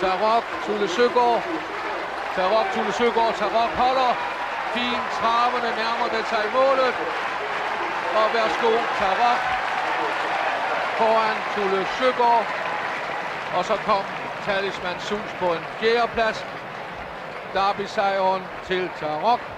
Tarok, 0.00 0.44
Tulle 0.66 0.88
Søgaard. 0.88 1.42
Tarok, 2.36 2.66
Tulle 2.74 2.92
Søgaard. 2.92 3.34
Tarok 3.34 3.70
holder. 3.82 4.12
Fin 4.74 5.00
traverne 5.18 5.70
nærmer 5.82 6.08
det 6.14 6.24
sig 6.32 6.44
målet. 6.54 6.94
Og 8.18 8.26
værsgo, 8.34 8.72
Tarok. 8.98 9.40
Foran 10.98 11.38
Tulle 11.54 11.86
Søgaard. 11.98 12.46
Og 13.56 13.64
så 13.64 13.76
kom 13.76 14.04
Talisman 14.46 15.00
Sus 15.00 15.30
på 15.38 15.52
en 15.52 15.64
fjerdeplads. 15.80 16.46
Derby-sejren 17.54 18.42
til 18.66 18.90
Tarok. 19.00 19.55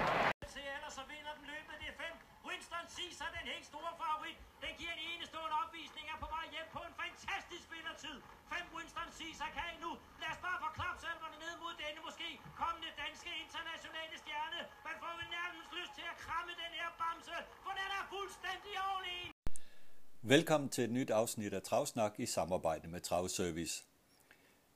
Velkommen 20.49 20.69
til 20.69 20.85
et 20.85 20.91
nyt 20.91 21.11
afsnit 21.11 21.53
af 21.53 21.63
Travsnak 21.63 22.13
i 22.19 22.27
samarbejde 22.27 22.89
med 22.89 23.01
Travservice. 23.01 23.85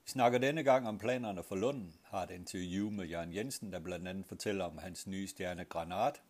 Vi 0.05 0.11
snakker 0.11 0.39
denne 0.39 0.63
gang 0.63 0.87
om 0.87 0.99
planerne 0.99 1.43
for 1.43 1.55
Lunden, 1.55 1.95
har 2.03 2.23
et 2.23 2.31
interview 2.31 2.89
med 2.89 3.05
Jørgen 3.05 3.35
Jensen, 3.35 3.73
der 3.73 3.79
blandt 3.79 4.07
andet 4.07 4.25
fortæller 4.25 4.65
om 4.65 4.77
hans 4.77 5.07
nye 5.07 5.27
stjerne 5.27 5.65
Granat. 5.65 6.21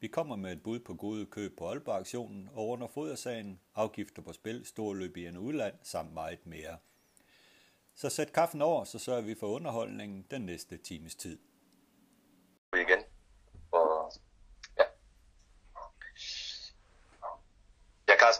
Vi 0.00 0.06
kommer 0.08 0.36
med 0.36 0.52
et 0.52 0.62
bud 0.62 0.80
på 0.80 0.94
gode 0.94 1.26
køb 1.26 1.58
på 1.58 1.68
Aalborg-aktionen 1.68 2.50
og 2.54 2.68
under 2.68 2.86
fodersagen, 2.86 3.60
afgifter 3.74 4.22
på 4.22 4.32
spil, 4.32 4.66
storløb 4.66 5.16
i 5.16 5.26
en 5.26 5.36
udland 5.36 5.74
samt 5.82 6.12
meget 6.12 6.46
mere. 6.46 6.76
Så 7.94 8.10
sæt 8.10 8.32
kaffen 8.32 8.62
over, 8.62 8.84
så 8.84 8.98
sørger 8.98 9.22
vi 9.22 9.34
for 9.34 9.46
underholdningen 9.46 10.26
den 10.30 10.42
næste 10.42 10.76
times 10.76 11.14
tid. 11.14 11.38
igen. 12.74 13.04
Og, 13.72 14.12
ja. 14.78 14.84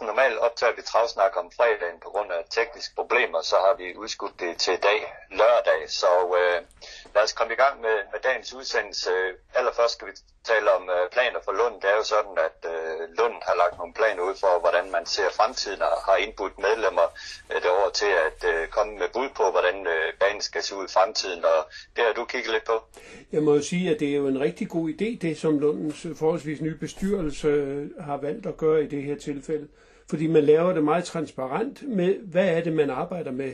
Carsten, 0.03 0.15
normalt 0.15 0.39
optager 0.39 0.75
vi 0.75 0.81
travsnak 0.81 1.37
om 1.37 1.51
fredagen 1.51 1.99
på 1.99 2.09
grund 2.09 2.31
af 2.31 2.43
tekniske 2.49 2.95
problemer, 2.95 3.41
så 3.41 3.55
har 3.55 3.73
vi 3.73 3.95
udskudt 3.97 4.39
det 4.39 4.57
til 4.57 4.73
i 4.73 4.77
dag, 4.77 5.13
lørdag. 5.31 5.89
Så 5.89 6.07
øh, 6.39 6.61
lad 7.15 7.23
os 7.23 7.33
komme 7.33 7.53
i 7.53 7.55
gang 7.55 7.81
med, 7.81 7.95
med 8.11 8.19
dagens 8.19 8.53
udsendelse. 8.53 9.11
Allerførst 9.53 9.93
skal 9.93 10.07
vi 10.07 10.13
taler 10.51 10.71
om 10.79 10.83
øh, 10.95 11.03
planer 11.15 11.39
for 11.45 11.53
Lund. 11.59 11.75
Det 11.81 11.89
er 11.93 11.97
jo 12.01 12.05
sådan, 12.15 12.35
at 12.47 12.59
øh, 12.73 12.99
Lund 13.19 13.37
har 13.47 13.55
lagt 13.61 13.75
nogle 13.77 13.93
planer 13.99 14.23
ud 14.29 14.35
for, 14.43 14.53
hvordan 14.63 14.85
man 14.95 15.05
ser 15.15 15.29
fremtiden 15.39 15.81
og 15.81 15.95
har 16.07 16.17
indbudt 16.25 16.55
medlemmer 16.67 17.07
øh, 17.51 17.59
derover 17.63 17.89
til 18.01 18.11
at 18.27 18.39
øh, 18.51 18.61
komme 18.75 18.93
med 19.01 19.09
bud 19.15 19.29
på, 19.39 19.45
hvordan 19.55 19.77
øh, 19.93 20.05
banen 20.21 20.41
skal 20.49 20.61
se 20.63 20.71
ud 20.79 20.85
i 20.89 20.93
fremtiden. 20.97 21.41
Og 21.53 21.59
det 21.95 22.01
har 22.07 22.13
du 22.13 22.23
kigget 22.25 22.51
lidt 22.55 22.65
på. 22.71 22.77
Jeg 23.35 23.41
må 23.43 23.51
jo 23.59 23.63
sige, 23.71 23.85
at 23.93 23.99
det 23.99 24.09
er 24.09 24.17
jo 24.21 24.27
en 24.27 24.39
rigtig 24.47 24.67
god 24.69 24.85
idé, 24.89 25.09
det 25.25 25.33
som 25.43 25.59
Lundens 25.59 26.07
forholdsvis 26.19 26.61
nye 26.61 26.77
bestyrelse 26.85 27.47
øh, 27.47 27.89
har 28.09 28.17
valgt 28.17 28.45
at 28.45 28.57
gøre 28.57 28.83
i 28.83 28.87
det 28.87 29.03
her 29.03 29.17
tilfælde. 29.17 29.67
Fordi 30.09 30.27
man 30.27 30.43
laver 30.43 30.73
det 30.73 30.83
meget 30.83 31.05
transparent 31.05 31.89
med, 31.89 32.15
hvad 32.19 32.47
er 32.47 32.61
det, 32.61 32.73
man 32.73 32.89
arbejder 32.89 33.31
med. 33.31 33.53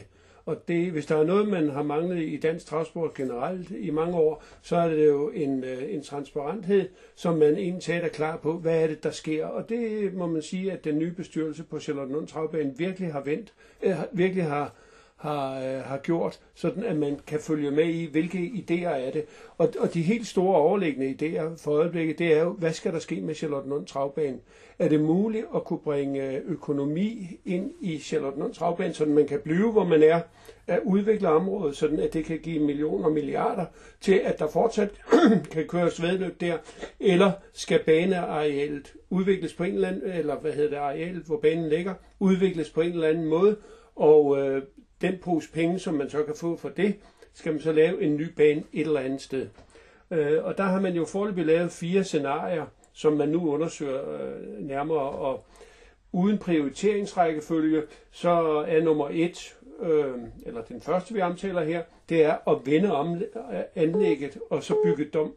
Og 0.50 0.68
det, 0.68 0.92
hvis 0.92 1.06
der 1.06 1.16
er 1.16 1.24
noget, 1.24 1.48
man 1.48 1.70
har 1.70 1.84
manglet 1.84 2.22
i 2.22 2.38
dansk 2.38 2.66
travsport 2.66 3.14
generelt 3.14 3.72
i 3.72 3.90
mange 3.90 4.16
år, 4.18 4.44
så 4.62 4.76
er 4.76 4.90
det 4.90 5.08
jo 5.08 5.30
en, 5.30 5.64
øh, 5.64 5.94
en 5.94 6.04
transparenthed, 6.04 6.90
som 7.16 7.38
man 7.38 7.58
indtaget 7.58 8.04
er 8.04 8.10
klar 8.10 8.38
på, 8.38 8.54
hvad 8.54 8.84
er 8.84 8.88
det, 8.88 9.04
der 9.04 9.12
sker. 9.12 9.46
Og 9.46 9.70
det 9.70 10.14
må 10.14 10.28
man 10.28 10.42
sige, 10.42 10.72
at 10.72 10.84
den 10.84 11.00
nye 11.00 11.12
bestyrelse 11.12 11.64
på 11.64 11.80
Charlottenlund 11.80 12.28
Travbane 12.28 12.78
virkelig 12.78 13.12
har 13.12 13.22
vendt, 13.22 13.54
øh, 13.84 13.96
virkelig 14.12 14.44
har, 14.44 14.74
har, 15.20 15.60
øh, 15.60 15.82
har 15.84 15.98
gjort, 15.98 16.40
sådan 16.56 16.84
at 16.84 16.98
man 16.98 17.20
kan 17.28 17.40
følge 17.40 17.72
med 17.72 17.86
i, 17.86 18.06
hvilke 18.12 18.38
idéer 18.38 18.90
er 18.90 19.12
det. 19.12 19.26
Og, 19.58 19.74
og 19.80 19.94
de 19.94 20.02
helt 20.02 20.28
store 20.28 20.58
overliggende 20.58 21.10
idéer 21.10 21.64
for 21.64 21.72
øjeblikket, 21.72 22.20
det 22.20 22.38
er 22.38 22.44
jo, 22.44 22.50
hvad 22.50 22.74
skal 22.74 22.94
der 22.94 23.00
ske 23.00 23.22
med 23.22 23.36
Charlottenlund 23.36 23.86
Travbane? 23.86 24.38
Er 24.80 24.90
det 24.90 25.02
muligt 25.02 25.46
at 25.56 25.64
kunne 25.64 25.80
bringe 25.80 26.28
øh, 26.28 26.42
økonomi 26.46 27.40
ind 27.46 27.72
i 27.82 28.00
Charlottenlund 28.00 28.54
Travbane, 28.54 28.94
så 28.94 29.06
man 29.06 29.28
kan 29.28 29.40
blive, 29.40 29.72
hvor 29.72 29.84
man 29.84 30.04
er, 30.04 30.22
at 30.68 30.80
udvikle 30.84 31.30
området, 31.30 31.76
sådan 31.76 32.00
at 32.00 32.14
det 32.14 32.26
kan 32.26 32.40
give 32.40 32.66
millioner 32.66 33.06
og 33.06 33.12
milliarder 33.12 33.66
til, 34.02 34.22
at 34.24 34.40
der 34.40 34.48
fortsat 34.48 34.90
kan 35.52 35.68
køres 35.68 36.02
vedløb 36.02 36.42
der, 36.42 36.58
eller 37.00 37.32
skal 37.54 37.84
banearealet 37.86 38.94
udvikles 39.10 39.54
på 39.54 39.64
en 39.64 39.74
eller 39.74 39.88
anden, 39.88 40.12
eller 40.12 40.40
hvad 40.40 40.52
hedder 40.52 40.70
det, 40.70 40.78
arealet, 40.78 41.24
hvor 41.24 41.38
banen 41.38 41.70
ligger, 41.70 41.94
udvikles 42.20 42.70
på 42.70 42.82
en 42.82 42.92
eller 42.92 43.08
anden 43.08 43.26
måde, 43.26 43.58
og 43.96 44.38
øh, 44.40 44.62
den 45.02 45.18
pose 45.24 45.52
penge, 45.52 45.80
som 45.80 45.94
man 45.94 46.10
så 46.10 46.24
kan 46.24 46.36
få 46.36 46.56
for 46.58 46.70
det, 46.70 46.96
skal 47.34 47.52
man 47.52 47.62
så 47.62 47.72
lave 47.72 48.02
en 48.02 48.16
ny 48.16 48.34
bane 48.34 48.64
et 48.74 48.88
eller 48.88 49.00
andet 49.00 49.22
sted. 49.22 49.48
Øh, 50.12 50.44
og 50.44 50.58
der 50.58 50.64
har 50.64 50.80
man 50.80 50.94
jo 50.94 51.06
foreløbig 51.06 51.46
lavet 51.46 51.72
fire 51.72 52.04
scenarier, 52.04 52.66
som 52.94 53.14
man 53.14 53.30
nu 53.30 53.52
undersøger 53.54 54.12
øh, 54.12 54.68
nærmere, 54.68 55.10
og 55.10 55.46
uden 56.12 56.38
prioriteringsrækkefølge, 56.38 57.84
så 58.12 58.30
er 58.68 58.84
nummer 58.84 59.10
et, 59.12 59.56
øh, 59.82 60.14
eller 60.46 60.62
den 60.62 60.82
første 60.82 61.14
vi 61.14 61.22
omtaler 61.22 61.64
her, 61.64 61.84
det 62.10 62.24
er 62.24 62.50
at 62.50 62.58
vende 62.66 62.96
om 62.96 63.16
øh, 63.16 63.62
anlægget 63.76 64.38
og 64.50 64.64
så 64.64 64.76
bygge, 64.84 65.06
dom, 65.06 65.34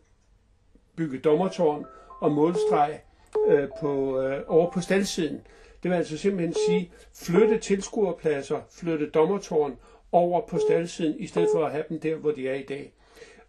bygge 0.97 1.19
dommertårn 1.19 1.87
og 2.21 2.33
målstreg 2.33 3.01
øh, 3.49 3.69
på, 3.81 4.21
øh, 4.21 4.43
over 4.47 4.71
på 4.71 4.81
staldsiden. 4.81 5.41
Det 5.83 5.91
vil 5.91 5.97
altså 5.97 6.19
simpelthen 6.19 6.55
sige 6.67 6.93
flytte 7.15 7.59
tilskuerpladser, 7.59 8.61
flytte 8.71 9.11
dommertårn 9.11 9.77
over 10.13 10.47
på 10.47 10.59
staldsiden, 10.59 11.21
i 11.21 11.27
stedet 11.27 11.49
for 11.55 11.65
at 11.65 11.73
have 11.73 11.85
dem 11.89 12.01
der, 12.01 12.17
hvor 12.17 12.31
de 12.31 12.49
er 12.49 12.55
i 12.55 12.63
dag. 12.63 12.93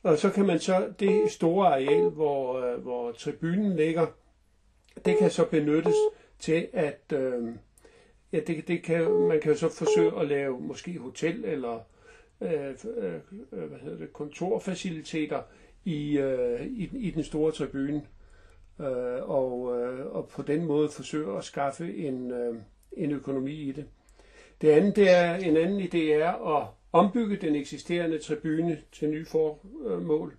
Og 0.04 0.18
så 0.18 0.30
kan 0.30 0.46
man 0.46 0.60
så, 0.60 0.94
det 1.00 1.32
store 1.32 1.68
areal, 1.68 2.10
hvor, 2.10 2.60
øh, 2.60 2.82
hvor 2.82 3.12
tribunen 3.12 3.76
ligger, 3.76 4.08
det 5.06 5.18
kan 5.18 5.32
så 5.32 5.46
benyttes 5.46 5.96
til 6.40 6.68
at, 6.74 7.14
øh, 7.14 7.56
ja, 8.34 8.40
det, 8.40 8.68
det 8.68 8.84
kan, 8.84 9.12
man 9.12 9.40
kan 9.40 9.52
jo 9.52 9.58
så 9.58 9.70
forsøge 9.70 10.20
at 10.20 10.28
lave 10.28 10.60
måske 10.60 10.98
hotel 10.98 11.46
eller 11.46 11.80
øh, 12.42 12.76
øh, 12.98 13.14
øh, 13.52 13.70
hvad 13.70 13.80
hedder 13.80 13.98
det, 13.98 14.14
kontorfaciliteter 14.14 15.42
i, 15.86 16.18
øh, 16.18 16.66
i, 16.66 16.90
i 16.94 17.12
den 17.12 17.24
store 17.24 17.52
tribune. 17.52 18.02
Øh, 18.80 19.30
og, 19.30 19.78
øh, 19.78 20.06
og 20.06 20.28
på 20.28 20.42
den 20.42 20.66
måde 20.66 20.90
forsøge 20.90 21.38
at 21.38 21.44
skaffe 21.44 21.96
en, 21.98 22.32
øh, 22.32 22.56
en 22.98 23.12
økonomi 23.12 23.54
i 23.54 23.72
det. 23.72 23.86
Det 24.62 24.70
andet, 24.70 24.96
det 24.96 25.10
er, 25.10 25.36
en 25.36 25.58
anden 25.58 25.80
idé 25.82 25.98
er 25.98 26.58
at 26.58 26.68
ombygge 26.94 27.36
den 27.36 27.56
eksisterende 27.56 28.18
tribune 28.18 28.78
til 28.92 29.10
nye 29.10 29.26
formål, 29.26 30.34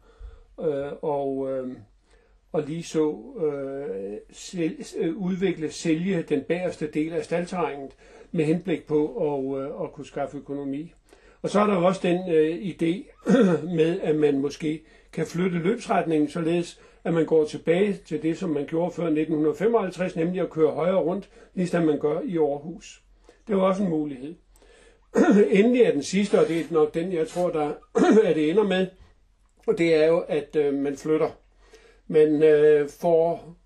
øh, 0.60 0.92
og, 1.02 1.50
øh, 1.50 1.76
og 2.52 2.62
lige 2.62 2.82
så 2.82 3.16
øh, 3.44 4.18
sel, 4.30 4.86
øh, 4.98 5.16
udvikle, 5.16 5.70
sælge 5.70 6.22
den 6.22 6.42
bagerste 6.48 6.90
del 6.90 7.12
af 7.12 7.24
staldterrænet 7.24 7.90
med 8.32 8.44
henblik 8.44 8.86
på 8.86 9.06
at, 9.16 9.62
øh, 9.62 9.84
at 9.84 9.92
kunne 9.92 10.06
skaffe 10.06 10.36
økonomi. 10.36 10.92
Og 11.42 11.50
så 11.50 11.60
er 11.60 11.66
der 11.66 11.76
også 11.76 12.00
den 12.02 12.34
øh, 12.34 12.56
idé 12.56 13.10
med, 13.78 14.00
at 14.00 14.16
man 14.16 14.38
måske 14.38 14.82
kan 15.12 15.26
flytte 15.26 15.58
løbsretningen, 15.58 16.28
således 16.30 16.80
at 17.04 17.14
man 17.14 17.26
går 17.26 17.44
tilbage 17.44 17.98
til 18.06 18.22
det, 18.22 18.38
som 18.38 18.50
man 18.50 18.66
gjorde 18.66 18.90
før 18.90 19.04
1955, 19.04 20.16
nemlig 20.16 20.40
at 20.40 20.50
køre 20.50 20.70
højre 20.70 20.96
rundt, 21.00 21.30
ligesom 21.54 21.82
man 21.82 21.98
gør 21.98 22.20
i 22.20 22.38
Aarhus. 22.38 23.02
Det 23.48 23.56
var 23.56 23.62
også 23.62 23.82
en 23.82 23.90
mulighed. 23.90 24.34
Endelig 25.50 25.82
er 25.82 25.92
den 25.92 26.02
sidste, 26.02 26.40
og 26.40 26.48
det 26.48 26.60
er 26.60 26.64
nok 26.70 26.94
den, 26.94 27.12
jeg 27.12 27.28
tror, 27.28 27.50
der 27.50 27.72
er 28.28 28.34
det 28.34 28.50
ender 28.50 28.62
med, 28.62 28.86
og 29.66 29.78
det 29.78 29.94
er 29.94 30.06
jo, 30.06 30.18
at 30.18 30.56
øh, 30.56 30.74
man 30.74 30.96
flytter. 30.96 31.30
Man 32.06 32.42
øh, 32.42 32.88
får, 32.88 33.56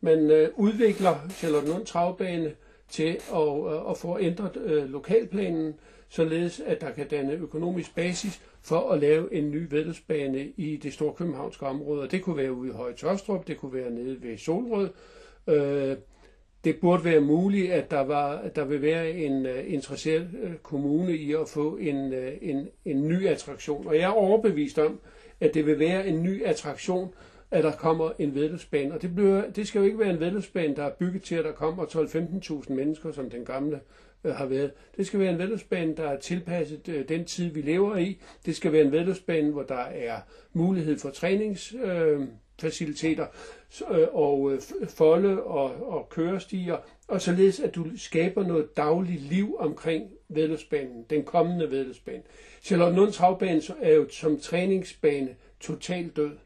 man 0.00 0.30
øh, 0.30 0.48
udvikler 0.56 1.14
Charlottenlund 1.30 1.86
Travbane 1.86 2.54
til 2.88 3.18
at, 3.34 3.72
øh, 3.72 3.90
at 3.90 3.96
få 3.96 4.18
ændret 4.18 4.56
øh, 4.56 4.90
lokalplanen, 4.90 5.74
således 6.08 6.60
at 6.60 6.80
der 6.80 6.90
kan 6.90 7.08
danne 7.08 7.32
økonomisk 7.32 7.94
basis 7.94 8.40
for 8.62 8.90
at 8.90 9.00
lave 9.00 9.34
en 9.34 9.50
ny 9.50 9.66
vedløbsbane 9.70 10.48
i 10.56 10.76
det 10.76 10.92
store 10.92 11.14
københavnske 11.14 11.66
område. 11.66 12.08
Det 12.08 12.22
kunne 12.22 12.36
være 12.36 12.52
ude 12.52 12.70
i 12.70 12.72
Høje 12.72 12.94
Tørstrup, 12.94 13.46
det 13.46 13.56
kunne 13.56 13.74
være 13.74 13.90
nede 13.90 14.22
ved 14.22 14.38
Solrød. 14.38 14.88
Øh, 15.46 15.96
det 16.64 16.80
burde 16.80 17.04
være 17.04 17.20
muligt, 17.20 17.72
at 17.72 17.90
der, 17.90 18.00
var, 18.00 18.28
at 18.32 18.56
der 18.56 18.64
vil 18.64 18.82
være 18.82 19.10
en 19.10 19.46
uh, 19.46 19.72
interesseret 19.72 20.28
uh, 20.42 20.54
kommune 20.62 21.16
i 21.16 21.32
at 21.32 21.48
få 21.48 21.76
en, 21.76 22.12
uh, 22.12 22.28
en, 22.40 22.68
en 22.84 23.08
ny 23.08 23.26
attraktion. 23.26 23.86
Og 23.86 23.94
jeg 23.94 24.02
er 24.02 24.08
overbevist 24.08 24.78
om, 24.78 25.00
at 25.40 25.54
det 25.54 25.66
vil 25.66 25.78
være 25.78 26.06
en 26.06 26.22
ny 26.22 26.44
attraktion, 26.44 27.14
at 27.50 27.64
der 27.64 27.72
kommer 27.72 28.10
en 28.18 28.34
vedløbsbane. 28.34 28.94
Og 28.94 29.02
det, 29.02 29.14
bliver, 29.14 29.50
det 29.50 29.66
skal 29.66 29.78
jo 29.78 29.84
ikke 29.84 29.98
være 29.98 30.10
en 30.10 30.20
vedløbsbane, 30.20 30.76
der 30.76 30.84
er 30.84 30.90
bygget 30.90 31.22
til, 31.22 31.34
at 31.34 31.44
der 31.44 31.52
kommer 31.52 31.84
12-15.000 31.84 32.72
mennesker, 32.72 33.12
som 33.12 33.30
den 33.30 33.44
gamle 33.44 33.80
øh, 34.24 34.34
har 34.34 34.46
været. 34.46 34.72
Det 34.96 35.06
skal 35.06 35.20
være 35.20 35.32
en 35.32 35.38
vedløbsbane, 35.38 35.96
der 35.96 36.08
er 36.08 36.18
tilpasset 36.18 36.88
øh, 36.88 37.08
den 37.08 37.24
tid, 37.24 37.50
vi 37.50 37.60
lever 37.60 37.96
i. 37.96 38.20
Det 38.46 38.56
skal 38.56 38.72
være 38.72 38.82
en 38.82 38.92
vedløbsbane, 38.92 39.50
hvor 39.50 39.62
der 39.62 39.84
er 39.84 40.20
mulighed 40.52 40.98
for 40.98 41.10
træningsfaciliteter. 41.10 43.26
Uh, 43.80 43.96
og 44.12 44.52
øh, 44.52 44.60
folde 44.88 45.42
og, 45.42 45.92
og 45.92 46.08
kørestier, 46.08 46.76
og 47.08 47.22
således 47.22 47.60
at 47.60 47.74
du 47.74 47.86
skaber 47.96 48.46
noget 48.46 48.76
dagligt 48.76 49.22
liv 49.22 49.56
omkring 49.58 50.10
vedløbsbanen, 50.28 51.04
den 51.10 51.24
kommende 51.24 51.70
vedløbsbane. 51.70 52.22
Charlotte 52.62 52.96
Lunds 52.96 53.16
Havbane 53.16 53.62
er 53.80 53.92
jo 53.92 54.08
som 54.08 54.40
træningsbane 54.40 55.36
totalt 55.60 56.16
død. 56.16 56.36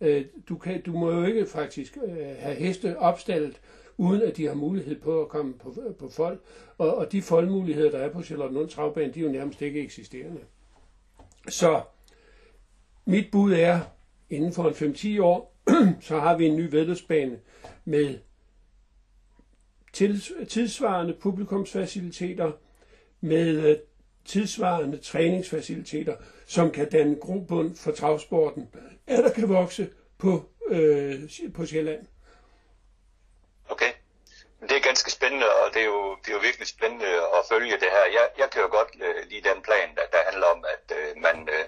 Øh, 0.00 0.24
du, 0.48 0.56
kan, 0.56 0.82
du 0.82 0.92
må 0.92 1.12
jo 1.12 1.24
ikke 1.24 1.46
faktisk 1.46 1.98
øh, 2.04 2.16
have 2.38 2.54
heste 2.54 2.98
opstallet, 2.98 3.60
uden 3.98 4.22
at 4.22 4.36
de 4.36 4.46
har 4.46 4.54
mulighed 4.54 5.00
på 5.00 5.22
at 5.22 5.28
komme 5.28 5.54
på, 5.54 5.74
på 5.98 6.08
fold. 6.08 6.38
Og, 6.78 6.94
og 6.94 7.12
de 7.12 7.22
foldmuligheder, 7.22 7.90
der 7.90 7.98
er 7.98 8.12
på 8.12 8.22
Charlotte 8.22 8.54
Lunds 8.54 8.74
Havbane, 8.74 9.12
de 9.12 9.20
er 9.20 9.24
jo 9.24 9.32
nærmest 9.32 9.62
ikke 9.62 9.80
eksisterende. 9.80 10.40
Så 11.48 11.82
mit 13.04 13.30
bud 13.32 13.52
er, 13.52 13.80
inden 14.30 14.52
for 14.52 14.68
en 14.68 14.92
5-10 15.18 15.22
år, 15.22 15.54
så 16.08 16.18
har 16.20 16.36
vi 16.36 16.46
en 16.46 16.56
ny 16.56 16.70
vedløbsbane 16.70 17.38
med 17.84 18.18
tidsvarende 20.48 21.14
publikumsfaciliteter, 21.20 22.52
med 23.20 23.70
øh, 23.70 23.76
tidsvarende 24.24 24.96
træningsfaciliteter, 24.96 26.16
som 26.46 26.70
kan 26.70 26.88
danne 26.90 27.16
grobund 27.16 27.74
for 27.74 27.92
travsporten, 27.92 28.68
at 29.06 29.18
der 29.24 29.30
kan 29.30 29.48
vokse 29.48 29.88
på, 30.18 30.48
øh, 30.70 31.14
på 31.54 31.66
Sjælland. 31.66 32.00
Okay. 33.68 33.92
Det 34.68 34.76
er 34.76 34.88
ganske 34.90 35.10
spændende, 35.10 35.46
og 35.60 35.74
det 35.74 35.80
er 35.82 35.86
jo, 35.86 36.16
det 36.22 36.28
er 36.28 36.36
jo 36.38 36.46
virkelig 36.48 36.68
spændende 36.68 37.06
at 37.38 37.42
følge 37.52 37.76
det 37.82 37.90
her. 37.96 38.04
Jeg, 38.18 38.26
jeg 38.38 38.48
kan 38.50 38.62
jo 38.62 38.68
godt 38.78 38.90
øh, 39.06 39.20
lide 39.30 39.48
den 39.50 39.62
plan, 39.62 39.88
der, 39.96 40.06
der 40.14 40.20
handler 40.28 40.46
om, 40.54 40.64
at 40.74 40.96
øh, 40.98 41.08
man, 41.26 41.36
øh, 41.54 41.64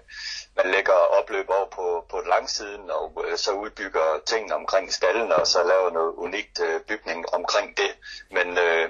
man 0.58 0.66
lægger 0.74 0.92
opløb 1.18 1.46
over 1.48 1.68
på, 1.78 1.86
på 2.10 2.18
langsiden, 2.34 2.90
og 2.90 3.24
øh, 3.24 3.36
så 3.44 3.50
udbygger 3.52 4.06
tingene 4.26 4.54
omkring 4.54 4.92
stallen, 4.92 5.32
og 5.32 5.46
så 5.46 5.58
laver 5.72 5.90
noget 5.98 6.12
unikt 6.26 6.56
øh, 6.66 6.80
bygning 6.88 7.20
omkring 7.38 7.76
det. 7.76 7.92
Men 8.36 8.48
øh, 8.58 8.84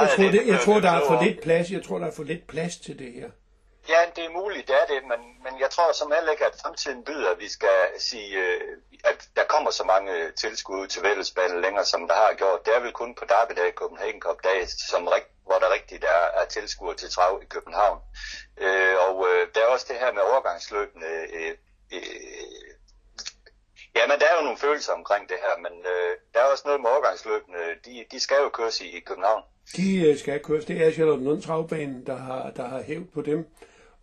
jeg 0.00 0.10
tror, 0.16 0.30
det, 0.30 0.46
jeg 0.46 0.60
tror, 0.60 0.80
der 0.80 0.90
er 0.90 1.06
for 1.06 1.22
lidt 1.24 1.40
plads. 1.42 1.70
Jeg 1.70 1.82
tror, 1.84 1.98
der 1.98 2.06
er 2.06 2.16
for 2.16 2.22
lidt 2.22 2.46
plads 2.46 2.76
til 2.76 2.98
det 2.98 3.12
her. 3.12 3.30
Ja, 3.88 4.00
det 4.16 4.24
er 4.24 4.38
muligt, 4.40 4.68
det 4.68 4.76
er 4.82 4.86
det, 4.92 5.00
men, 5.10 5.20
men 5.44 5.60
jeg 5.60 5.70
tror 5.70 5.92
som 5.92 6.12
heller 6.16 6.32
ikke, 6.32 6.46
at 6.46 6.60
fremtiden 6.62 7.04
byder, 7.04 7.30
at 7.30 7.40
vi 7.40 7.48
skal 7.48 7.78
sige, 7.98 8.30
øh, 8.44 8.60
at 9.04 9.28
der 9.36 9.44
kommer 9.44 9.70
så 9.70 9.84
mange 9.84 10.12
øh, 10.18 10.32
tilskud 10.32 10.86
til 10.86 11.02
Vældesbanen 11.02 11.60
længere, 11.60 11.84
som 11.84 12.08
der 12.08 12.14
har 12.14 12.34
gjort. 12.34 12.66
Det 12.66 12.74
er 12.74 12.80
vel 12.80 12.92
kun 12.92 13.14
på 13.14 13.24
Derby 13.32 13.54
Day, 13.60 13.70
Copenhagen 13.72 14.20
Cup 14.20 14.38
Day, 14.44 14.58
som, 14.90 15.08
rigt, 15.08 15.28
hvor 15.46 15.58
der 15.62 15.74
rigtigt 15.76 16.04
er, 16.04 16.24
er 16.40 16.44
tilskuere 16.44 16.96
til 16.96 17.10
trav 17.10 17.40
i 17.42 17.46
København. 17.54 17.98
Øh, 18.64 18.96
og 19.08 19.16
øh, 19.28 19.48
der 19.54 19.60
er 19.60 19.66
også 19.74 19.86
det 19.88 19.98
her 20.02 20.12
med 20.12 20.22
overgangsløbende. 20.22 21.12
Øh, 21.38 21.54
øh, 21.92 22.64
Ja, 23.96 24.02
men 24.10 24.16
der 24.20 24.26
er 24.30 24.36
jo 24.38 24.44
nogle 24.44 24.58
følelser 24.58 24.92
omkring 24.92 25.28
det 25.28 25.36
her, 25.44 25.54
men 25.64 25.74
øh, 25.92 26.10
der 26.34 26.40
er 26.40 26.44
også 26.52 26.62
noget 26.66 26.80
med 26.80 26.90
overgangsløbene. 26.90 27.58
De, 27.84 28.04
de 28.12 28.20
skal 28.20 28.36
jo 28.42 28.48
køres 28.48 28.80
i, 28.80 28.86
i 28.98 29.00
København. 29.00 29.42
De 29.76 30.08
øh, 30.08 30.18
skal 30.18 30.40
køres. 30.40 30.64
Det 30.64 30.76
er 30.86 30.92
Charlotte 30.92 31.24
Lund 31.24 31.42
Travbanen, 31.42 32.06
der 32.06 32.16
har, 32.16 32.50
der 32.50 32.68
har 32.68 32.82
hævet 32.82 33.10
på 33.14 33.22
dem. 33.22 33.46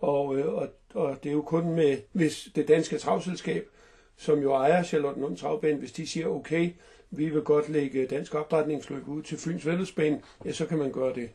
Og, 0.01 0.37
øh, 0.37 0.53
og, 0.53 0.69
og 0.93 1.23
det 1.23 1.29
er 1.29 1.33
jo 1.33 1.41
kun 1.41 1.69
med, 1.69 1.97
hvis 2.11 2.47
det 2.55 2.67
danske 2.67 2.97
travselskab, 2.97 3.69
som 4.17 4.39
jo 4.39 4.53
ejer 4.53 4.83
Charlotte 4.83 5.21
Lund 5.21 5.37
Travbanen, 5.37 5.79
hvis 5.79 5.91
de 5.91 6.07
siger, 6.07 6.27
okay, 6.27 6.73
vi 7.09 7.29
vil 7.29 7.41
godt 7.41 7.69
lægge 7.69 8.07
dansk 8.07 8.35
opdrætningsløb 8.35 9.07
ud 9.07 9.21
til 9.21 9.37
Fyns 9.37 9.65
Vældesbane, 9.65 10.21
ja, 10.45 10.51
så 10.51 10.65
kan 10.65 10.77
man 10.77 10.91
gøre 10.91 11.13
det. 11.15 11.29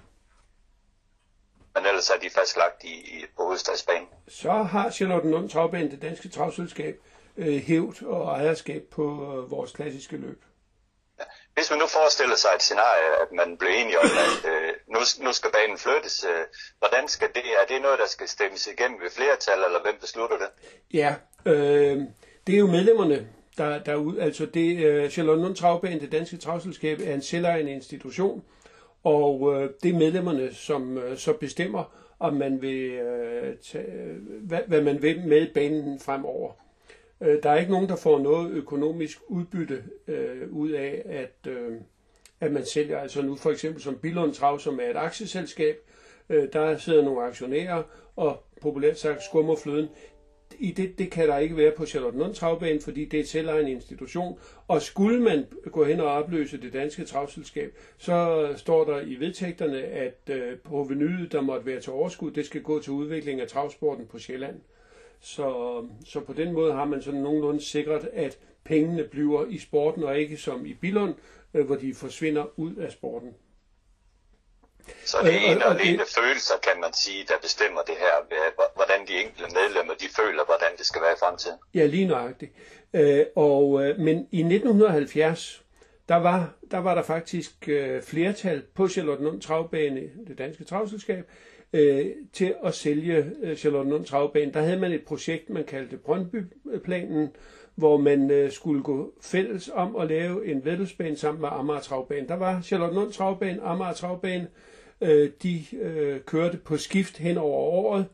Men 1.75 1.87
ellers 1.87 2.11
er 2.11 2.19
de 2.23 2.31
fastlagt 2.31 2.85
i, 2.85 2.89
i 2.89 3.25
på 3.37 3.43
hovedstadsbanen. 3.43 4.09
Så 4.29 4.53
har 4.53 4.91
Charlotte 4.91 5.31
Lund 5.31 5.51
Travbanen, 5.51 5.91
det 5.91 6.03
danske 6.03 6.29
travselskab, 6.29 7.01
øh, 7.37 7.55
hævd 7.55 8.03
og 8.03 8.27
ejerskab 8.27 8.83
på 8.91 9.03
øh, 9.05 9.51
vores 9.51 9.73
klassiske 9.73 10.17
løb. 10.17 10.45
Hvis 11.57 11.71
man 11.71 11.79
nu 11.79 11.87
forestiller 11.99 12.37
sig 12.37 12.53
et 12.57 12.63
scenarie, 12.63 13.09
at 13.23 13.31
man 13.41 13.49
bliver 13.59 13.75
enige 13.75 13.99
om, 14.05 14.11
at 14.27 14.41
øh, 14.53 14.73
nu, 14.95 15.01
nu 15.25 15.33
skal 15.33 15.51
banen 15.59 15.79
flyttes, 15.79 16.17
øh, 16.33 16.45
hvordan 16.79 17.09
skal 17.09 17.29
det, 17.35 17.47
er 17.61 17.67
det 17.69 17.83
noget, 17.83 17.99
der 17.99 18.09
skal 18.09 18.29
stemmes 18.29 18.67
igennem 18.67 19.01
ved 19.05 19.11
flertal, 19.11 19.59
eller 19.67 19.81
hvem 19.83 19.97
beslutter 20.01 20.37
det? 20.43 20.51
Ja, 20.93 21.15
øh, 21.47 21.97
det 22.47 22.55
er 22.55 22.59
jo 22.59 22.67
medlemmerne, 22.67 23.29
der, 23.59 23.79
der 23.79 23.95
ud, 23.95 24.19
altså 24.19 24.47
det, 24.47 24.85
øh, 24.87 25.11
Charlotte 25.11 25.55
Travbane, 25.55 26.01
det 26.01 26.13
danske 26.13 26.37
travselskab, 26.37 27.01
er 27.01 27.15
en 27.15 27.23
selvejende 27.23 27.73
institution, 27.73 28.45
og 29.05 29.55
øh, 29.55 29.71
det 29.83 29.91
er 29.91 29.99
medlemmerne, 29.99 30.55
som 30.55 30.99
øh, 30.99 31.19
så 31.19 31.33
bestemmer, 31.33 31.85
om 32.19 32.35
man 32.35 32.63
vil 32.63 32.91
øh, 32.91 33.57
tage, 33.73 33.93
øh, 33.93 34.17
hvad, 34.49 34.61
hvad 34.67 34.83
man 34.83 35.03
vil 35.03 35.21
med 35.21 35.47
banen 35.55 36.01
fremover. 36.01 36.53
Øh, 37.21 37.43
der 37.43 37.51
er 37.51 37.59
ikke 37.59 37.73
nogen, 37.73 37.89
der 37.89 37.97
får 37.97 38.19
noget 38.19 38.51
økonomisk 38.51 39.19
udbytte 39.29 39.85
øh, 40.09 40.53
ud 40.53 40.71
af, 40.71 41.03
at, 41.05 41.51
øh, 41.53 41.73
at 42.41 42.53
man 42.53 42.65
sælger. 42.65 42.99
Altså 42.99 43.23
nu 43.23 43.37
for 43.37 43.51
eksempel 43.51 43.83
som 43.83 43.99
Billund 43.99 44.33
Trav, 44.33 44.59
som 44.59 44.81
er 44.83 44.91
et 44.91 44.97
aktieselskab, 44.97 45.77
øh, 46.29 46.49
der 46.53 46.77
sidder 46.77 47.05
nogle 47.05 47.23
aktionærer, 47.23 47.83
og 48.17 48.43
populært 48.61 48.99
sagt 48.99 49.23
skummer 49.23 49.57
fløden. 49.57 49.89
I 50.59 50.73
det, 50.73 50.99
det 50.99 51.11
kan 51.11 51.29
der 51.29 51.39
ikke 51.39 51.57
være 51.57 51.73
på 51.77 51.87
Charlottenlund 51.87 52.35
Travbane, 52.35 52.81
fordi 52.81 53.05
det 53.05 53.17
er 53.17 53.23
et 53.23 53.29
selvejende 53.29 53.71
institution. 53.71 54.39
Og 54.69 54.83
skulle 54.83 55.23
man 55.23 55.47
gå 55.73 55.85
hen 55.85 56.01
og 56.01 56.07
opløse 56.07 56.61
det 56.61 56.73
danske 56.73 57.05
travselskab, 57.05 57.77
så 57.99 58.49
står 58.57 58.85
der 58.85 59.01
i 59.01 59.15
vedtægterne, 59.15 59.83
at 59.83 60.21
øh, 60.31 60.59
provenyet, 60.59 61.33
der 61.33 61.41
måtte 61.41 61.67
være 61.67 61.81
til 61.81 61.93
overskud, 61.93 62.31
det 62.31 62.47
skal 62.47 62.63
gå 62.63 62.81
til 62.81 62.93
udvikling 62.93 63.41
af 63.41 63.49
travsporten 63.49 64.07
på 64.07 64.19
Sjælland. 64.19 64.61
Så, 65.21 65.83
så 66.07 66.21
på 66.21 66.33
den 66.33 66.53
måde 66.53 66.73
har 66.73 66.85
man 66.85 67.03
sådan 67.03 67.21
nogenlunde 67.21 67.61
sikret, 67.61 68.11
at 68.13 68.39
pengene 68.65 69.05
bliver 69.05 69.47
i 69.47 69.59
sporten, 69.59 70.05
og 70.05 70.19
ikke 70.19 70.37
som 70.37 70.67
i 70.67 70.75
Billund, 70.75 71.15
øh, 71.55 71.67
hvor 71.67 71.77
de 71.77 71.95
forsvinder 71.95 72.45
ud 72.57 72.77
af 72.77 72.93
sporten. 72.93 73.35
Så 75.05 75.19
det 75.23 75.35
er 75.35 75.39
en 75.39 75.63
og 75.63 75.81
alene 75.81 76.05
følelser, 76.19 76.55
kan 76.63 76.81
man 76.81 76.93
sige, 76.93 77.25
der 77.29 77.35
bestemmer 77.43 77.83
det 77.83 77.95
her, 77.99 78.15
hvordan 78.75 79.07
de 79.07 79.13
enkelte 79.23 79.55
medlemmer 79.55 79.95
de 79.95 80.05
føler, 80.17 80.45
hvordan 80.45 80.77
det 80.79 80.87
skal 80.87 81.03
være 81.03 81.13
i 81.13 81.19
fremtiden. 81.19 81.59
Ja, 81.75 81.87
lige 81.87 82.07
nøjagtigt. 82.07 82.53
Øh, 82.95 83.27
og, 83.37 83.85
øh, 83.85 83.99
men 83.99 84.29
i 84.33 84.43
1970, 84.43 85.63
der 86.09 86.17
var, 86.17 86.51
der 86.71 86.79
var 86.79 86.95
der 86.95 87.03
faktisk 87.03 87.51
flertal 88.03 88.63
på 88.75 88.89
Charlottenlund 88.89 89.41
Travbane, 89.43 90.01
det 90.29 90.39
danske 90.39 90.65
travselskab, 90.65 91.31
øh, 91.73 92.07
til 92.33 92.55
at 92.65 92.75
sælge 92.75 93.27
øh, 93.43 93.57
Charlottenlund 93.57 94.05
Travbane. 94.05 94.53
Der 94.53 94.61
havde 94.61 94.81
man 94.81 94.93
et 94.93 95.05
projekt, 95.05 95.51
man 95.51 95.65
kaldte 95.65 95.97
Brøndbyplanen, 95.97 97.29
hvor 97.75 97.97
man 97.97 98.31
øh, 98.31 98.53
skulle 98.53 98.83
gå 98.83 99.13
fælles 99.23 99.71
om 99.75 99.97
at 99.97 100.09
lave 100.09 100.47
en 100.47 100.65
vedløbsbane 100.65 101.17
sammen 101.17 101.41
med 101.41 101.49
Amager 101.53 101.81
Travbane. 101.81 102.29
Der 102.29 102.35
var 102.35 102.61
Charlottenlund 102.61 103.13
Travbane, 103.13 103.63
Amager 103.63 103.93
Travbane, 103.93 104.47
øh, 105.01 105.31
de 105.43 105.65
øh, 105.81 106.21
kørte 106.21 106.57
på 106.57 106.77
skift 106.77 107.19
hen 107.19 107.39
over 107.39 107.59
året. 107.59 108.07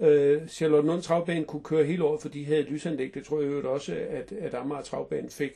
Øh, 0.00 0.48
Charlottenlund 0.48 1.02
Travbane 1.02 1.44
kunne 1.44 1.62
køre 1.62 1.84
hele 1.84 2.04
året, 2.04 2.22
for 2.22 2.28
de 2.28 2.44
havde 2.44 2.60
et 2.60 2.70
lysanlæg. 2.70 3.14
Det 3.14 3.24
tror 3.24 3.40
jeg 3.40 3.48
øvrigt 3.48 3.66
også, 3.66 3.94
at, 4.10 4.32
at 4.32 4.54
Amager 4.54 4.82
Travbane 4.82 5.30
fik. 5.30 5.52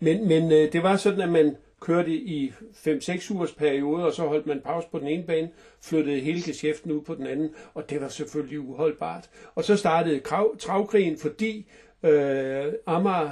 Men, 0.00 0.28
men 0.28 0.52
øh, 0.52 0.72
det 0.72 0.82
var 0.82 0.96
sådan, 0.96 1.20
at 1.20 1.28
man 1.28 1.56
kørte 1.80 2.10
i 2.10 2.52
5-6 2.74 3.34
ugers 3.34 3.52
periode, 3.52 4.06
og 4.06 4.12
så 4.12 4.22
holdt 4.22 4.46
man 4.46 4.60
pause 4.60 4.88
på 4.90 4.98
den 4.98 5.08
ene 5.08 5.22
bane, 5.26 5.50
flyttede 5.82 6.20
hele 6.20 6.42
geschæften 6.42 6.92
ud 6.92 7.02
på 7.02 7.14
den 7.14 7.26
anden, 7.26 7.54
og 7.74 7.90
det 7.90 8.00
var 8.00 8.08
selvfølgelig 8.08 8.60
uholdbart. 8.60 9.30
Og 9.54 9.64
så 9.64 9.76
startede 9.76 10.20
krav, 10.20 10.56
travkrigen, 10.56 11.18
fordi 11.18 11.66
øh, 12.02 12.72
Amager 12.86 13.30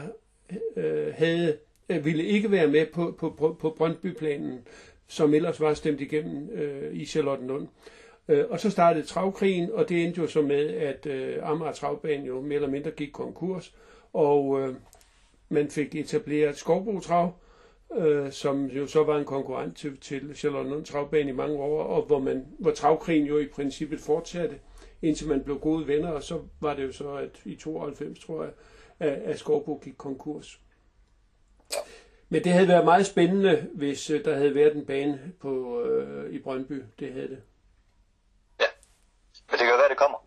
øh, 0.76 1.14
havde, 1.14 1.56
øh, 1.88 2.04
ville 2.04 2.24
ikke 2.24 2.50
være 2.50 2.68
med 2.68 2.86
på, 2.86 3.14
på, 3.18 3.34
på, 3.38 3.56
på 3.60 3.70
Brøndbyplanen, 3.70 4.58
som 5.06 5.34
ellers 5.34 5.60
var 5.60 5.74
stemt 5.74 6.00
igennem 6.00 6.50
øh, 6.50 6.94
i 6.94 7.04
Charlottenlund. 7.04 7.68
Øh, 8.28 8.44
og 8.50 8.60
så 8.60 8.70
startede 8.70 9.06
travkrigen, 9.06 9.72
og 9.72 9.88
det 9.88 10.04
endte 10.04 10.20
jo 10.20 10.26
så 10.26 10.42
med, 10.42 10.66
at 10.68 11.06
øh, 11.06 11.36
Amager 11.42 11.72
Travbanen 11.72 12.26
jo 12.26 12.40
mere 12.40 12.54
eller 12.54 12.68
mindre 12.68 12.90
gik 12.90 13.12
konkurs, 13.12 13.74
og 14.12 14.60
øh, 14.60 14.74
man 15.48 15.68
fik 15.68 15.94
etableret 15.94 16.56
Skovbro 16.56 17.00
Trav, 17.00 17.32
øh, 17.96 18.32
som 18.32 18.66
jo 18.66 18.86
så 18.86 19.04
var 19.04 19.18
en 19.18 19.24
konkurrent 19.24 19.76
til, 19.76 20.00
til 20.00 20.36
Charlotte 20.36 20.82
Travbane 20.84 21.30
i 21.30 21.34
mange 21.34 21.58
år, 21.58 21.82
og 21.82 22.02
hvor, 22.02 22.18
man, 22.18 22.46
hvor 22.58 22.70
travkrigen 22.70 23.26
jo 23.26 23.38
i 23.38 23.48
princippet 23.48 24.00
fortsatte, 24.00 24.60
indtil 25.02 25.28
man 25.28 25.44
blev 25.44 25.58
gode 25.58 25.86
venner, 25.86 26.10
og 26.10 26.22
så 26.22 26.42
var 26.60 26.74
det 26.74 26.82
jo 26.82 26.92
så, 26.92 27.14
at 27.14 27.40
i 27.44 27.56
92, 27.56 28.18
tror 28.18 28.42
jeg, 28.42 28.52
at, 28.98 29.12
at 29.12 29.38
Skovbo 29.38 29.80
gik 29.84 29.94
konkurs. 29.98 30.60
Men 32.28 32.44
det 32.44 32.52
havde 32.52 32.68
været 32.68 32.84
meget 32.84 33.06
spændende, 33.06 33.68
hvis 33.74 34.10
øh, 34.10 34.24
der 34.24 34.34
havde 34.34 34.54
været 34.54 34.76
en 34.76 34.86
bane 34.86 35.32
på, 35.40 35.82
øh, 35.82 36.32
i 36.32 36.38
Brøndby. 36.38 36.82
Det 36.98 37.12
havde 37.12 37.28
det. 37.28 37.42
Ja, 38.60 38.66
men 39.50 39.52
det 39.52 39.58
kan 39.58 39.68
være, 39.68 39.88
det 39.88 39.96
kommer. 39.96 40.26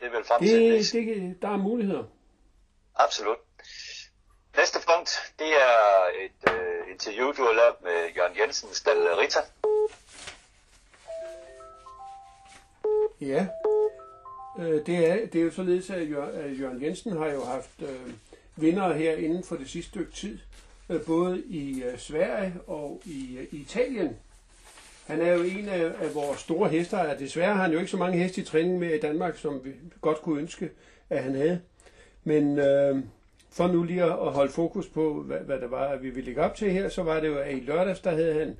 Det 0.00 0.06
er 0.06 0.10
vel 0.10 0.24
fremtiden. 0.24 0.72
Det, 0.72 0.92
det, 0.92 1.42
der 1.42 1.48
er 1.48 1.56
muligheder. 1.56 2.04
Absolut. 2.94 3.36
Næste 4.60 4.78
punkt, 4.94 5.10
det 5.38 5.46
er 5.46 5.76
et 6.24 6.52
øh, 6.52 6.92
interview, 6.92 7.26
du 7.32 7.42
har 7.42 7.52
lavet 7.52 7.74
med 7.82 8.14
Jørgen 8.16 8.36
Jensen, 8.40 8.68
Stal 8.72 8.96
Rita. 8.96 9.38
Ja, 13.20 13.46
øh, 14.58 14.86
det, 14.86 15.10
er, 15.10 15.26
det 15.26 15.40
er 15.40 15.44
jo 15.44 15.50
således, 15.50 15.90
at 15.90 16.10
Jørgen 16.60 16.82
Jensen 16.82 17.16
har 17.16 17.26
jo 17.26 17.44
haft 17.44 17.70
øh, 17.82 18.12
vinder 18.56 18.92
her 18.92 19.16
inden 19.16 19.44
for 19.44 19.56
det 19.56 19.70
sidste 19.70 19.90
stykke 19.90 20.12
tid. 20.12 20.38
øh, 20.88 21.06
både 21.06 21.42
i 21.46 21.82
øh, 21.82 21.98
Sverige 21.98 22.54
og 22.66 23.02
i, 23.04 23.38
øh, 23.38 23.60
Italien. 23.60 24.16
Han 25.06 25.20
er 25.20 25.32
jo 25.32 25.42
en 25.42 25.68
af, 25.68 25.84
af 26.00 26.14
vores 26.14 26.40
store 26.40 26.68
hester. 26.68 27.16
Desværre 27.16 27.54
har 27.54 27.62
han 27.62 27.72
jo 27.72 27.78
ikke 27.78 27.90
så 27.90 27.96
mange 27.96 28.18
heste 28.18 28.40
i 28.40 28.44
træning 28.44 28.78
med 28.78 28.94
i 28.94 29.00
Danmark, 29.00 29.36
som 29.36 29.64
vi 29.64 29.72
godt 30.00 30.22
kunne 30.22 30.40
ønske, 30.40 30.70
at 31.10 31.22
han 31.22 31.34
havde. 31.34 31.60
Men 32.24 32.58
øh, 32.58 32.98
for 33.52 33.68
nu 33.68 33.82
lige 33.82 34.02
at 34.02 34.32
holde 34.32 34.52
fokus 34.52 34.88
på, 34.88 35.22
hvad, 35.22 35.38
hvad 35.38 35.60
det 35.60 35.70
var, 35.70 35.84
at 35.84 36.02
vi 36.02 36.10
ville 36.10 36.26
lægge 36.26 36.42
op 36.42 36.54
til 36.54 36.70
her, 36.70 36.88
så 36.88 37.02
var 37.02 37.20
det 37.20 37.28
jo, 37.28 37.38
at 37.38 37.56
i 37.56 37.60
lørdags, 37.60 38.00
der 38.00 38.10
havde 38.10 38.34
han 38.34 38.56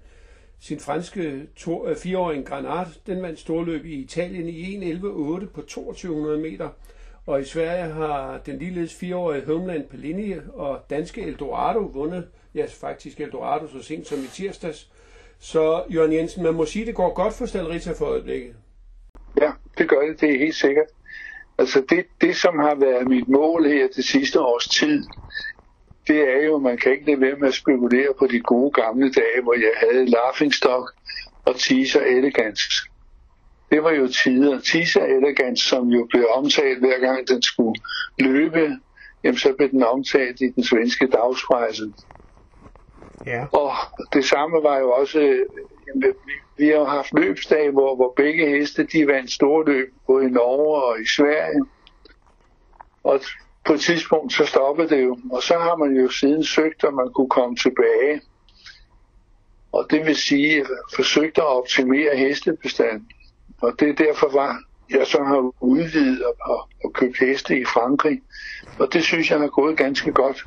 sin 0.61 0.81
franske 0.81 1.47
to, 1.57 1.89
øh, 1.89 1.97
fireårige 1.97 2.43
Granat. 2.43 2.87
Den 3.07 3.23
vandt 3.23 3.41
storløb 3.41 3.85
i 3.85 3.95
Italien 3.95 4.49
i 4.49 4.77
1.11.8 4.77 5.47
på 5.47 5.63
2200 5.63 6.39
meter. 6.39 6.69
Og 7.27 7.41
i 7.41 7.45
Sverige 7.45 7.93
har 7.93 8.39
den 8.47 8.59
ligeledes 8.59 8.95
fireårige 8.95 9.47
Homeland 9.47 9.89
Pellini 9.89 10.35
og 10.53 10.81
danske 10.91 11.23
Eldorado 11.23 11.79
vundet, 11.79 12.29
ja 12.55 12.67
faktisk 12.69 13.21
Eldorado 13.21 13.67
så 13.67 13.83
sent 13.83 14.07
som 14.07 14.19
i 14.19 14.27
tirsdags. 14.27 14.91
Så 15.39 15.85
Jørgen 15.95 16.13
Jensen, 16.13 16.43
man 16.43 16.55
må 16.55 16.65
sige, 16.65 16.83
at 16.83 16.87
det 16.87 16.95
går 16.95 17.15
godt 17.15 17.35
for 17.35 17.47
Stalrita 17.47 17.93
for 17.93 18.05
øjeblikket. 18.05 18.55
Ja, 19.41 19.51
det 19.79 19.89
gør 19.89 20.01
det, 20.01 20.21
det 20.21 20.35
er 20.35 20.39
helt 20.39 20.55
sikkert. 20.55 20.87
Altså 21.61 21.81
det, 21.90 22.07
det, 22.21 22.37
som 22.37 22.59
har 22.59 22.75
været 22.75 23.09
mit 23.09 23.29
mål 23.29 23.67
her 23.67 23.88
det 23.97 24.05
sidste 24.05 24.40
års 24.40 24.69
tid, 24.69 25.05
det 26.09 26.21
er 26.35 26.45
jo, 26.47 26.59
man 26.59 26.76
kan 26.79 26.93
ikke 26.93 27.07
lade 27.07 27.21
være 27.21 27.38
med 27.40 27.49
at 27.49 27.55
spekulere 27.55 28.14
på 28.19 28.26
de 28.26 28.40
gode 28.40 28.73
gamle 28.73 29.12
dage, 29.12 29.43
hvor 29.43 29.55
jeg 29.55 29.73
havde 29.83 30.07
Laughingstock 30.07 30.87
og 31.45 31.55
Teaser 31.57 32.00
Elegance. 32.00 32.71
Det 33.71 33.83
var 33.83 33.90
jo 33.90 34.07
tider. 34.09 34.61
Teaser 34.61 35.05
Elegance, 35.05 35.69
som 35.69 35.88
jo 35.88 36.07
blev 36.11 36.26
omtalt 36.35 36.79
hver 36.79 36.99
gang 37.00 37.29
den 37.29 37.43
skulle 37.43 37.81
løbe, 38.19 38.62
jamen 39.25 39.38
så 39.38 39.55
blev 39.59 39.71
den 39.71 39.83
omtalt 39.83 40.40
i 40.40 40.49
den 40.57 40.64
svenske 40.64 41.07
dagspresse. 41.07 41.85
Ja. 43.27 43.47
Og 43.53 43.73
det 44.12 44.25
samme 44.25 44.62
var 44.62 44.79
jo 44.79 44.93
også, 44.93 45.21
øh, 45.21 45.47
jamen, 45.87 46.03
vi, 46.03 46.33
vi 46.57 46.69
har 46.69 46.85
haft 46.85 47.15
løbsdage, 47.15 47.71
hvor, 47.71 47.97
hvor 47.97 48.12
begge 48.17 48.49
heste, 48.49 48.85
de 48.85 49.07
vandt 49.07 49.33
store 49.33 49.65
løb, 49.65 49.95
både 50.07 50.25
i 50.25 50.31
Norge 50.31 50.83
og 50.83 51.00
i 51.00 51.07
Sverige. 51.07 51.65
Og 53.05 53.21
på 53.67 53.73
et 53.73 53.81
tidspunkt, 53.81 54.33
så 54.33 54.45
stoppede 54.45 54.89
det 54.89 55.05
jo. 55.05 55.19
Og 55.33 55.43
så 55.43 55.59
har 55.59 55.77
man 55.77 55.97
jo 55.97 56.09
siden 56.09 56.45
søgt, 56.45 56.85
at 56.85 56.95
man 56.95 57.12
kunne 57.15 57.29
komme 57.29 57.57
tilbage. 57.57 58.21
Og 59.73 59.87
det 59.91 60.07
vil 60.07 60.17
sige, 60.17 60.67
forsøgt 60.95 61.39
at 61.39 61.47
optimere 61.47 62.17
hestebestanden. 62.17 63.09
Og 63.62 63.73
det 63.81 63.89
er 63.89 63.95
derfor 63.95 64.33
var, 64.33 64.57
jeg 64.91 65.07
så 65.07 65.23
har 65.25 65.53
udvidet 65.61 66.25
og, 66.25 66.35
og, 66.41 66.69
og 66.85 66.93
købt 66.93 67.19
heste 67.19 67.61
i 67.61 67.65
Frankrig. 67.65 68.23
Og 68.79 68.93
det 68.93 69.03
synes 69.05 69.31
jeg 69.31 69.39
har 69.39 69.49
gået 69.49 69.77
ganske 69.77 70.12
godt. 70.12 70.45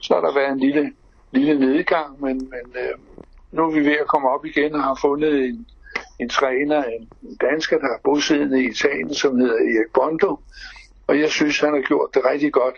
Så 0.00 0.14
har 0.14 0.20
der 0.20 0.34
været 0.34 0.52
en 0.52 0.60
lille, 0.60 0.92
lille 1.34 1.58
nedgang, 1.66 2.22
men, 2.22 2.36
men 2.36 2.66
øh, 2.82 2.98
nu 3.52 3.64
er 3.64 3.70
vi 3.70 3.80
ved 3.80 3.96
at 4.00 4.06
komme 4.06 4.28
op 4.28 4.44
igen 4.44 4.74
og 4.74 4.82
har 4.82 4.98
fundet 5.00 5.44
en, 5.44 5.66
en 6.18 6.28
træner, 6.28 6.84
en 6.84 7.08
dansker, 7.40 7.78
der 7.78 7.86
er 7.86 7.98
bosiddende 8.04 8.62
i 8.62 8.68
Italien, 8.68 9.14
som 9.14 9.38
hedder 9.38 9.54
Erik 9.54 9.92
Bondo. 9.94 10.40
Og 11.06 11.20
jeg 11.20 11.30
synes, 11.30 11.60
han 11.60 11.74
har 11.74 11.80
gjort 11.80 12.10
det 12.14 12.22
rigtig 12.24 12.52
godt. 12.52 12.74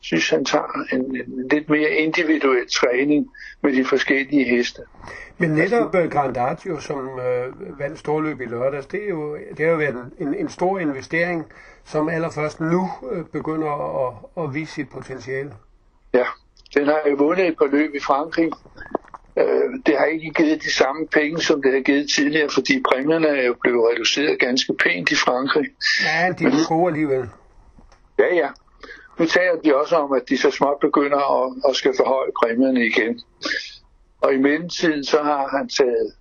Jeg 0.00 0.04
synes, 0.04 0.30
han 0.30 0.44
tager 0.44 0.84
en, 0.92 1.16
en 1.16 1.48
lidt 1.50 1.68
mere 1.68 1.90
individuel 1.90 2.66
træning 2.80 3.30
med 3.62 3.72
de 3.72 3.84
forskellige 3.84 4.44
heste. 4.44 4.82
Men 5.38 5.50
netop 5.50 5.94
uh, 5.94 6.10
Grandatio, 6.10 6.80
som 6.80 6.98
uh, 6.98 7.78
vandt 7.78 7.98
storløb 7.98 8.40
i 8.40 8.44
lørdags, 8.44 8.86
det, 8.86 9.04
er 9.04 9.08
jo, 9.08 9.36
det 9.36 9.58
har 9.58 9.72
jo 9.72 9.76
været 9.76 10.10
en, 10.18 10.34
en 10.34 10.48
stor 10.48 10.78
investering, 10.78 11.44
som 11.84 12.08
allerførst 12.08 12.60
nu 12.60 12.90
uh, 13.02 13.24
begynder 13.24 13.70
at, 14.06 14.44
at 14.44 14.54
vise 14.54 14.72
sit 14.72 14.88
potentiale. 14.88 15.52
Ja, 16.14 16.24
den 16.74 16.86
har 16.86 17.02
jo 17.10 17.14
vundet 17.14 17.46
et 17.46 17.56
par 17.58 17.66
løb 17.66 17.94
i 17.94 18.00
Frankrig. 18.00 18.50
Uh, 19.36 19.70
det 19.86 19.98
har 19.98 20.04
ikke 20.04 20.30
givet 20.30 20.62
de 20.62 20.72
samme 20.72 21.06
penge, 21.06 21.40
som 21.40 21.62
det 21.62 21.72
har 21.72 21.80
givet 21.80 22.10
tidligere, 22.10 22.48
fordi 22.50 22.82
præmierne 22.92 23.28
er 23.28 23.46
jo 23.46 23.56
blevet 23.60 23.90
reduceret 23.90 24.38
ganske 24.38 24.74
pænt 24.74 25.10
i 25.10 25.16
Frankrig. 25.16 25.66
Ja, 26.04 26.32
de 26.38 26.44
er 26.44 26.68
gode 26.68 26.86
alligevel. 26.86 27.28
Ja, 28.18 28.34
ja. 28.34 28.48
Nu 29.18 29.26
taler 29.26 29.60
de 29.64 29.76
også 29.76 29.96
om, 29.96 30.12
at 30.12 30.22
de 30.28 30.38
så 30.38 30.50
småt 30.50 30.76
begynder 30.80 31.44
at, 31.44 31.52
at 31.68 31.76
skal 31.76 31.94
forhøje 31.96 32.30
præmierne 32.42 32.86
igen. 32.86 33.20
Og 34.20 34.34
i 34.34 34.36
mellemtiden 34.36 35.04
så 35.04 35.22
har 35.22 35.48
han 35.56 35.68
taget 35.68 36.12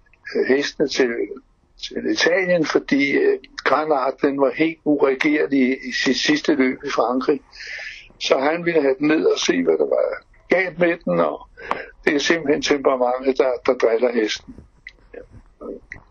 hestene 0.47 0.87
til, 0.87 1.09
til 1.83 2.11
Italien, 2.11 2.65
fordi 2.65 3.11
øh, 3.11 3.39
Granat 3.63 4.13
den 4.21 4.41
var 4.41 4.51
helt 4.55 4.79
uregerlig 4.83 5.59
i, 5.59 5.89
i 5.89 5.91
sit 5.91 6.17
sidste 6.17 6.55
løb 6.55 6.77
i 6.85 6.89
Frankrig. 6.89 7.41
Så 8.19 8.37
han 8.37 8.65
ville 8.65 8.81
have 8.81 8.95
den 8.99 9.07
ned 9.07 9.25
og 9.25 9.39
se, 9.39 9.63
hvad 9.63 9.77
der 9.77 9.85
var 9.85 10.23
galt 10.49 10.79
med 10.79 10.97
den, 11.05 11.19
og 11.19 11.47
det 12.05 12.15
er 12.15 12.19
simpelthen 12.19 12.61
temperamentet, 12.61 13.37
der, 13.37 13.51
der 13.65 13.73
driller 13.73 14.11
hesten. 14.11 14.55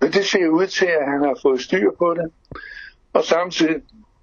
Men 0.01 0.13
det 0.13 0.25
ser 0.25 0.49
ud 0.49 0.67
til, 0.67 0.87
at 0.87 1.11
han 1.11 1.21
har 1.23 1.39
fået 1.43 1.61
styr 1.61 1.91
på 1.99 2.15
det. 2.15 2.31
Og 3.13 3.25
samtidig 3.25 3.83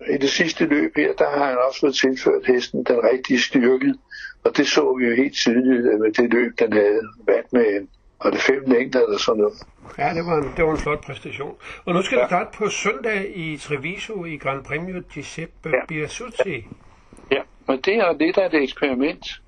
i 0.10 0.17
det 0.17 0.29
sidste 0.29 0.65
løb 0.65 0.91
her, 0.95 1.13
der 1.13 1.29
har 1.29 1.45
han 1.45 1.57
også 1.67 1.79
fået 1.79 1.95
tilført 1.95 2.45
hesten 2.45 2.84
den 2.84 3.00
rigtige 3.03 3.41
styrke. 3.41 3.93
Og 4.43 4.57
det 4.57 4.67
så 4.67 4.95
vi 5.00 5.05
jo 5.05 5.15
helt 5.15 5.34
tydeligt 5.34 6.00
med 6.00 6.12
det 6.12 6.34
løb, 6.34 6.60
den 6.60 6.74
havde 6.74 7.01
vandt 7.27 7.53
med 7.53 7.88
og 8.19 8.31
det 8.31 8.41
fem 8.41 8.63
længder 8.67 9.01
eller 9.01 9.17
sådan 9.17 9.41
noget. 9.41 9.57
Ja, 9.98 10.13
det 10.13 10.25
var 10.25 10.38
en, 10.38 10.53
det 10.57 10.65
var 10.65 10.72
en 10.72 10.77
flot 10.77 11.05
præstation. 11.05 11.55
Og 11.86 11.93
nu 11.93 12.01
skal 12.01 12.15
ja. 12.15 12.22
det 12.22 12.29
starte 12.29 12.57
på 12.57 12.69
søndag 12.69 13.38
i 13.38 13.57
Treviso 13.57 14.25
i 14.25 14.38
Gran 14.38 14.63
Premio 14.63 15.01
Giuseppe 15.13 15.69
ja. 15.69 15.86
Biasucci. 15.88 16.67
Ja, 17.31 17.41
men 17.67 17.81
det 17.81 17.95
er 17.95 18.13
lidt 18.17 18.38
af 18.38 18.45
et 18.45 18.63
eksperiment. 18.63 19.41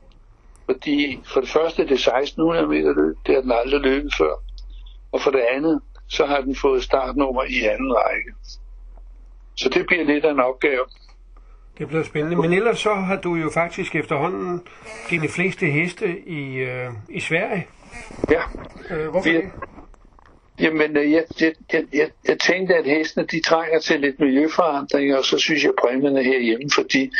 Fordi 0.71 1.19
for 1.33 1.39
det 1.41 1.49
første 1.49 1.81
det 1.83 1.91
er 1.91 2.17
1600 2.17 2.67
meter 2.67 2.93
løb, 2.93 3.15
det 3.25 3.35
har 3.35 3.41
den 3.41 3.51
aldrig 3.51 3.81
løbet 3.81 4.13
før. 4.17 4.33
Og 5.11 5.21
for 5.21 5.31
det 5.31 5.39
andet, 5.55 5.81
så 6.07 6.25
har 6.25 6.41
den 6.41 6.55
fået 6.55 6.83
startnummer 6.83 7.43
i 7.43 7.63
anden 7.65 7.93
række. 7.93 8.31
Så 9.55 9.69
det 9.69 9.85
bliver 9.87 10.03
lidt 10.03 10.25
af 10.25 10.31
en 10.31 10.39
opgave. 10.39 10.83
Det 11.77 11.87
bliver 11.87 12.03
spændende. 12.03 12.35
Men 12.35 12.53
ellers 12.53 12.79
så 12.79 12.93
har 12.93 13.15
du 13.15 13.35
jo 13.35 13.49
faktisk 13.53 13.95
efterhånden 13.95 14.61
dine 15.09 15.27
fleste 15.29 15.65
heste 15.65 16.19
i, 16.27 16.53
øh, 16.55 16.89
i 17.09 17.19
Sverige. 17.19 17.67
Ja. 18.31 18.41
Øh, 18.95 19.09
hvorfor 19.09 19.29
Vi- 19.29 19.35
det? 19.35 19.43
Jamen, 20.59 20.97
øh, 20.97 21.11
jeg, 21.11 21.23
jeg, 21.41 21.53
jeg, 21.73 22.09
jeg, 22.27 22.39
tænkte, 22.39 22.75
at 22.75 22.85
hestene 22.85 23.25
de 23.25 23.41
trænger 23.41 23.79
til 23.79 23.99
lidt 23.99 24.19
miljøforandring, 24.19 25.15
og 25.15 25.25
så 25.25 25.37
synes 25.37 25.63
jeg 25.63 25.71
præmierne 25.81 26.23
herhjemme, 26.23 26.69
fordi 26.75 27.11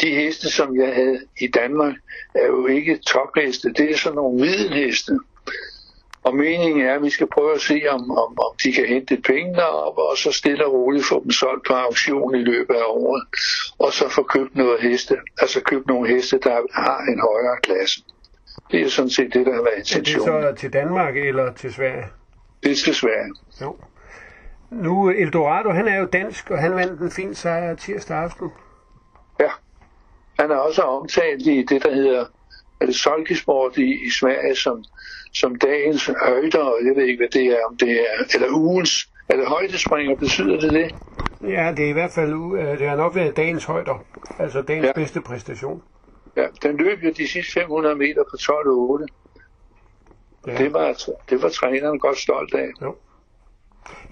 de 0.00 0.14
heste, 0.14 0.50
som 0.50 0.80
jeg 0.80 0.94
havde 0.94 1.20
i 1.40 1.46
Danmark, 1.46 1.94
er 2.34 2.46
jo 2.46 2.66
ikke 2.66 2.98
topheste. 3.06 3.72
Det 3.72 3.90
er 3.90 3.96
sådan 3.96 4.16
nogle 4.16 4.42
videnheste. 4.42 5.12
Og 6.22 6.36
meningen 6.36 6.86
er, 6.86 6.94
at 6.94 7.02
vi 7.02 7.10
skal 7.10 7.26
prøve 7.26 7.54
at 7.54 7.60
se, 7.60 7.82
om, 7.88 8.10
om, 8.10 8.38
om 8.38 8.52
de 8.64 8.72
kan 8.72 8.86
hente 8.86 9.16
penge 9.16 9.54
derop, 9.54 9.98
og 9.98 10.16
så 10.16 10.32
stille 10.32 10.66
og 10.66 10.72
roligt 10.72 11.06
få 11.06 11.22
dem 11.22 11.30
solgt 11.30 11.66
på 11.66 11.72
auktion 11.72 12.34
i 12.34 12.38
løbet 12.38 12.74
af 12.74 12.84
året, 12.86 13.22
og 13.78 13.92
så 13.92 14.08
få 14.08 14.22
købt 14.22 14.56
noget 14.56 14.80
heste, 14.80 15.16
altså 15.38 15.60
købt 15.60 15.86
nogle 15.86 16.08
heste, 16.08 16.38
der 16.38 16.60
har 16.72 17.00
en 17.12 17.20
højere 17.20 17.56
klasse. 17.62 18.00
Det 18.70 18.80
er 18.80 18.88
sådan 18.88 19.10
set 19.10 19.34
det, 19.34 19.46
der 19.46 19.54
har 19.54 19.62
været 19.62 19.78
Er 19.78 19.82
det 19.82 19.96
intentionen. 19.96 20.42
så 20.42 20.60
til 20.60 20.72
Danmark 20.72 21.16
eller 21.16 21.52
til 21.52 21.74
Sverige? 21.74 22.04
Sverige. 22.74 23.34
Jo. 23.62 23.76
Nu, 24.70 25.10
Eldorado, 25.10 25.70
han 25.70 25.88
er 25.88 25.98
jo 25.98 26.06
dansk, 26.12 26.50
og 26.50 26.58
han 26.58 26.74
vandt 26.74 27.00
en 27.00 27.10
fin 27.10 27.34
sejr 27.34 27.74
tirsdag 27.74 28.16
aften. 28.16 28.50
Ja. 29.40 29.50
Han 30.40 30.50
er 30.50 30.56
også 30.56 30.82
omtalt 30.82 31.46
i 31.46 31.62
det, 31.62 31.82
der 31.82 31.94
hedder 31.94 32.24
er 32.80 32.86
det 32.86 32.94
Solkesport 32.94 33.76
i, 33.76 34.06
i 34.06 34.10
Sverige 34.10 34.54
som, 34.54 34.84
som 35.34 35.56
dagens 35.56 36.06
højder, 36.06 36.58
og 36.58 36.78
jeg 36.84 36.96
ved 36.96 37.04
ikke, 37.04 37.20
hvad 37.20 37.40
det 37.40 37.46
er, 37.46 37.58
om 37.70 37.76
det 37.76 37.90
er, 37.90 38.24
eller 38.34 38.48
ugens, 38.50 39.08
er 39.28 39.36
det 39.36 39.46
højdespringer, 39.46 40.16
betyder 40.16 40.60
det 40.60 40.72
det? 40.72 40.94
Ja, 41.42 41.72
det 41.76 41.84
er 41.84 41.88
i 41.88 41.92
hvert 41.92 42.10
fald, 42.10 42.32
øh, 42.58 42.78
det 42.78 42.88
har 42.88 42.96
nok 42.96 43.14
været 43.14 43.36
dagens 43.36 43.64
højder, 43.64 44.04
altså 44.38 44.62
dagens 44.62 44.86
ja. 44.86 44.92
bedste 44.92 45.20
præstation. 45.20 45.82
Ja, 46.36 46.46
den 46.62 46.76
løb 46.76 47.02
jo 47.04 47.10
de 47.10 47.28
sidste 47.28 47.52
500 47.52 47.94
meter 47.94 48.22
på 48.30 48.36
12.8. 48.40 49.25
Ja. 50.46 50.56
Det 50.58 50.72
var, 50.72 50.96
det 51.30 51.42
var 51.42 51.48
træneren 51.48 51.98
godt 51.98 52.18
stolt 52.18 52.54
af. 52.54 52.68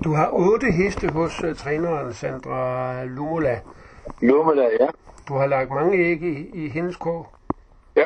Du 0.05 0.13
har 0.13 0.31
otte 0.33 0.67
heste 0.73 1.09
hos 1.09 1.45
uh, 1.45 1.55
træneren 1.57 2.15
Sandra 2.15 3.05
Lumola. 3.05 3.61
Lummela, 4.23 4.63
ja. 4.81 4.87
Du 5.29 5.35
har 5.35 5.47
lagt 5.47 5.71
mange 5.71 5.99
æg 5.99 6.23
i, 6.23 6.51
i 6.65 6.69
hendes 6.69 6.97
kog. 6.97 7.27
ja. 7.97 8.05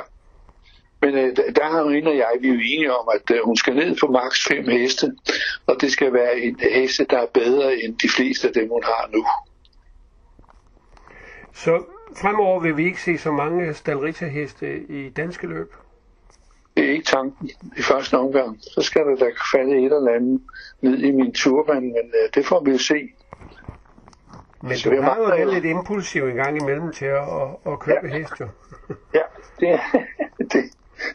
Men 1.02 1.14
øh, 1.14 1.36
der- 1.36 1.64
har 1.64 1.90
hende 1.90 2.10
og 2.10 2.16
jeg, 2.16 2.30
vi 2.40 2.48
er 2.48 2.52
jo 2.52 2.58
enige 2.60 2.94
om, 2.94 3.08
at 3.14 3.36
øh, 3.36 3.44
hun 3.44 3.56
skal 3.56 3.74
ned 3.74 3.96
på 4.00 4.06
maks 4.06 4.46
5 4.48 4.64
heste, 4.68 5.12
og 5.66 5.76
det 5.80 5.92
skal 5.92 6.12
være 6.12 6.38
en 6.38 6.60
heste, 6.72 7.04
der 7.10 7.18
er 7.18 7.26
bedre 7.34 7.76
end 7.76 7.98
de 7.98 8.08
fleste 8.16 8.48
af 8.48 8.54
dem, 8.54 8.68
hun 8.68 8.82
har 8.84 9.08
nu. 9.12 9.26
Så 11.54 11.84
fremover 12.20 12.60
vil 12.60 12.76
vi 12.76 12.84
ikke 12.84 13.02
se 13.02 13.18
så 13.18 13.32
mange 13.32 13.74
Stalrita-heste 13.74 14.86
i 14.88 15.08
danske 15.10 15.46
løb. 15.46 15.72
Det 16.78 16.86
er 16.86 16.92
ikke 16.92 17.04
tanken 17.04 17.50
i 17.76 17.82
første 17.82 18.18
omgang. 18.18 18.58
Så 18.62 18.82
skal 18.82 19.02
der 19.06 19.16
da 19.16 19.26
falde 19.52 19.76
et 19.76 19.84
eller 19.84 20.12
andet 20.14 20.40
ned 20.80 20.98
i 20.98 21.10
min 21.10 21.32
turban, 21.32 21.82
men 21.82 22.06
øh, 22.22 22.30
det 22.34 22.46
får 22.46 22.64
vi 22.64 22.70
jo 22.70 22.78
se. 22.78 23.12
Men 24.62 24.76
Så 24.76 24.90
du 24.90 25.02
har 25.02 25.16
jo 25.16 25.22
været 25.22 25.54
lidt 25.54 25.64
impulsiv 25.64 26.22
en 26.22 26.34
gang 26.34 26.62
imellem 26.62 26.92
til 26.92 27.04
at, 27.04 27.22
at, 27.22 27.72
at 27.72 27.78
købe 27.80 28.06
ja. 28.06 28.18
heste. 28.18 28.36
jo. 28.40 28.48
Ja, 29.14 29.22
det, 29.60 29.80
det, 30.52 30.64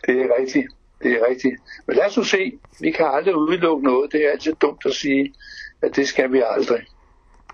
det 0.05 0.21
er 0.21 0.27
rigtigt. 0.39 0.67
Det 1.03 1.11
er 1.11 1.27
rigtigt. 1.29 1.55
Men 1.87 1.95
lad 1.95 2.05
os 2.05 2.17
nu 2.17 2.23
se. 2.23 2.59
Vi 2.79 2.91
kan 2.91 3.05
aldrig 3.05 3.35
udelukke 3.35 3.83
noget. 3.83 4.11
Det 4.11 4.25
er 4.25 4.31
altid 4.31 4.53
dumt 4.53 4.85
at 4.85 4.93
sige, 4.93 5.33
at 5.81 5.95
det 5.95 6.07
skal 6.07 6.31
vi 6.31 6.43
aldrig. 6.45 6.85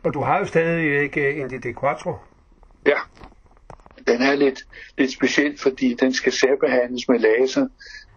Og 0.03 0.13
du 0.13 0.21
har 0.21 0.39
jo 0.39 0.45
stadig 0.45 1.01
ikke 1.01 1.41
en 1.41 1.49
DD 1.49 1.79
Quattro. 1.79 2.13
Ja. 2.85 2.97
Den 4.09 4.21
er 4.21 4.35
lidt, 4.35 4.59
lidt 4.97 5.11
speciel, 5.11 5.57
fordi 5.57 5.93
den 5.93 6.13
skal 6.13 6.31
særbehandles 6.31 7.07
med 7.09 7.19
laser 7.19 7.67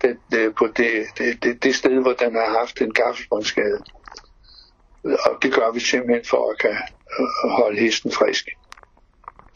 den, 0.02 0.16
det, 0.30 0.54
på 0.54 0.66
det, 0.66 1.06
det, 1.18 1.42
det, 1.42 1.62
det 1.62 1.74
sted, 1.74 2.02
hvor 2.02 2.12
den 2.12 2.34
har 2.34 2.58
haft 2.58 2.80
en 2.80 2.92
gaffelbåndsskade. 2.92 3.78
Og 5.04 5.38
det 5.42 5.54
gør 5.54 5.72
vi 5.72 5.80
simpelthen 5.80 6.24
for 6.30 6.50
at 6.50 6.58
kan 6.58 6.76
holde 7.50 7.80
hesten 7.80 8.12
frisk. 8.12 8.48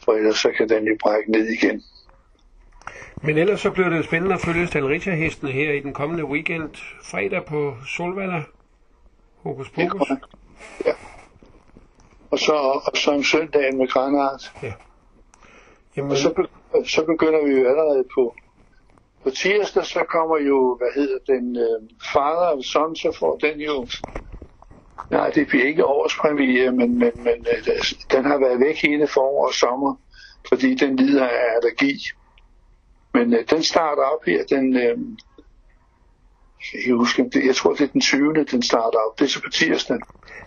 For 0.05 0.13
ellers 0.13 0.39
så 0.39 0.53
kan 0.57 0.69
den 0.69 0.85
jo 0.85 0.97
brække 1.01 1.33
ned 1.33 1.47
igen. 1.47 1.83
Men 3.23 3.39
ellers 3.39 3.61
så 3.61 3.71
bliver 3.71 3.89
det 3.89 4.05
spændende 4.05 4.35
at 4.35 4.41
følge 4.41 4.67
Stalricia 4.67 5.15
hestene 5.15 5.53
her 5.53 5.73
i 5.73 5.81
den 5.81 5.93
kommende 5.93 6.25
weekend. 6.25 6.71
Fredag 7.03 7.45
på 7.45 7.77
Solvalla. 7.97 8.43
Hokus 9.37 9.71
Pokus. 9.71 10.09
Ja. 10.85 10.93
Og 12.31 12.39
så, 12.39 12.53
og 12.87 12.97
så 12.97 13.11
om 13.11 13.23
søndagen 13.23 13.79
med 13.79 13.89
Granart. 13.89 14.53
Ja. 14.63 14.73
Jamen, 15.97 16.11
Og 16.11 16.17
så, 16.17 16.33
be- 16.35 16.89
så 16.89 17.05
begynder 17.05 17.45
vi 17.47 17.53
jo 17.61 17.69
allerede 17.69 18.05
på, 18.15 18.35
på 19.25 19.31
tirsdag, 19.31 19.85
så 19.85 20.05
kommer 20.09 20.39
jo, 20.39 20.77
hvad 20.79 20.93
hedder 20.95 21.19
den, 21.27 21.57
øh, 21.57 21.79
Father 22.13 22.49
of 22.57 22.63
Son, 22.65 22.97
så 22.97 23.17
får 23.19 23.39
den 23.39 23.61
jo, 23.61 23.87
nej, 25.11 25.31
det 25.31 25.49
bliver 25.49 25.67
ikke 25.67 25.85
årspremiere, 25.85 26.73
men, 26.73 26.99
men, 26.99 27.13
men 27.17 27.47
øh, 27.53 27.83
den 28.11 28.25
har 28.25 28.39
været 28.39 28.61
væk 28.61 28.77
hele 28.83 29.07
forår 29.07 29.47
og 29.47 29.55
sommer, 29.55 29.97
fordi 30.49 30.75
den 30.75 30.97
lider 30.97 31.29
af 31.29 31.45
allergi. 31.57 31.95
Men 33.15 33.35
øh, 33.35 33.45
den 33.51 33.63
starter 33.63 34.03
op 34.03 34.25
her, 34.27 34.45
den, 34.45 34.77
øh, 34.77 34.99
jeg, 36.75 36.83
kan 36.85 36.97
huske, 36.97 37.23
det, 37.33 37.47
jeg 37.47 37.55
tror 37.57 37.73
det 37.73 37.81
er 37.81 37.93
den 37.93 38.01
20. 38.01 38.45
den 38.45 38.63
starter 38.63 38.99
op, 38.99 39.19
det 39.19 39.25
er 39.25 39.29
så 39.29 39.43
på 39.43 39.51
tirsdag. 39.51 39.99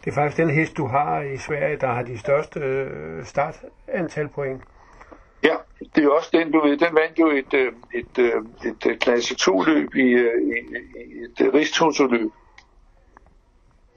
det 0.03 0.10
er 0.12 0.15
faktisk 0.15 0.38
den 0.38 0.50
hest, 0.50 0.77
du 0.77 0.88
har 0.88 1.22
i 1.22 1.38
Sverige, 1.38 1.77
der 1.77 1.88
har 1.88 2.03
de 2.03 2.20
største 2.20 2.60
øh, 2.60 3.25
startantal 3.25 4.29
point. 4.36 4.62
Ja, 5.43 5.55
det 5.96 6.03
er 6.03 6.10
også 6.10 6.29
den, 6.34 6.51
du 6.51 6.62
ved, 6.62 6.77
den 6.77 6.96
vandt 6.96 7.19
jo 7.19 7.27
et, 7.27 7.53
øh, 7.53 7.74
et, 7.93 8.17
et, 8.17 8.34
et, 8.65 8.91
et 8.91 9.00
klasse 9.00 9.36
2-løb 9.41 9.96
i, 9.96 10.00
øh, 10.00 10.41
i, 10.41 10.53
i 11.13 11.24
et 11.24 11.46
øh, 11.46 11.53
rigstotoløb. 11.53 12.31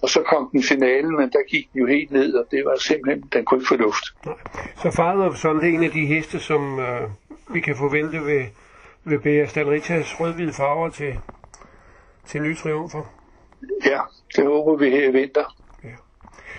Og 0.02 0.08
så 0.08 0.22
kom 0.22 0.48
den 0.52 0.62
finalen, 0.62 1.16
men 1.16 1.30
der 1.30 1.48
gik 1.48 1.72
den 1.72 1.80
jo 1.80 1.86
helt 1.86 2.10
ned, 2.10 2.34
og 2.34 2.46
det 2.50 2.64
var 2.64 2.76
simpelthen, 2.76 3.28
den 3.32 3.44
kunne 3.44 3.58
ikke 3.58 3.68
få 3.68 3.76
luft. 3.76 4.04
Nej. 4.26 4.34
Så 4.76 4.90
Father 4.90 5.24
of 5.24 5.36
Son, 5.36 5.60
det 5.60 5.68
er 5.68 5.72
en 5.72 5.84
af 5.84 5.90
de 5.90 6.06
heste, 6.06 6.38
som 6.40 6.80
øh, 6.80 7.10
vi 7.48 7.60
kan 7.60 7.76
forvente 7.76 8.18
ved, 8.18 8.44
ved 9.04 9.18
BR 9.18 9.48
Stalricias 9.48 10.20
rød-hvide 10.20 10.52
farver 10.52 10.88
til, 10.88 11.20
til 12.26 12.42
nye 12.42 12.56
triumfer. 12.56 13.02
Ja, 13.84 14.00
det 14.36 14.44
håber 14.44 14.76
vi 14.76 14.90
her 14.90 15.08
i 15.08 15.12
vinter. 15.12 15.56
Ja. 15.84 15.94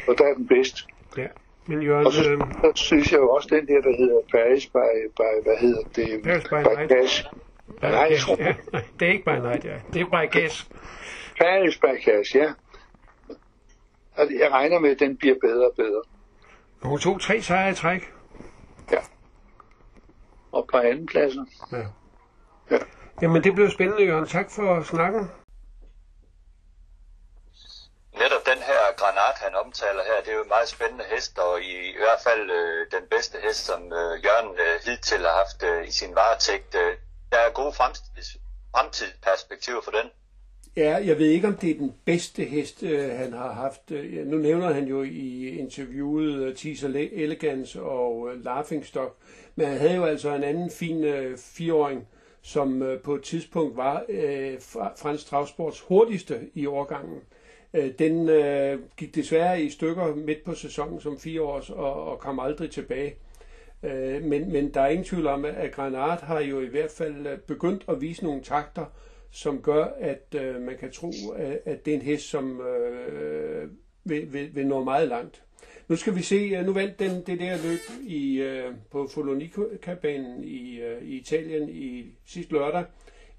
Og 0.08 0.18
der 0.18 0.24
er 0.24 0.34
den 0.34 0.48
bedst. 0.48 0.88
Ja. 1.18 1.28
Men 1.66 1.82
Jørgen, 1.82 2.06
Og 2.06 2.14
så, 2.14 2.32
øh, 2.32 2.40
så 2.40 2.72
synes 2.76 3.12
jeg 3.12 3.20
jo 3.20 3.30
også 3.30 3.48
den 3.52 3.68
der, 3.68 3.82
der 3.82 3.98
hedder 3.98 4.20
Paris 4.32 4.66
by, 4.68 5.10
by 5.18 5.44
hvad 5.44 5.58
hedder 5.58 5.82
det? 5.96 6.24
Paris 6.24 6.44
by 6.44 6.54
Night. 6.54 6.92
Cash. 6.92 7.26
Nej, 7.82 7.92
jeg 7.92 8.20
tror, 8.20 8.36
ja, 8.40 8.56
nej, 8.74 8.84
det 9.00 9.08
er 9.08 9.12
ikke 9.12 9.26
by 9.26 9.30
night, 9.30 9.66
ja. 9.66 9.76
Det 9.94 10.02
er 10.02 10.06
by 10.06 10.32
gas. 10.32 10.70
Paris 11.38 11.78
by 11.78 12.04
Cash, 12.06 12.36
ja. 12.36 12.54
Og 14.18 14.28
jeg 14.40 14.52
regner 14.52 14.80
med, 14.80 14.90
at 14.90 15.00
den 15.00 15.18
bliver 15.18 15.36
bedre 15.42 15.66
og 15.66 15.74
bedre. 15.76 16.02
Hun 16.82 17.00
tog 17.00 17.22
tre 17.22 17.42
sejre 17.42 17.72
i 17.72 17.74
træk. 17.74 18.14
Ja. 18.92 18.98
Og 20.52 20.68
på 20.72 20.78
anden 20.78 21.06
pladser. 21.06 21.46
Ja. 21.72 21.78
Ja. 22.72 22.78
Jamen, 23.22 23.44
det 23.44 23.56
blev 23.56 23.70
spændende, 23.70 24.06
Jørgen. 24.06 24.26
Tak 24.28 24.52
for 24.52 24.82
snakken. 24.82 25.30
Netop 28.22 28.44
den 28.52 28.62
her 28.70 28.82
granat, 29.00 29.38
han 29.46 29.54
omtaler 29.64 30.04
her, 30.10 30.18
det 30.24 30.30
er 30.32 30.38
jo 30.40 30.44
en 30.48 30.54
meget 30.56 30.70
spændende 30.76 31.06
hest, 31.14 31.34
og 31.40 31.62
i, 31.62 31.74
i 31.96 32.00
hvert 32.04 32.22
fald 32.28 32.52
øh, 32.60 32.80
den 32.96 33.04
bedste 33.14 33.38
hest, 33.46 33.62
som 33.66 33.82
øh, 34.00 34.12
Jørgen 34.26 34.52
øh, 34.66 34.76
hidtil 34.86 35.22
har 35.28 35.36
haft 35.42 35.60
øh, 35.70 35.88
i 35.88 35.92
sin 35.92 36.16
varetægt. 36.16 36.76
Øh, 36.76 36.92
der 37.32 37.38
er 37.38 37.50
gode 37.52 37.74
fremtids, 37.74 38.30
fremtidsperspektiver 38.76 39.82
for 39.82 39.92
den. 39.92 40.08
Ja, 40.76 41.00
jeg 41.06 41.18
ved 41.20 41.28
ikke, 41.28 41.48
om 41.48 41.58
det 41.58 41.70
er 41.72 41.78
den 41.78 41.94
bedste 42.06 42.44
hest, 42.44 42.84
øh, 42.84 43.10
han 43.12 43.34
har 43.34 43.52
haft. 43.54 43.92
Øh, 43.92 44.16
ja, 44.16 44.24
Nu 44.24 44.38
nævner 44.38 44.74
han 44.74 44.84
jo 44.88 45.04
i 45.04 45.48
interviewet 45.58 46.48
uh, 46.50 46.56
Teaser 46.56 46.88
Le- 46.88 47.14
Elegance 47.24 47.82
og 47.82 48.18
uh, 48.18 48.44
Laughingstock, 48.44 49.16
men 49.56 49.68
han 49.68 49.78
havde 49.78 49.96
jo 49.96 50.06
altså 50.06 50.30
en 50.30 50.44
anden 50.44 50.72
fin 50.72 51.04
øh, 51.04 51.38
fireåring, 51.38 52.08
som 52.42 52.82
øh, 52.84 53.02
på 53.02 53.16
et 53.16 53.24
tidspunkt 53.24 53.78
var 53.78 54.04
øh, 54.10 54.58
Frans 55.02 55.26
Travsports 55.26 55.80
hurtigste 55.80 56.40
i 56.54 56.66
årgangen. 56.66 57.22
Øh, 57.74 57.92
Den 58.00 58.30
øh, 58.30 58.80
gik 58.98 59.16
desværre 59.16 59.62
i 59.62 59.70
stykker 59.70 60.16
midt 60.16 60.44
på 60.44 60.56
sæsonen 60.56 61.02
som 61.02 61.20
fireårs 61.20 61.70
og, 61.70 62.04
og 62.04 62.20
kom 62.20 62.40
aldrig 62.40 62.72
tilbage. 62.72 63.16
Øh, 63.84 64.24
men, 64.24 64.52
men 64.52 64.74
der 64.74 64.82
er 64.82 64.88
ingen 64.88 65.06
tvivl 65.06 65.28
om, 65.28 65.46
at 65.46 65.72
Granat 65.72 66.22
har 66.22 66.40
jo 66.40 66.62
i 66.62 66.68
hvert 66.68 66.92
fald 66.92 67.28
øh, 67.28 67.38
begyndt 67.38 67.86
at 67.88 68.02
vise 68.02 68.24
nogle 68.24 68.42
takter, 68.42 68.86
som 69.32 69.62
gør, 69.62 69.86
at 70.00 70.36
øh, 70.36 70.62
man 70.62 70.78
kan 70.80 70.92
tro, 70.92 71.12
at, 71.36 71.60
at 71.66 71.86
det 71.86 71.92
er 71.92 71.96
en 71.96 72.02
hest, 72.02 72.30
som 72.30 72.62
øh, 72.62 73.70
vil, 74.04 74.34
vil, 74.34 74.56
vil 74.56 74.68
nå 74.68 74.84
meget 74.84 75.08
langt. 75.08 75.44
Nu 75.88 75.96
skal 75.96 76.16
vi 76.16 76.22
se, 76.22 76.36
øh, 76.36 76.66
nu 76.66 76.74
vandt 76.74 77.00
den 77.00 77.12
det 77.12 77.40
der 77.40 77.58
løb 77.64 77.80
i, 78.08 78.42
øh, 78.42 78.72
på 78.92 79.08
Folonicabanen 79.08 80.44
i, 80.44 80.82
øh, 80.82 81.04
i 81.04 81.18
Italien 81.18 81.70
i 81.70 82.06
sidste 82.26 82.54
lørdag. 82.54 82.84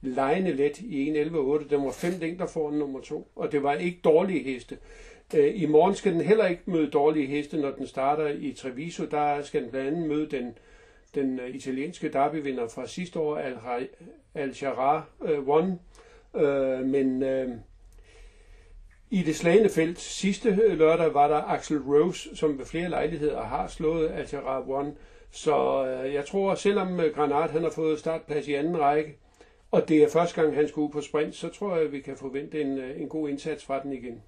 Lejende 0.06 0.52
let 0.52 0.80
i 0.80 1.22
1.11.8. 1.22 1.68
Den 1.68 1.84
var 1.84 1.92
fem 1.92 2.12
længder 2.20 2.46
foran 2.46 2.74
nummer 2.74 3.00
to, 3.00 3.28
og 3.36 3.52
det 3.52 3.62
var 3.62 3.74
ikke 3.74 4.00
dårlige 4.04 4.42
heste. 4.42 4.78
Øh, 5.34 5.62
I 5.62 5.66
morgen 5.66 5.94
skal 5.94 6.12
den 6.12 6.20
heller 6.20 6.46
ikke 6.46 6.62
møde 6.66 6.90
dårlige 6.90 7.26
heste, 7.26 7.56
når 7.56 7.70
den 7.70 7.86
starter 7.86 8.28
i 8.28 8.52
Treviso. 8.52 9.04
Der 9.04 9.42
skal 9.42 9.62
den 9.62 9.70
blandt 9.70 9.88
andet 9.88 10.08
møde 10.08 10.26
den, 10.30 10.58
den 11.14 11.40
øh, 11.40 11.54
italienske 11.54 12.12
derbyvinder 12.12 12.68
fra 12.68 12.86
sidste 12.86 13.18
år, 13.18 13.36
Al, 13.36 13.88
Al 14.34 14.54
Sharar 14.54 15.08
øh, 15.24 15.48
One. 15.48 15.78
Uh, 16.32 16.86
men 16.86 17.22
uh, 17.22 17.54
i 19.10 19.22
det 19.22 19.36
slagende 19.36 19.68
felt 19.68 20.00
sidste 20.00 20.74
lørdag 20.74 21.14
var 21.14 21.28
der 21.28 21.42
Axel 21.42 21.78
Rose, 21.78 22.36
som 22.36 22.58
ved 22.58 22.66
flere 22.66 22.88
lejligheder 22.88 23.42
har 23.42 23.66
slået 23.66 24.10
Al 24.10 24.28
Sharar 24.28 24.68
One. 24.68 24.92
Så 25.30 25.82
uh, 25.82 26.14
jeg 26.14 26.24
tror, 26.24 26.54
selvom 26.54 27.00
Granat 27.14 27.50
han 27.50 27.62
har 27.62 27.70
fået 27.70 27.98
startplads 27.98 28.48
i 28.48 28.54
anden 28.54 28.80
række, 28.80 29.18
og 29.74 29.88
det 29.88 30.02
er 30.02 30.08
første 30.10 30.34
gang, 30.40 30.54
han 30.54 30.68
skal 30.68 30.80
ud 30.80 30.88
på 30.88 31.00
sprint, 31.00 31.36
så 31.36 31.48
tror 31.48 31.74
jeg, 31.74 31.84
at 31.84 31.92
vi 31.92 32.00
kan 32.00 32.16
forvente 32.18 32.60
en, 32.60 32.78
øh, 32.78 33.00
en 33.00 33.08
god 33.08 33.28
indsats 33.28 33.64
fra 33.64 33.82
den 33.82 33.92
igen. 33.92 34.22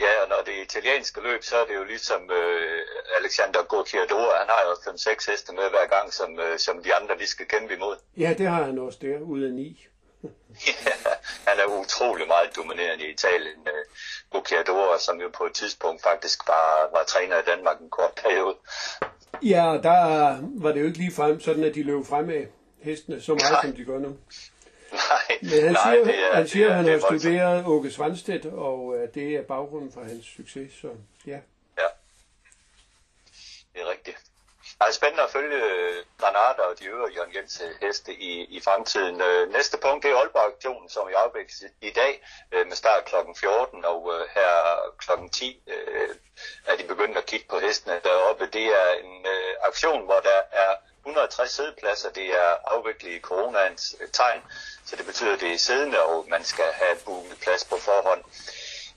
Ja, 0.00 0.12
og 0.22 0.28
når 0.28 0.40
det 0.46 0.54
italienske 0.68 1.20
løb, 1.22 1.42
så 1.42 1.56
er 1.56 1.66
det 1.66 1.74
jo 1.74 1.84
ligesom 1.84 2.22
øh, 2.30 2.80
Alexander 3.18 3.62
Gocciadoro, 3.62 4.28
han 4.40 4.48
har 4.54 4.62
jo 4.68 4.72
5-6 4.90 5.30
heste 5.30 5.52
med 5.54 5.66
hver 5.70 5.86
gang, 5.94 6.12
som, 6.12 6.30
øh, 6.38 6.58
som 6.58 6.82
de 6.84 6.94
andre 6.94 7.18
lige 7.18 7.28
skal 7.36 7.46
kæmpe 7.46 7.74
imod. 7.74 7.96
Ja, 8.16 8.34
det 8.38 8.46
har 8.46 8.62
han 8.64 8.78
også 8.78 8.98
der, 9.02 9.18
ud 9.18 9.42
af 9.42 9.52
ni. 9.52 9.86
han 11.48 11.56
er 11.62 11.66
utrolig 11.80 12.26
meget 12.26 12.56
dominerende 12.56 13.04
i 13.06 13.10
Italien. 13.10 13.60
Øh, 13.72 13.84
Gocciadoro, 14.32 14.98
som 14.98 15.20
jo 15.20 15.28
på 15.38 15.44
et 15.44 15.54
tidspunkt 15.54 16.02
faktisk 16.02 16.48
var, 16.48 16.90
var 16.96 17.04
træner 17.04 17.38
i 17.38 17.46
Danmark 17.46 17.80
en 17.80 17.90
kort 17.90 18.14
periode. 18.22 18.56
Ja, 19.42 19.66
der 19.88 20.00
var 20.62 20.72
det 20.72 20.80
jo 20.80 20.86
ikke 20.86 20.98
lige 20.98 21.12
frem, 21.12 21.40
sådan 21.40 21.64
at 21.64 21.74
de 21.74 21.82
løb 21.82 22.04
frem 22.06 22.30
af 22.30 22.46
hestene 22.84 23.22
så 23.22 23.32
meget, 23.34 23.52
Nej. 23.52 23.62
som 23.62 23.72
de 23.72 23.84
gør 23.84 23.98
nu. 23.98 24.08
Nej, 24.92 25.38
Men 25.42 25.62
han 25.64 25.72
nej, 25.72 25.92
siger, 25.94 26.04
det 26.04 26.14
er, 26.24 26.34
han, 26.34 26.48
siger 26.48 26.64
det 26.66 26.72
er, 26.72 26.76
han 26.76 26.84
det 26.84 26.92
har 26.92 26.98
er 26.98 27.00
voldsomt. 27.00 27.20
studeret 27.20 27.64
Åke 27.66 27.90
Svanstedt, 27.90 28.46
og 28.46 28.96
øh, 28.96 29.08
det 29.14 29.36
er 29.36 29.42
baggrunden 29.42 29.92
for 29.92 30.00
hans 30.00 30.26
succes, 30.36 30.72
så 30.80 30.88
ja. 31.26 31.38
Ja, 31.78 31.88
det 33.74 33.80
er 33.82 33.90
rigtigt. 33.90 34.18
Det 34.80 34.88
er 34.88 34.92
spændende 34.92 35.22
at 35.22 35.30
følge 35.30 35.56
øh, 35.56 35.96
Granada 36.20 36.62
og 36.70 36.78
de 36.80 36.84
øvrige 36.84 37.14
Jørgen 37.16 37.34
Jens 37.36 37.62
øh, 37.64 37.86
heste 37.86 38.12
i, 38.14 38.32
i 38.56 38.60
fremtiden. 38.60 39.22
Næste 39.52 39.76
punkt 39.84 40.02
det 40.04 40.10
er 40.10 40.16
Aalborg-aktionen, 40.16 40.88
som 40.88 41.08
i 41.08 41.12
afvikles 41.12 41.64
i 41.82 41.90
dag 41.90 42.12
med 42.68 42.76
start 42.76 43.04
kl. 43.04 43.14
14, 43.36 43.84
og 43.84 44.12
her 44.34 44.50
kl. 44.98 45.10
10 45.32 45.62
øh, 45.66 46.08
er 46.66 46.76
de 46.76 46.84
begyndt 46.92 47.18
at 47.18 47.26
kigge 47.26 47.46
på 47.50 47.58
hestene 47.58 48.00
deroppe. 48.04 48.44
Det 48.52 48.66
er 48.66 48.88
en 49.04 49.26
aktion, 49.68 50.04
hvor 50.04 50.20
der 50.30 50.40
er 50.64 50.72
160 51.06 51.50
sædepladser. 51.50 52.10
Det 52.10 52.26
er 52.26 52.50
afviklet 52.74 53.10
i 53.10 53.20
coronaens 53.20 53.96
øh, 54.00 54.08
tegn, 54.12 54.42
så 54.86 54.96
det 54.96 55.06
betyder, 55.06 55.32
at 55.34 55.40
det 55.40 55.52
er 55.52 55.58
siddende, 55.58 56.02
og 56.02 56.26
man 56.28 56.44
skal 56.44 56.70
have 56.72 56.96
booket 57.04 57.38
plads 57.40 57.64
på 57.64 57.76
forhånd. 57.76 58.22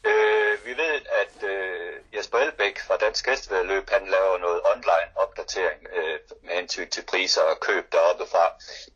Øh, 0.03 0.65
vi 0.65 0.77
ved, 0.77 1.01
at 1.21 1.43
øh, 1.43 1.93
Jesper 2.15 2.37
Elbæk 2.37 2.79
fra 2.87 2.97
Dansk 2.97 3.27
Hestevedløb, 3.27 3.89
han 3.89 4.07
laver 4.07 4.37
noget 4.37 4.61
online 4.73 5.09
opdatering 5.15 5.79
øh, 5.95 6.19
med 6.43 6.53
hensyn 6.53 6.89
til 6.89 7.03
priser 7.11 7.41
og 7.41 7.59
køb 7.59 7.91
deroppe 7.91 8.25
fra. 8.31 8.45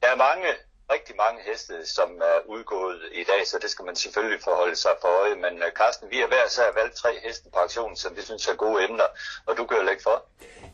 Der 0.01 0.07
er 0.07 0.15
mange, 0.15 0.47
rigtig 0.95 1.15
mange 1.23 1.39
heste, 1.49 1.73
som 1.85 2.09
er 2.31 2.37
udgået 2.55 2.99
i 3.21 3.23
dag, 3.31 3.41
så 3.47 3.55
det 3.61 3.69
skal 3.69 3.85
man 3.85 3.95
selvfølgelig 3.95 4.41
forholde 4.43 4.75
sig 4.75 4.91
for 5.01 5.11
øje. 5.21 5.35
Men 5.35 5.53
øh, 5.65 5.71
Carsten, 5.79 6.07
vi 6.11 6.17
har 6.17 6.27
hver 6.27 6.45
så 6.49 6.61
valgt 6.79 6.95
tre 6.95 7.09
heste 7.25 7.49
på 7.53 7.59
aktionen, 7.65 7.95
som 7.95 8.11
vi 8.17 8.21
synes 8.21 8.47
er 8.47 8.55
gode 8.55 8.83
emner, 8.83 9.09
og 9.47 9.57
du 9.57 9.65
kan 9.65 9.77
jo 9.77 9.83
lægge 9.83 10.03
for. 10.03 10.17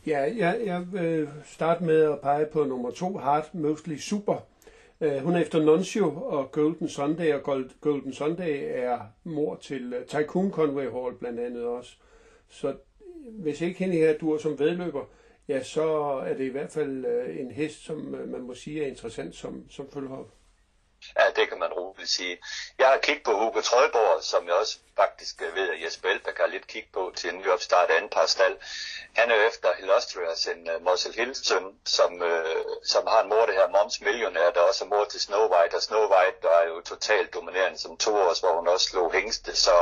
Ja, 0.07 0.21
jeg, 0.43 0.53
jeg 0.65 0.81
vil 0.93 1.29
starte 1.45 1.83
med 1.83 2.01
at 2.11 2.21
pege 2.21 2.45
på 2.45 2.63
nummer 2.63 2.91
to, 2.91 3.17
Hart 3.17 3.53
Mostly 3.53 3.97
Super. 3.97 4.37
Øh, 5.01 5.17
hun 5.17 5.35
er 5.35 5.41
efter 5.41 5.59
Nuncio 5.59 6.23
og 6.25 6.51
Golden 6.51 6.89
Sunday, 6.89 7.33
og 7.33 7.43
Golden 7.81 8.13
Sunday 8.13 8.63
er 8.65 8.99
mor 9.23 9.55
til 9.55 9.93
uh, 9.93 10.05
Tycoon 10.07 10.51
Conway 10.51 10.91
Hall 10.91 11.15
blandt 11.19 11.39
andet 11.39 11.65
også. 11.65 11.91
Så 12.49 12.75
hvis 13.31 13.61
ikke 13.61 13.79
hende 13.79 13.95
her 13.95 14.17
dur 14.17 14.37
som 14.37 14.59
vedløber, 14.59 15.03
ja, 15.47 15.63
så 15.63 15.83
er 16.25 16.33
det 16.33 16.45
i 16.45 16.49
hvert 16.49 16.71
fald 16.71 17.05
øh, 17.05 17.39
en 17.39 17.51
hest, 17.51 17.83
som 17.83 18.15
øh, 18.15 18.29
man 18.29 18.41
må 18.41 18.53
sige 18.53 18.83
er 18.83 18.87
interessant 18.87 19.35
som, 19.35 19.69
som 19.69 19.91
følgehold. 19.91 20.27
Ja, 21.19 21.25
det 21.35 21.49
kan 21.49 21.59
man 21.59 21.73
roligt 21.73 22.09
sige. 22.09 22.37
Jeg 22.77 22.87
har 22.87 22.97
kigget 22.97 23.23
på 23.23 23.33
Hugo 23.39 23.61
Trøjborg, 23.61 24.23
som 24.23 24.47
jeg 24.47 24.53
også 24.53 24.77
faktisk 24.95 25.41
øh, 25.41 25.55
ved, 25.55 25.69
at 25.69 25.81
Jesper 25.83 26.09
Elbæk 26.09 26.37
har 26.37 26.47
lidt 26.47 26.67
kigge 26.67 26.89
på 26.93 27.13
til 27.15 27.29
en 27.29 27.39
ny 27.39 27.47
opstart 27.49 27.89
en 27.91 28.09
par 28.09 28.25
stald. 28.25 28.57
Han 29.15 29.31
er 29.31 29.47
efter 29.49 29.69
Illustrious, 29.79 30.45
en 30.47 30.69
øh, 30.69 30.75
uh, 30.75 30.85
Muscle 30.85 31.13
Hilsen, 31.13 31.65
som, 31.85 32.11
uh, 32.21 32.71
som 32.83 33.07
har 33.07 33.21
en 33.21 33.29
mor, 33.29 33.45
det 33.45 33.55
her 33.55 33.67
Moms 33.67 34.01
Millionær, 34.01 34.49
der 34.51 34.61
også 34.61 34.83
er 34.85 34.87
mor 34.87 35.05
til 35.05 35.19
Snow 35.19 35.45
White, 35.53 35.75
og 35.75 35.81
Snow 35.81 36.05
White 36.13 36.37
der 36.41 36.49
er 36.49 36.67
jo 36.67 36.81
totalt 36.81 37.33
dominerende 37.33 37.79
som 37.79 37.97
toårs, 37.97 38.39
hvor 38.39 38.53
hun 38.57 38.67
også 38.67 38.85
slog 38.89 39.13
hængste, 39.13 39.55
så 39.55 39.75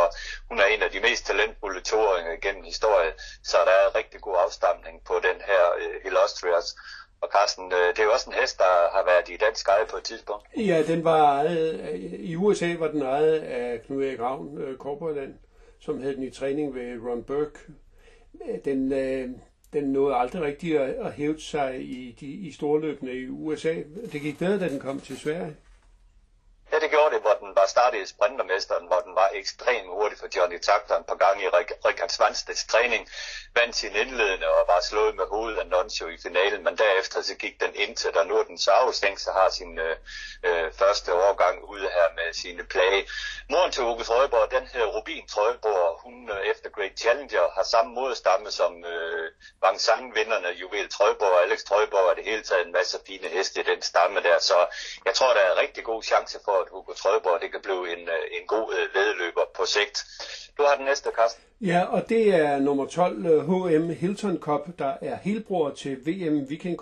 hun 0.50 0.60
er 0.60 0.66
en 0.66 0.82
af 0.82 0.92
de 0.92 1.00
mest 1.00 1.26
talentfulde 1.26 1.82
toåringer 1.82 2.36
gennem 2.36 2.64
historien, 2.64 3.14
så 3.44 3.58
der 3.58 3.76
er 3.84 3.96
rigtig 3.96 4.22
god 4.22 4.38
afstamning 4.46 5.04
på 5.06 5.20
den 5.20 5.42
her 5.42 5.64
uh, 5.76 6.06
Illustrious. 6.06 6.76
Og 7.22 7.30
Carsten, 7.36 7.66
øh, 7.66 7.88
det 7.94 8.00
er 8.00 8.04
jo 8.04 8.12
også 8.12 8.30
en 8.30 8.36
hest, 8.42 8.58
der 8.58 8.74
har 8.96 9.04
været 9.06 9.30
i 9.30 9.38
dansk 9.46 9.68
eje 9.68 9.86
på 9.90 9.98
et 9.98 10.04
tidspunkt. 10.04 10.48
Ja, 10.58 10.84
den 10.88 11.04
var 11.04 11.36
ejet, 11.36 11.90
i 12.20 12.36
USA 12.36 12.76
var 12.80 12.88
den 12.88 13.02
ejet 13.02 13.40
af 13.40 13.82
Knud 13.82 14.04
Erik 14.04 14.20
Ravn, 14.20 14.58
øh, 14.58 14.78
Korporland, 14.78 15.34
som 15.80 16.02
havde 16.02 16.16
den 16.16 16.24
i 16.24 16.30
træning 16.30 16.76
ved 16.76 17.00
Ron 17.08 17.24
Burke. 17.24 17.60
Øh, 18.50 18.58
den, 18.66 18.92
den 19.74 19.84
nåede 19.84 20.16
aldrig 20.16 20.42
rigtig 20.42 20.80
at, 20.80 20.90
at 20.90 21.14
hæve 21.14 21.40
sig 21.40 21.82
i, 21.82 22.18
de, 22.20 22.26
i 22.26 22.52
storløbene 22.52 23.14
i 23.14 23.30
USA. 23.30 23.76
Det 24.12 24.22
gik 24.22 24.40
bedre, 24.40 24.60
da 24.60 24.70
den 24.70 24.80
kom 24.80 25.00
til 25.00 25.20
Sverige. 25.20 25.56
Ja, 26.72 26.80
det 26.80 26.90
gjorde 26.90 27.16
det, 27.16 27.22
hvor 27.22 27.34
den 27.34 27.56
var 27.56 27.66
startet 27.66 28.00
i 28.02 28.06
sprintermesteren, 28.06 28.88
hvor 28.88 29.00
den 29.00 29.16
var 29.16 29.30
ekstremt 29.34 29.88
hurtig 29.88 30.18
for 30.20 30.28
Johnny 30.36 30.60
Takter 30.60 30.96
et 30.98 31.06
par 31.06 31.16
gange 31.16 31.44
i 31.44 31.48
Rikard 31.86 32.10
Svansteds 32.10 32.66
træning, 32.66 33.10
vandt 33.56 33.76
sin 33.76 33.96
indledende 33.96 34.48
og 34.48 34.68
var 34.68 34.82
slået 34.82 35.16
med 35.16 35.26
hovedet 35.26 35.58
af 35.58 35.68
Noncio 35.68 36.08
i 36.08 36.18
finalen, 36.24 36.64
men 36.64 36.78
derefter 36.78 37.22
så 37.22 37.36
gik 37.36 37.62
den 37.62 37.76
ind 37.76 37.96
til, 37.96 38.14
der 38.14 38.24
nu 38.24 38.38
er 38.38 38.44
den 38.44 38.58
så 38.58 38.72
afstængt, 38.72 39.22
så 39.22 39.32
har 39.32 39.50
sin 39.50 39.80
øh, 39.80 39.96
øh, 40.44 40.74
første 40.74 41.14
årgang 41.14 41.64
ude 41.64 41.88
her 41.98 42.08
med 42.16 42.34
sine 42.34 42.64
plage. 42.64 43.08
Moren 43.50 43.72
til 43.72 43.84
Uwe 43.84 44.04
Trøjborg, 44.04 44.52
den 44.52 44.68
hedder 44.68 44.88
Rubin 44.88 45.28
Trøjborg, 45.28 46.00
hun 46.04 46.30
øh, 46.30 46.46
efter 46.52 46.70
Great 46.70 47.00
Challenger 47.00 47.46
har 47.56 47.64
samme 47.64 47.94
modstamme 47.94 48.52
som 48.52 48.86
øh, 48.86 49.32
Wang 49.64 49.82
Sang-vinderne, 49.82 50.48
Juvel 50.48 50.90
Trøjborg 50.90 51.32
og 51.32 51.42
Alex 51.42 51.64
Trøjborg, 51.64 52.10
og 52.10 52.16
det 52.16 52.26
hele 52.26 52.44
taget 52.44 52.66
en 52.66 52.72
masse 52.72 53.00
fine 53.08 53.28
heste 53.28 53.60
i 53.60 53.64
den 53.64 53.82
stamme 53.82 54.20
der, 54.24 54.40
så 54.40 54.58
jeg 55.06 55.14
tror, 55.14 55.34
der 55.34 55.42
er 55.42 55.62
rigtig 55.64 55.84
god 55.84 56.04
chance 56.04 56.40
for, 56.46 56.55
at 56.62 56.68
Hugo 56.72 56.94
Trøjborg 56.94 57.42
det 57.42 57.52
kan 57.52 57.62
blive 57.64 57.84
en, 57.94 58.04
øh, 58.16 58.40
en 58.42 58.48
god 58.48 58.74
øh, 58.74 58.96
vedløber 58.96 59.46
på 59.56 59.66
sigt. 59.66 59.98
Du 60.58 60.64
har 60.64 60.76
den 60.76 60.86
næste, 60.86 61.10
Carsten. 61.18 61.44
Ja, 61.62 61.82
og 61.84 62.10
det 62.10 62.36
er 62.36 62.60
nummer 62.60 62.86
12 62.86 63.26
øh, 63.26 63.50
HM 63.50 63.90
Hilton 63.90 64.38
Cup, 64.40 64.80
der 64.80 64.94
er 65.02 65.16
helbror 65.16 65.70
til 65.70 65.94
VM 66.08 66.50
Viking 66.50 66.78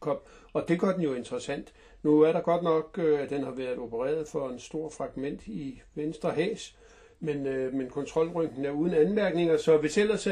Cup, 0.00 0.18
og 0.52 0.68
det 0.68 0.80
gør 0.80 0.92
den 0.92 1.02
jo 1.02 1.14
interessant. 1.14 1.72
Nu 2.02 2.20
er 2.20 2.32
der 2.32 2.40
godt 2.40 2.62
nok, 2.62 2.98
at 2.98 3.30
den 3.30 3.44
har 3.44 3.50
været 3.50 3.78
opereret 3.78 4.28
for 4.28 4.48
en 4.48 4.60
stor 4.60 4.90
fragment 4.90 5.46
i 5.46 5.82
venstre 5.94 6.30
hæs, 6.30 6.74
men, 7.20 7.42
men 7.76 7.90
kontrolrynken 7.90 8.64
er 8.64 8.70
uden 8.70 8.94
anmærkninger, 8.94 9.56
så 9.56 9.76
hvis 9.76 9.98
ellers 9.98 10.24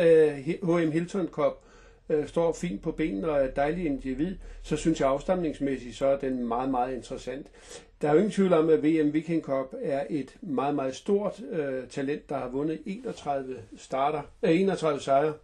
HM 0.63 0.91
Hilton 0.91 1.29
Cup 1.29 1.63
øh, 2.09 2.29
står 2.29 2.53
fint 2.53 2.83
på 2.83 2.93
benene 2.93 3.31
og 3.31 3.39
er 3.39 3.45
et 3.45 3.57
dejligt 3.57 3.87
individ, 3.87 4.37
så 4.63 4.77
synes 4.77 5.01
jeg 5.01 5.09
afstamningsmæssigt, 5.09 5.97
så 5.97 6.07
er 6.07 6.19
den 6.19 6.45
meget, 6.45 6.71
meget 6.71 6.95
interessant. 6.95 7.47
Der 8.01 8.09
er 8.09 8.13
jo 8.13 8.19
ingen 8.19 8.33
tvivl 8.33 8.53
om, 8.53 8.69
at 8.69 8.83
VM 8.83 9.13
Viking 9.13 9.43
Cup 9.43 9.75
er 9.83 10.07
et 10.11 10.37
meget, 10.41 10.75
meget 10.75 10.97
stort 10.97 11.41
øh, 11.51 11.89
talent, 11.89 12.29
der 12.29 12.37
har 12.37 12.49
vundet 12.49 12.83
31 12.87 13.63
starter, 13.77 14.23
øh, 14.43 14.61
31 14.61 15.01
sejre 15.01 15.35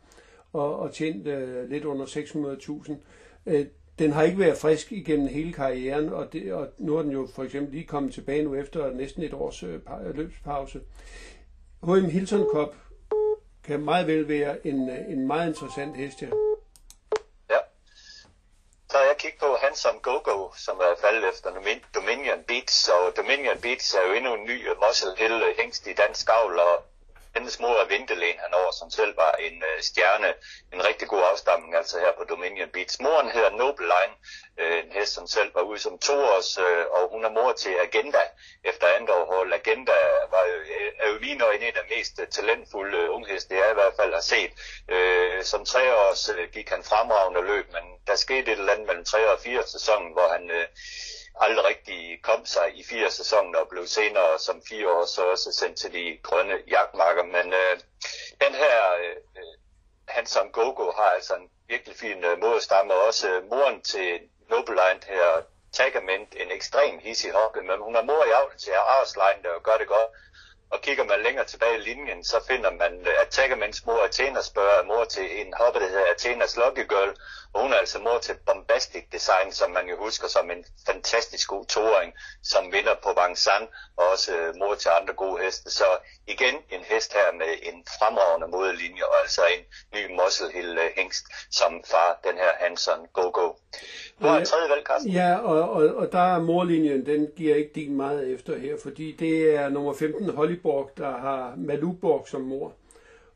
og, 0.53 0.79
og 0.79 0.93
tjent 0.93 1.27
øh, 1.27 1.71
lidt 1.71 1.85
under 1.85 2.07
600.000. 2.07 2.93
Øh, 3.47 3.67
den 3.99 4.13
har 4.13 4.23
ikke 4.23 4.39
været 4.39 4.59
frisk 4.59 4.93
igennem 4.93 5.29
hele 5.29 5.53
karrieren, 5.53 6.09
og, 6.09 6.33
det, 6.33 6.53
og 6.53 6.69
nu 6.79 6.97
er 6.97 7.03
den 7.03 7.11
jo 7.11 7.29
for 7.35 7.45
eksempel 7.45 7.73
lige 7.73 7.87
kommet 7.87 8.15
tilbage 8.15 8.45
nu 8.45 8.55
efter 8.55 8.91
næsten 8.91 9.23
et 9.23 9.35
års 9.35 9.63
øh, 9.63 9.81
løbspause. 10.15 10.81
HM 11.83 12.05
Hilton 12.05 12.47
Cup 12.55 12.75
kan 13.65 13.81
meget 13.81 14.07
vel 14.07 14.29
være 14.29 14.67
en, 14.67 14.91
øh, 14.91 14.99
en 15.09 15.27
meget 15.27 15.49
interessant 15.49 15.97
hest 15.97 16.21
her 16.21 16.31
så 18.93 18.99
har 18.99 19.05
jeg 19.05 19.17
som 19.83 20.01
GoGo, 20.01 20.53
som 20.57 20.77
er 20.81 20.95
faldet 21.01 21.29
efter 21.29 21.51
Dominion 21.95 22.45
Beats, 22.45 22.89
og 22.89 23.17
Dominion 23.17 23.61
Beats 23.61 23.95
er 23.95 24.03
jo 24.07 24.13
endnu 24.13 24.35
en 24.35 24.45
ny 24.45 24.69
øh, 24.71 24.77
Muscle 24.83 25.15
Hill 25.17 25.43
øh, 25.43 25.57
hængst 25.59 25.87
i 25.87 25.93
dansk 25.93 26.29
avl, 26.29 26.59
og 26.59 26.85
hendes 27.35 27.61
mor 27.61 27.75
er 27.83 27.85
Vintelæn 27.85 28.39
han 28.45 28.53
som 28.81 28.91
selv 28.91 29.17
var 29.17 29.33
en 29.33 29.57
øh, 29.69 29.83
stjerne, 29.83 30.31
en 30.73 30.85
rigtig 30.89 31.09
god 31.09 31.23
afstamning 31.33 31.75
altså 31.75 31.99
her 32.01 32.13
på 32.19 32.25
Dominion 32.25 32.69
Beats. 32.69 33.01
Moren 33.01 33.31
hedder 33.31 33.51
Noble 33.51 33.87
Line, 33.95 34.15
øh, 34.61 34.85
en 34.85 34.93
hest, 34.93 35.13
som 35.15 35.27
selv 35.27 35.55
var 35.55 35.63
ude 35.63 35.79
som 35.79 35.99
toårs, 35.99 36.59
øh, 36.59 36.85
og 36.97 37.03
hun 37.13 37.25
er 37.25 37.31
mor 37.39 37.53
til 37.53 37.75
Agenda 37.87 38.23
efter 38.65 38.87
andet 38.87 39.11
overhold. 39.11 39.53
Agenda 39.53 39.97
var 40.35 40.45
øh, 40.55 40.93
er 40.99 41.09
jo 41.09 41.19
lige 41.19 41.33
en 41.33 41.43
af 41.43 41.75
de 41.79 41.95
mest 41.97 42.21
talentfulde 42.31 42.99
unge 42.99 43.11
ungheste, 43.11 43.55
jeg 43.55 43.71
i 43.71 43.75
hvert 43.75 43.97
fald 44.01 44.13
har 44.13 44.27
set. 44.35 44.53
Øh, 44.89 45.32
Øh, 45.43 45.47
som 45.47 45.65
treårs 45.65 46.29
øh, 46.29 46.51
gik 46.53 46.69
han 46.69 46.85
fremragende 46.85 47.43
løb, 47.47 47.67
men 47.73 47.85
der 48.07 48.17
skete 48.17 48.53
et 48.53 48.59
eller 48.59 48.73
andet 48.73 48.87
mellem 48.87 49.05
3 49.05 49.33
og 49.33 49.41
4 49.41 49.67
sæsonen, 49.67 50.13
hvor 50.13 50.29
han 50.29 50.51
øh, 50.51 50.67
aldrig 51.41 51.65
rigtig 51.65 52.23
kom 52.23 52.47
sig 52.47 52.67
i 52.75 52.85
fire 52.85 53.11
sæsoner 53.11 53.59
og 53.59 53.69
blev 53.69 53.87
senere 53.87 54.39
som 54.39 54.63
fire 54.69 54.89
år 54.93 55.05
så 55.05 55.23
også 55.25 55.53
sendt 55.53 55.77
til 55.79 55.93
de 55.93 56.19
grønne 56.23 56.57
jagtmarker. 56.69 57.25
Men 57.25 57.47
øh, 57.53 57.75
den 58.45 58.55
her 58.55 58.77
øh, 59.03 59.17
øh 59.41 59.55
Hanson 60.09 60.53
Gogo 60.53 60.91
har 60.91 61.11
altså 61.17 61.35
en 61.35 61.49
virkelig 61.69 61.97
fin 61.97 62.25
øh, 62.25 62.39
modstamme, 62.41 62.95
og 62.95 63.07
også 63.07 63.29
øh, 63.31 63.51
moren 63.51 63.83
til 63.83 64.21
Nobeline 64.51 65.03
her, 65.09 65.43
Tagament, 65.73 66.35
en 66.43 66.51
ekstrem 66.51 66.99
hissig 66.99 67.33
hoppe, 67.33 67.61
men 67.63 67.79
hun 67.87 67.97
er 67.97 68.03
mor 68.03 68.25
i 68.25 68.31
avlen 68.31 68.59
til 68.59 68.73
Arslein, 68.73 69.43
der 69.43 69.63
gør 69.69 69.77
det 69.79 69.87
godt. 69.87 70.11
Og 70.73 70.81
kigger 70.81 71.05
man 71.05 71.23
længere 71.23 71.47
tilbage 71.47 71.79
i 71.79 71.81
linjen, 71.81 72.25
så 72.25 72.45
finder 72.49 72.71
man, 72.71 72.93
øh, 73.07 73.15
at 73.23 73.29
Tagaments 73.29 73.87
mor 73.87 74.05
Athena 74.05 74.43
spørger 74.43 74.85
mor 74.85 75.05
til 75.05 75.41
en 75.41 75.55
hoppe, 75.59 75.81
der 75.81 75.89
hedder 75.89 76.11
Athenas 76.15 76.57
Lucky 76.57 76.89
Girl, 76.89 77.15
og 77.55 77.63
hun 77.63 77.73
er 77.73 77.77
altså 77.77 77.99
mor 77.99 78.19
til 78.19 78.35
Bombastic 78.47 79.05
Design, 79.13 79.53
som 79.53 79.71
man 79.71 79.87
jo 79.89 79.97
husker 80.05 80.29
som 80.29 80.51
en 80.51 80.65
fantastisk 80.87 81.49
god 81.49 81.65
toåring, 81.67 82.13
som 82.43 82.73
vinder 82.73 82.95
på 83.03 83.11
Vangsan, 83.21 83.65
og 83.97 84.05
også 84.13 84.37
øh, 84.37 84.57
mor 84.57 84.75
til 84.75 84.91
andre 85.01 85.15
gode 85.15 85.43
heste. 85.43 85.71
Så 85.71 85.89
igen 86.27 86.55
en 86.71 86.85
hest 86.85 87.13
her 87.13 87.29
med 87.41 87.53
en 87.63 87.85
fremragende 87.99 88.49
modelinje, 88.49 89.05
og 89.11 89.15
altså 89.23 89.43
en 89.55 89.63
ny 89.95 90.03
Muscle 90.19 90.51
Hill 90.55 90.79
øh, 90.79 90.91
hængst, 90.97 91.25
som 91.51 91.85
far 91.93 92.21
den 92.25 92.37
her 92.43 92.53
Hanson 92.61 93.01
Go-Go. 93.13 93.49
Har 94.21 94.39
en 94.39 94.45
tredje 94.45 94.69
valg, 94.71 94.87
Carsten. 94.87 95.13
Ja, 95.13 95.39
og, 95.39 95.71
og, 95.71 95.95
og 95.95 96.13
der 96.13 96.35
er 96.35 96.41
morlinjen, 96.41 97.07
den 97.07 97.29
giver 97.37 97.57
ikke 97.57 97.73
din 97.75 97.97
meget 97.97 98.35
efter 98.35 98.59
her, 98.59 98.77
fordi 98.83 99.13
det 99.13 99.55
er 99.57 99.69
nummer 99.69 99.95
15 99.95 100.29
Hollyborg, 100.31 100.91
der 100.97 101.11
har 101.11 101.55
Maluborg 101.57 102.29
som 102.29 102.41
mor. 102.41 102.73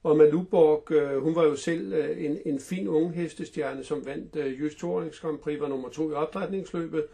Og 0.06 0.16
Maluborg, 0.16 0.92
øh, 0.92 1.22
hun 1.22 1.34
var 1.34 1.44
jo 1.44 1.56
selv 1.56 1.92
øh, 1.92 2.24
en, 2.24 2.38
en 2.44 2.60
fin 2.60 2.88
ung 2.88 3.14
hestestjerne, 3.14 3.84
som 3.84 4.06
vandt 4.06 4.36
øh, 4.36 4.60
Just 4.60 4.78
Tourings 4.78 5.20
Grand 5.20 5.38
Prix, 5.38 5.60
var 5.60 5.68
nummer 5.68 5.88
to 5.88 6.10
i 6.10 6.14
opdrætningsløbet, 6.14 7.04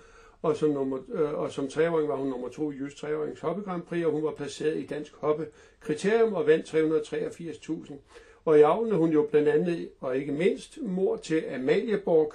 og 0.43 0.57
som, 0.57 0.71
nummer, 0.71 0.99
øh, 1.13 1.35
og 1.35 1.53
som 1.53 1.69
treåring 1.69 2.09
var 2.09 2.17
hun 2.17 2.29
nummer 2.29 2.49
to 2.49 2.73
i 2.73 2.75
Just 2.75 3.05
Treårings 3.05 3.41
Hoppe 3.41 3.63
Grand 3.63 3.83
Prix, 3.83 4.05
og 4.05 4.13
hun 4.13 4.25
var 4.25 4.31
placeret 4.31 4.79
i 4.79 4.87
Dansk 4.87 5.15
Hoppe 5.17 5.47
Kriterium 5.81 6.35
og 6.35 6.47
vandt 6.47 6.75
383.000. 6.75 7.95
Og 8.45 8.59
i 8.59 8.63
avlen 8.63 8.95
hun 8.95 9.11
jo 9.11 9.29
blandt 9.31 9.49
andet, 9.49 9.89
og 10.01 10.17
ikke 10.17 10.33
mindst, 10.33 10.79
mor 10.83 11.17
til 11.17 11.45
Amalieborg, 11.55 12.33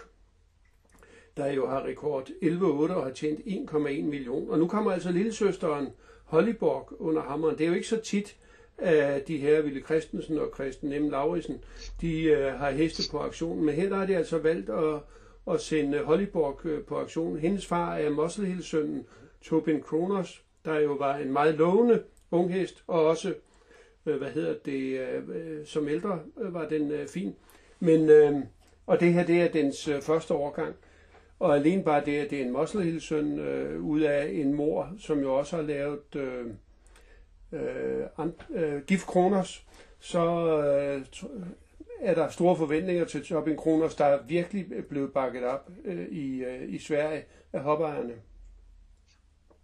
der 1.38 1.52
jo 1.52 1.68
har 1.68 1.86
rekord 1.86 2.30
11,8 2.44 2.66
og 2.94 3.04
har 3.04 3.12
tjent 3.12 3.40
1,1 3.40 3.78
million. 4.04 4.50
Og 4.50 4.60
nu 4.60 4.68
kommer 4.68 4.92
altså 4.92 5.12
lillesøsteren 5.12 5.88
Hollyborg 6.24 7.02
under 7.02 7.22
hammeren. 7.22 7.58
Det 7.58 7.64
er 7.64 7.68
jo 7.68 7.76
ikke 7.76 7.88
så 7.88 8.02
tit, 8.02 8.38
af 8.78 9.22
de 9.22 9.38
her 9.38 9.62
Ville 9.62 9.82
Christensen 9.82 10.38
og 10.38 10.52
Christen 10.56 10.90
M. 10.90 11.10
Lauritsen, 11.10 11.64
de 12.02 12.24
øh, 12.24 12.54
har 12.54 12.72
heste 12.72 13.12
på 13.12 13.20
aktionen. 13.20 13.66
Men 13.66 13.76
her 13.76 13.90
der 13.90 13.96
har 13.96 14.06
de 14.06 14.18
altså 14.18 14.38
valgt 14.38 14.70
at, 14.70 15.00
at 15.52 15.62
sende 15.62 16.04
Hollyborg 16.04 16.66
øh, 16.66 16.84
på 16.84 16.98
aktion. 16.98 17.38
Hendes 17.38 17.66
far 17.66 17.96
er 17.96 18.10
Moslehilsønnen 18.10 19.06
Tobin 19.42 19.82
Kronos, 19.82 20.44
der 20.66 20.80
jo 20.80 20.94
var 20.94 21.18
en 21.18 21.32
meget 21.32 21.56
lovende 21.56 22.04
unghest, 22.32 22.84
og 22.88 23.06
også, 23.06 23.34
øh, 24.06 24.18
hvad 24.18 24.30
hedder 24.32 24.56
det, 24.66 25.00
øh, 25.00 25.66
som 25.66 25.88
ældre 25.88 26.20
øh, 26.42 26.54
var 26.54 26.68
den 26.68 26.92
øh, 26.92 27.08
fin. 27.08 27.36
Men, 27.80 28.10
øh, 28.10 28.34
og 28.88 29.00
det 29.00 29.14
her, 29.14 29.26
det 29.26 29.42
er 29.42 29.48
dens 29.48 29.88
øh, 29.88 30.02
første 30.02 30.34
årgang. 30.34 30.76
Og 31.40 31.56
alene 31.56 31.84
bare 31.84 32.06
det, 32.06 32.18
at 32.18 32.30
det 32.30 32.42
er 32.42 32.46
en 32.46 32.52
Moslehilsøn 32.52 33.40
øh, 33.40 33.82
ud 33.82 34.02
af 34.02 34.28
en 34.34 34.54
mor, 34.54 34.94
som 35.00 35.20
jo 35.20 35.36
også 35.36 35.56
har 35.56 35.64
lavet... 35.64 36.16
Øh, 36.16 36.46
øh, 37.52 38.06
øh, 38.50 38.84
Gift 38.84 39.08
Kronos, 39.08 39.64
så 40.00 40.20
øh, 40.58 41.06
er 42.02 42.14
der 42.16 42.30
store 42.30 42.58
forventninger 42.58 43.06
til 43.06 43.26
Tobin 43.26 43.58
Kronos, 43.58 43.96
der 43.96 44.06
er 44.06 44.20
virkelig 44.24 44.66
blevet 44.90 45.14
bakket 45.14 45.44
op 45.44 45.70
øh, 45.86 46.08
i, 46.08 46.44
øh, 46.44 46.74
i 46.74 46.80
Sverige 46.80 47.26
af 47.54 47.62
hoppeejerne. 47.62 48.14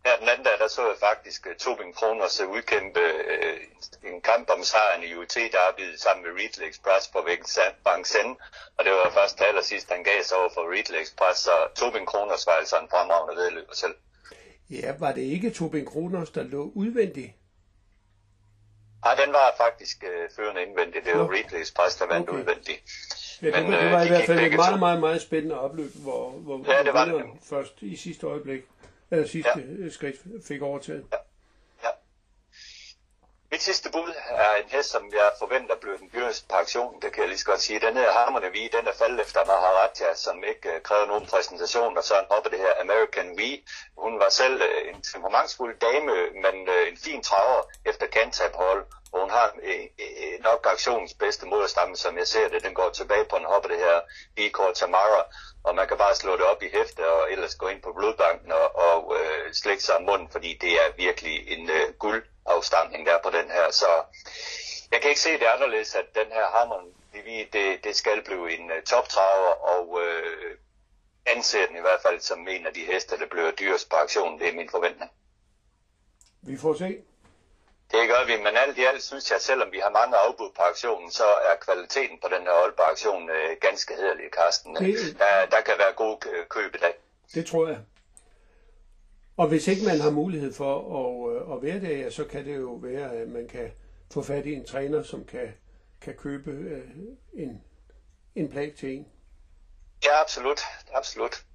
Her 0.06 0.18
den 0.20 0.30
anden 0.30 0.46
dag, 0.46 0.58
der 0.60 0.68
så 0.68 0.82
jeg 0.88 0.98
faktisk 1.10 1.48
uh, 1.50 1.56
Tobin 1.56 1.94
Kroners 1.94 2.42
uh, 2.42 2.50
udkæmpe 2.56 3.04
uh, 3.34 4.12
en 4.12 4.22
kamp 4.22 4.50
om 4.50 4.64
sejren 4.64 5.04
i 5.04 5.16
UT 5.16 5.36
Derby 5.56 5.86
sammen 5.96 6.22
med 6.26 6.34
Retail 6.42 6.70
Express 6.70 7.08
på 7.08 7.20
Vincennes, 7.28 8.38
og 8.78 8.82
det 8.86 8.92
var 8.92 9.12
først 9.18 9.38
til 9.38 9.44
allersidst, 9.44 9.92
han 9.92 10.04
gav 10.04 10.24
sig 10.24 10.38
over 10.38 10.50
for 10.54 10.64
Retail 10.76 11.02
Express, 11.02 11.40
så 11.40 11.56
Tobin 11.76 12.06
Kroners 12.06 12.48
var 12.48 12.54
altså 12.54 12.76
en 12.80 12.90
fremragende 12.90 13.36
vedløber 13.42 13.76
selv. 13.84 13.96
Ja, 14.70 14.94
var 15.00 15.12
det 15.12 15.22
ikke 15.22 15.50
Tobin 15.50 15.86
Kroners, 15.86 16.30
der 16.30 16.44
lå 16.44 16.72
udvendigt? 16.76 17.32
Nej, 19.06 19.16
den 19.26 19.34
var 19.34 19.48
faktisk 19.58 20.04
uh, 20.04 20.36
førende 20.36 20.62
indvendigt. 20.68 21.06
Det 21.06 21.14
var. 21.20 21.32
Retail 21.32 21.62
Express, 21.62 21.96
der 21.96 22.08
vandt 22.08 22.30
Okay. 22.30 22.40
udvendigt. 22.40 22.82
Ja, 23.42 23.48
det, 23.48 23.54
Men, 23.64 23.72
var, 23.72 23.78
det 23.80 23.86
øh, 23.86 23.92
var 23.92 24.02
i 24.02 24.04
de 24.04 24.10
hvert 24.10 24.26
fald 24.26 24.40
et 24.40 24.54
meget, 24.56 24.80
meget, 24.80 25.00
meget 25.00 25.22
spændende 25.22 25.60
opløb, 25.60 25.92
hvor, 25.96 26.30
hvor, 26.30 26.58
Ja, 26.58 26.64
hvor 26.64 26.84
det 26.84 26.94
var 26.94 27.06
det 27.06 27.26
først 27.50 27.82
i 27.82 27.96
sidste 27.96 28.28
øjeblik, 28.28 28.62
eller 29.12 29.28
sidste 29.28 29.52
ja. 29.84 29.90
skridt, 29.90 30.16
fik 30.48 30.62
overtaget. 30.62 31.04
Ja. 31.12 31.18
Mit 33.54 33.62
sidste 33.64 33.90
bud 33.92 34.14
er 34.30 34.54
en 34.54 34.70
hest, 34.70 34.90
som 34.90 35.04
jeg 35.14 35.32
forventer 35.40 35.76
bliver 35.82 35.98
den 35.98 36.10
dyreste 36.14 36.46
på 36.50 36.56
aktionen, 36.56 37.02
det 37.02 37.14
kan 37.14 37.22
jeg 37.22 37.30
lige 37.30 37.40
så 37.40 37.46
godt 37.46 37.62
sige. 37.62 37.80
Den 37.80 37.98
hedder 37.98 38.12
Harmony 38.12 38.50
V, 38.56 38.58
den 38.78 38.88
er 38.88 38.94
faldet 39.02 39.22
efter 39.22 39.46
Maharaja, 39.46 40.16
som 40.16 40.44
ikke 40.44 40.70
uh, 40.92 41.08
nogen 41.08 41.26
præsentation, 41.26 41.98
og 41.98 42.04
så 42.04 42.14
er 42.16 42.26
oppe 42.30 42.50
det 42.50 42.60
her 42.60 42.74
American 42.82 43.38
V. 43.38 43.42
Hun 43.98 44.20
var 44.20 44.30
selv 44.30 44.62
uh, 44.62 44.90
en 44.90 45.02
temperamentsfuld 45.02 45.80
dame, 45.80 46.16
men 46.44 46.56
uh, 46.70 46.88
en 46.92 46.98
fin 46.98 47.24
traver 47.24 47.62
efter 47.86 48.08
Cantab 48.08 48.56
Hall, 48.56 48.80
og 49.12 49.20
hun 49.20 49.30
har 49.30 49.48
uh, 49.56 50.44
nok 50.44 50.68
aktionens 50.74 51.14
bedste 51.14 51.46
moderstamme, 51.46 51.96
som 51.96 52.18
jeg 52.18 52.28
ser 52.28 52.48
det. 52.48 52.64
Den 52.64 52.74
går 52.74 52.90
tilbage 52.90 53.26
på 53.26 53.36
en 53.36 53.46
hoppe 53.46 53.70
det 53.70 53.78
her 53.78 53.98
v 54.38 54.40
Tamara, 54.76 55.24
og 55.64 55.76
man 55.76 55.88
kan 55.88 55.98
bare 55.98 56.16
slå 56.16 56.32
det 56.38 56.46
op 56.46 56.64
i 56.64 56.70
hæfte 56.78 57.12
og 57.12 57.32
ellers 57.32 57.56
gå 57.56 57.68
ind 57.68 57.82
på 57.82 57.94
blodbanken 57.98 58.52
og, 58.52 58.76
og 58.76 59.08
uh, 59.08 59.46
slække 59.54 59.84
sig 59.84 59.96
om 59.96 60.04
munden, 60.04 60.30
fordi 60.32 60.58
det 60.62 60.72
er 60.72 60.88
virkelig 60.98 61.36
en 61.48 61.70
uh, 61.70 61.94
guld 62.00 62.24
afstamning 62.46 63.06
der 63.06 63.14
er 63.14 63.22
på 63.24 63.30
den 63.30 63.52
her, 63.52 63.72
så 63.72 63.86
jeg 64.92 65.02
kan 65.02 65.10
ikke 65.10 65.22
se 65.22 65.32
det 65.40 65.46
anderledes, 65.46 65.96
at 65.96 66.06
den 66.16 66.28
her 66.32 66.46
Hammond, 66.46 66.94
det, 67.54 67.84
det 67.84 67.96
skal 67.96 68.24
blive 68.24 68.58
en 68.60 68.72
uh, 68.72 68.78
toptraver, 68.86 69.54
og 69.74 69.90
uh, 69.90 70.52
anser 71.26 71.66
den 71.68 71.76
i 71.78 71.82
hvert 71.82 72.02
fald 72.02 72.20
som 72.20 72.48
en 72.48 72.68
af 72.68 72.74
de 72.74 72.86
heste, 72.86 73.20
der 73.20 73.26
bliver 73.26 73.52
dyrest 73.52 73.90
på 73.90 73.96
aktionen. 73.96 74.40
Det 74.40 74.48
er 74.50 74.54
min 74.54 74.70
forventning. 74.70 75.12
Vi 76.42 76.58
får 76.58 76.74
se. 76.74 76.98
Det 77.92 78.08
gør 78.10 78.26
vi, 78.26 78.38
men 78.38 78.58
alt 78.58 78.78
i 78.78 78.84
alt 78.84 79.04
synes 79.04 79.30
jeg, 79.30 79.36
at 79.36 79.42
selvom 79.42 79.72
vi 79.72 79.80
har 79.80 79.90
mange 79.90 80.16
afbud 80.18 80.50
på 80.56 80.62
aktionen, 80.62 81.12
så 81.12 81.26
er 81.26 81.56
kvaliteten 81.62 82.20
på 82.22 82.28
den 82.28 82.42
her 82.42 82.90
aktionen 82.92 83.30
uh, 83.30 83.58
ganske 83.62 83.94
hederlig, 83.96 84.32
Karsten. 84.32 84.76
Det- 84.76 85.20
Der, 85.20 85.46
der 85.46 85.62
kan 85.62 85.74
være 85.78 85.94
gode 85.94 86.30
øh, 86.30 86.46
køb 86.48 86.76
i 86.76 86.78
dag. 86.78 86.94
Det 87.34 87.46
tror 87.46 87.68
jeg. 87.68 87.78
Og 89.38 89.48
hvis 89.48 89.68
ikke 89.68 89.86
man 89.86 90.00
har 90.00 90.10
mulighed 90.12 90.54
for 90.54 90.74
at, 91.00 91.36
øh, 91.36 91.56
at 91.56 91.64
være 91.64 91.82
der, 91.82 91.98
ja, 91.98 92.10
så 92.10 92.26
kan 92.26 92.46
det 92.46 92.56
jo 92.56 92.74
være, 92.74 93.12
at 93.12 93.28
man 93.28 93.48
kan 93.48 93.72
få 94.14 94.22
fat 94.22 94.46
i 94.46 94.54
en 94.54 94.66
træner, 94.66 95.04
som 95.04 95.26
kan, 95.26 95.54
kan 96.02 96.14
købe 96.14 96.52
øh, 96.52 96.90
en, 97.34 97.62
en 98.36 98.50
plag 98.50 98.74
til 98.78 98.90
en. 98.98 99.08
Ja, 100.04 100.22
absolut. 100.22 100.60
Absolut. 100.94 101.46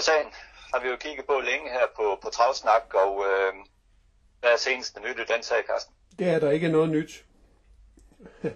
sagen 0.00 0.32
har 0.72 0.80
vi 0.82 0.88
jo 0.88 0.96
kigget 0.96 1.26
på 1.26 1.32
længe 1.32 1.70
her 1.70 1.86
på, 1.96 2.18
på 2.22 2.30
Travsnak, 2.30 2.94
og 2.94 3.24
øh, 3.24 3.54
hvad 4.40 4.50
er 4.50 4.56
seneste 4.56 5.00
nyt 5.00 5.18
i 5.18 5.32
den 5.32 5.42
sag, 5.42 5.64
Carsten? 5.66 5.94
Det 6.18 6.28
er 6.28 6.38
der 6.38 6.50
ikke 6.50 6.68
noget 6.68 6.90
nyt. 6.90 7.24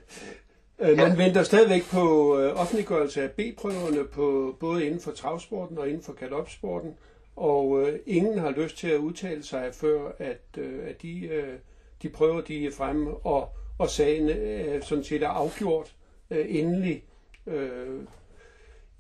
Øh, 0.79 0.97
Man 0.97 1.19
venter 1.19 1.43
stadigvæk 1.43 1.83
på 1.91 2.37
offentliggørelse 2.39 3.23
af 3.23 3.31
B-prøverne 3.31 4.09
på, 4.09 4.57
både 4.61 4.87
inden 4.87 5.01
for 5.01 5.13
travsporten 5.13 5.79
og 5.79 5.89
inden 5.89 6.03
for 6.03 6.13
galopsporten, 6.13 6.99
og 7.43 7.83
øh, 7.83 7.99
ingen 8.07 8.39
har 8.39 8.51
lyst 8.51 8.77
til 8.77 8.89
at 8.89 8.99
udtale 8.99 9.43
sig 9.43 9.75
før, 9.75 10.13
at, 10.19 10.59
øh, 10.59 10.89
at 10.89 11.03
de, 11.03 11.27
øh, 11.27 11.59
de 12.03 12.09
prøver, 12.09 12.41
de 12.41 12.67
er 12.67 12.71
fremme, 12.71 13.11
og, 13.11 13.49
og 13.79 13.91
sagen 13.91 14.29
øh, 14.29 14.83
sådan 14.83 15.05
set 15.05 15.23
er 15.23 15.29
afgjort 15.29 15.95
øh, 16.31 16.47
endelig. 16.49 17.05
Øh, 17.47 18.01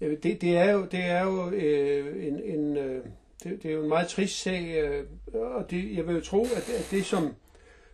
det, 0.01 0.41
det 0.41 0.57
er 0.57 0.73
jo, 0.73 0.85
det 0.85 1.01
er 1.01 1.25
jo 1.25 1.51
øh, 1.51 2.27
en, 2.27 2.43
en 2.43 2.77
øh, 2.77 3.05
det, 3.43 3.63
det 3.63 3.71
er 3.71 3.75
jo 3.75 3.83
en 3.83 3.89
meget 3.89 4.09
trist 4.09 4.43
sag, 4.43 4.83
øh, 4.83 5.05
og 5.35 5.71
det, 5.71 5.97
jeg 5.97 6.07
vil 6.07 6.15
jo 6.15 6.21
tro, 6.21 6.43
at, 6.43 6.71
at 6.79 6.89
det 6.91 7.05
som, 7.05 7.35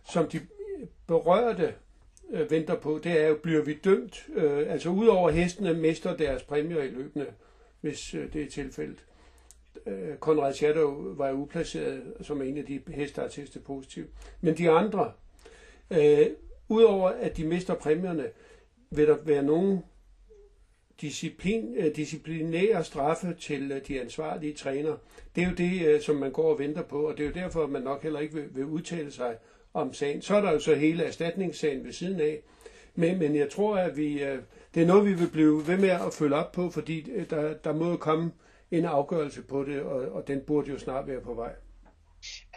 som 0.09 0.29
de 0.29 0.39
berørte 1.07 1.73
øh, 2.31 2.51
venter 2.51 2.75
på, 2.75 2.99
det 3.03 3.21
er 3.21 3.27
jo, 3.27 3.35
bliver 3.43 3.63
vi 3.63 3.73
dømt? 3.73 4.27
Øh, 4.35 4.71
altså 4.71 4.89
udover 4.89 5.29
hestene 5.29 5.73
mister 5.73 6.17
deres 6.17 6.43
præmier 6.43 6.81
i 6.83 6.87
løbende, 6.87 7.25
hvis 7.81 8.13
øh, 8.13 8.33
det 8.33 8.41
er 8.41 8.49
tilfældet. 8.49 9.05
Øh, 9.89 10.17
Konrad 10.17 10.53
Shadow 10.53 11.15
var 11.15 11.31
uplaceret 11.31 12.01
som 12.21 12.41
en 12.41 12.57
af 12.57 12.65
de 12.65 12.81
heste, 12.87 13.21
der 13.21 13.27
er 13.27 13.31
testet 13.31 13.63
positivt. 13.63 14.09
Men 14.41 14.57
de 14.57 14.69
andre, 14.69 15.11
øh, 15.91 16.27
udover 16.69 17.09
at 17.09 17.37
de 17.37 17.47
mister 17.47 17.73
præmierne, 17.73 18.25
vil 18.91 19.07
der 19.07 19.17
være 19.23 19.43
nogen 19.43 19.79
disciplin, 21.01 21.75
øh, 21.77 21.95
disciplinære 21.95 22.83
straffe 22.83 23.35
til 23.39 23.71
øh, 23.71 23.81
de 23.87 24.01
ansvarlige 24.01 24.53
trænere. 24.53 24.97
Det 25.35 25.43
er 25.43 25.49
jo 25.49 25.55
det, 25.55 25.87
øh, 25.87 26.01
som 26.01 26.15
man 26.15 26.31
går 26.31 26.51
og 26.51 26.59
venter 26.59 26.81
på, 26.81 27.07
og 27.07 27.17
det 27.17 27.23
er 27.23 27.27
jo 27.27 27.33
derfor, 27.33 27.63
at 27.63 27.69
man 27.69 27.81
nok 27.81 28.03
heller 28.03 28.19
ikke 28.19 28.33
vil, 28.33 28.45
vil 28.51 28.65
udtale 28.65 29.11
sig 29.11 29.37
om 29.73 29.93
sagen. 29.93 30.21
Så 30.21 30.35
er 30.35 30.41
der 30.41 30.51
jo 30.51 30.59
så 30.59 30.75
hele 30.75 31.03
erstatningssagen 31.03 31.85
ved 31.85 31.93
siden 31.93 32.19
af. 32.19 32.41
Men, 32.95 33.19
men 33.19 33.35
jeg 33.35 33.49
tror, 33.49 33.77
at 33.77 33.97
vi, 33.97 34.23
øh, 34.23 34.37
det 34.73 34.83
er 34.83 34.87
noget, 34.87 35.05
vi 35.05 35.13
vil 35.13 35.29
blive 35.29 35.67
ved 35.67 35.77
med 35.77 35.89
at 35.89 36.13
følge 36.13 36.35
op 36.35 36.51
på, 36.51 36.69
fordi 36.69 37.11
øh, 37.11 37.29
der, 37.29 37.53
der 37.53 37.73
må 37.73 37.89
jo 37.89 37.97
komme 37.97 38.31
en 38.71 38.85
afgørelse 38.85 39.41
på 39.41 39.63
det, 39.63 39.81
og, 39.81 40.11
og 40.11 40.27
den 40.27 40.41
burde 40.41 40.69
jo 40.71 40.79
snart 40.79 41.07
være 41.07 41.21
på 41.21 41.33
vej. 41.33 41.51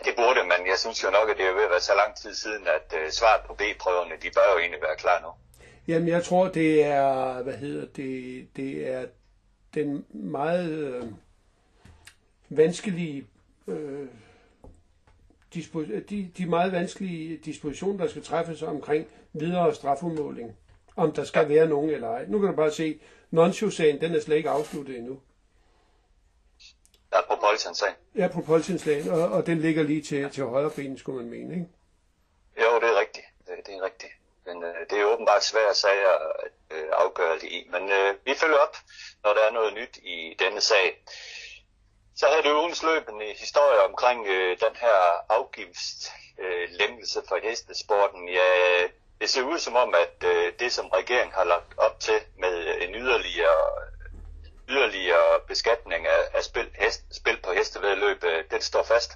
Det 0.05 0.15
burde, 0.17 0.43
men 0.43 0.67
jeg 0.67 0.79
synes 0.79 1.05
jo 1.05 1.11
nok, 1.11 1.31
at 1.31 1.37
det 1.37 1.47
er 1.47 1.53
ved 1.55 1.65
at 1.65 1.71
være 1.71 1.81
så 1.81 1.93
lang 1.97 2.17
tid 2.17 2.35
siden, 2.35 2.67
at 2.67 2.95
uh, 2.99 3.11
svaret 3.11 3.41
på 3.47 3.55
B-prøverne, 3.55 4.15
de 4.23 4.31
bør 4.35 4.53
jo 4.53 4.59
egentlig 4.59 4.83
være 4.83 4.97
klar 4.97 5.21
nu. 5.21 5.29
Jamen, 5.89 6.09
jeg 6.09 6.25
tror, 6.25 6.49
det 6.49 6.85
er, 6.85 7.43
hvad 7.43 7.55
hedder 7.55 7.87
det, 7.87 8.49
det 8.57 8.89
er 8.89 9.07
den 9.75 10.07
meget 10.11 10.71
øh, 10.71 11.05
vanskelige, 12.49 13.27
øh, 13.69 14.09
de, 16.11 16.31
de 16.39 16.47
meget 16.47 16.73
vanskelige 16.73 17.37
dispositioner, 17.37 18.05
der 18.05 18.11
skal 18.11 18.23
træffes 18.23 18.63
omkring 18.63 19.07
videre 19.33 19.75
strafudmåling. 19.75 20.57
Om 20.97 21.13
der 21.13 21.25
skal 21.25 21.49
være 21.49 21.69
nogen 21.69 21.91
eller 21.91 22.09
ej. 22.09 22.25
Nu 22.29 22.39
kan 22.39 22.49
du 22.49 22.57
bare 22.57 22.71
se, 22.71 23.01
non-sagen, 23.31 24.01
den 24.01 24.15
er 24.15 24.21
slet 24.21 24.37
ikke 24.37 24.51
afsluttet 24.51 24.99
endnu. 24.99 25.21
På 27.29 27.37
Polsen-sagen. 27.37 27.95
Ja, 28.15 28.29
på 28.29 28.41
Polsenslagen, 28.41 29.09
og, 29.11 29.23
og 29.33 29.47
den 29.47 29.59
ligger 29.59 29.83
lige 29.83 30.03
til, 30.03 30.31
til 30.31 30.45
højre 30.45 30.71
ben, 30.71 30.99
skulle 30.99 31.19
man 31.23 31.31
mene, 31.31 31.55
ikke? 31.55 31.67
Jo, 32.63 32.81
det 32.81 32.89
er 32.89 33.01
rigtigt. 33.01 33.27
Det, 33.47 33.67
det 33.67 33.75
er 33.75 33.83
rigtigt. 33.83 34.13
Men 34.47 34.63
øh, 34.63 34.75
det 34.91 35.01
er 35.01 35.05
åbenbart 35.05 35.45
svære 35.45 35.75
sager 35.75 36.15
at 36.45 36.51
øh, 36.71 36.89
afgøre 36.93 37.35
det 37.35 37.43
i. 37.59 37.69
Men 37.71 37.83
øh, 37.91 38.15
vi 38.25 38.35
følger 38.35 38.57
op, 38.57 38.77
når 39.25 39.35
der 39.35 39.41
er 39.41 39.51
noget 39.51 39.75
nyt 39.75 39.97
i 39.97 40.37
denne 40.39 40.61
sag. 40.61 41.03
Så 42.17 42.27
havde 42.27 42.43
du 42.43 42.61
ugens 42.61 42.83
løbende 42.83 43.27
historie 43.45 43.81
omkring 43.89 44.27
øh, 44.27 44.51
den 44.61 44.77
her 44.77 44.99
afgiftslæmmelse 45.39 47.19
øh, 47.19 47.25
for 47.29 47.39
hestesporten. 47.43 48.29
Ja, 48.29 48.49
det 49.21 49.31
ser 49.31 49.43
ud 49.43 49.59
som 49.59 49.77
om, 49.77 49.95
at 49.95 50.25
øh, 50.25 50.53
det, 50.59 50.73
som 50.73 50.87
regeringen 50.87 51.35
har 51.35 51.45
lagt 51.45 51.79
op 51.79 52.01
til 52.01 52.21
med 52.39 52.55
en 52.81 52.95
yderligere, 52.95 53.61
yderligere 54.71 55.41
beskatning 55.49 56.07
af, 56.07 56.37
af 56.39 56.43
spil, 56.45 56.67
hest, 56.75 57.05
spil 57.11 57.37
på 57.45 57.51
hestevedløb, 57.57 58.25
øh, 58.25 58.45
den 58.51 58.61
står 58.61 58.83
fast. 58.83 59.13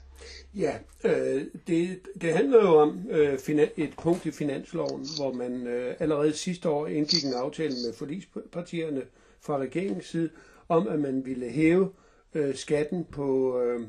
Ja, 0.54 0.78
øh, 1.04 1.44
det, 1.66 2.00
det 2.20 2.32
handler 2.34 2.62
jo 2.62 2.76
om 2.76 3.06
øh, 3.10 3.38
finan- 3.38 3.72
et 3.76 3.94
punkt 4.02 4.26
i 4.26 4.30
finansloven, 4.30 5.06
hvor 5.16 5.32
man 5.32 5.66
øh, 5.66 5.96
allerede 5.98 6.32
sidste 6.32 6.68
år 6.68 6.86
indgik 6.86 7.24
en 7.24 7.34
aftale 7.34 7.74
med 7.86 7.94
forligspartierne 7.94 9.02
fra 9.40 9.58
regeringens 9.58 10.06
side, 10.06 10.30
om 10.68 10.88
at 10.88 10.98
man 10.98 11.26
ville 11.26 11.50
hæve 11.50 11.92
øh, 12.34 12.54
skatten 12.54 13.04
på, 13.04 13.60
øh, 13.60 13.80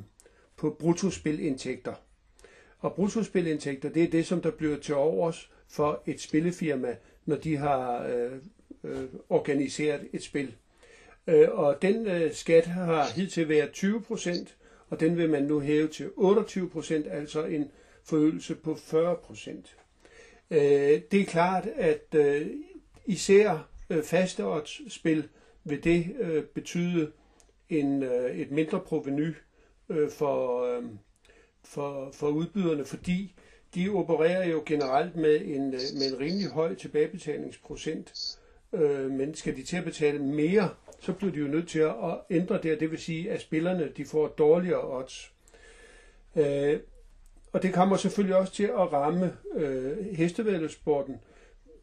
på 0.58 0.76
bruttospilindtægter. 0.80 1.94
Og 2.80 2.94
bruttospilindtægter, 2.94 3.90
det 3.90 4.04
er 4.04 4.08
det, 4.10 4.26
som 4.28 4.42
der 4.42 4.52
bliver 4.52 4.78
til 4.78 4.96
overs 4.96 5.52
for 5.70 6.04
et 6.06 6.22
spillefirma, 6.22 6.96
når 7.26 7.36
de 7.36 7.58
har 7.58 8.08
øh, 8.08 8.32
øh, 8.84 9.06
organiseret 9.30 10.08
et 10.14 10.24
spil. 10.24 10.56
Øh, 11.28 11.50
og 11.52 11.82
den 11.82 12.08
øh, 12.08 12.34
skat 12.34 12.66
har 12.66 13.08
hidtil 13.16 13.50
været 13.50 13.72
20 13.72 14.02
procent, 14.02 14.56
og 14.90 15.00
den 15.00 15.18
vil 15.18 15.30
man 15.30 15.44
nu 15.44 15.60
hæve 15.60 15.88
til 15.88 16.10
28 16.16 16.70
procent, 16.70 17.08
altså 17.08 17.46
en 17.46 17.72
forøgelse 18.04 18.56
på 18.56 18.76
40 18.76 19.16
procent. 19.16 19.78
Øh, 20.52 21.02
det 21.12 21.22
er 21.22 21.26
klart, 21.26 21.68
at 21.76 22.16
øh, 22.16 22.48
især 23.06 23.70
faste 23.90 24.04
fasteoddsspil 24.04 25.28
vil 25.64 25.84
det 25.84 26.16
betyde 26.54 27.12
en, 27.70 28.04
et 28.34 28.52
mindre 28.52 28.80
proveny 28.80 29.34
for, 30.10 30.66
for, 31.64 32.12
for 32.14 32.28
udbyderne, 32.28 32.86
fordi 32.86 33.36
de 33.76 33.90
opererer 33.90 34.48
jo 34.48 34.64
generelt 34.66 35.16
med 35.16 35.42
en, 35.46 35.70
med 35.70 36.12
en 36.14 36.20
rimelig 36.20 36.48
høj 36.48 36.76
tilbagebetalingsprocent. 36.76 38.37
Øh, 38.74 39.12
men 39.12 39.36
skal 39.36 39.56
de 39.56 39.64
til 39.64 39.78
at 39.78 39.84
betale 39.84 40.20
mere, 40.20 40.70
så 41.00 41.14
bliver 41.14 41.34
de 41.34 41.40
jo 41.40 41.48
nødt 41.48 41.68
til 41.68 41.80
at 41.80 41.94
ændre 42.30 42.60
det, 42.64 42.74
og 42.74 42.80
det 42.80 42.92
vil 42.92 43.00
sige, 43.00 43.32
at 43.32 43.42
spillerne 43.42 43.92
de 43.98 44.06
får 44.06 44.28
dårligere 44.28 44.98
odds. 44.98 45.34
Øh, 46.36 46.80
og 47.54 47.64
det 47.64 47.74
kommer 47.74 47.98
selvfølgelig 47.98 48.36
også 48.36 48.54
til 48.54 48.64
at 48.64 48.94
ramme 48.94 49.38
øh, 49.56 50.06
hestevældesport, 50.16 51.06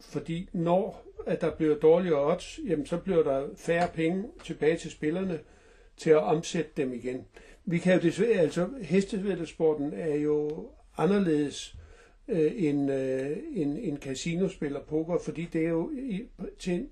fordi 0.00 0.48
når 0.52 1.04
at 1.26 1.40
der 1.40 1.50
bliver 1.50 1.74
dårligere 1.74 2.32
odds, 2.32 2.60
jamen 2.68 2.86
så 2.86 2.98
bliver 2.98 3.22
der 3.22 3.46
færre 3.56 3.88
penge 3.94 4.24
tilbage 4.44 4.76
til 4.76 4.90
spillerne 4.90 5.40
til 5.96 6.10
at 6.10 6.22
omsætte 6.22 6.70
dem 6.76 6.92
igen. 6.92 7.26
Vi 7.64 7.78
kan 7.78 7.94
jo 7.94 8.00
desværre, 8.00 8.40
altså 8.40 8.68
hestevældsporten 8.82 9.92
er 9.92 10.14
jo 10.14 10.68
anderledes 10.96 11.76
øh, 12.28 12.52
en, 12.56 12.88
øh, 12.88 13.36
en, 13.52 13.76
en 13.76 13.96
casinospiller 13.96 14.80
poker, 14.80 15.18
fordi 15.18 15.48
det 15.52 15.64
er 15.64 15.70
jo 15.70 15.90
i, 15.90 16.28
til, 16.58 16.88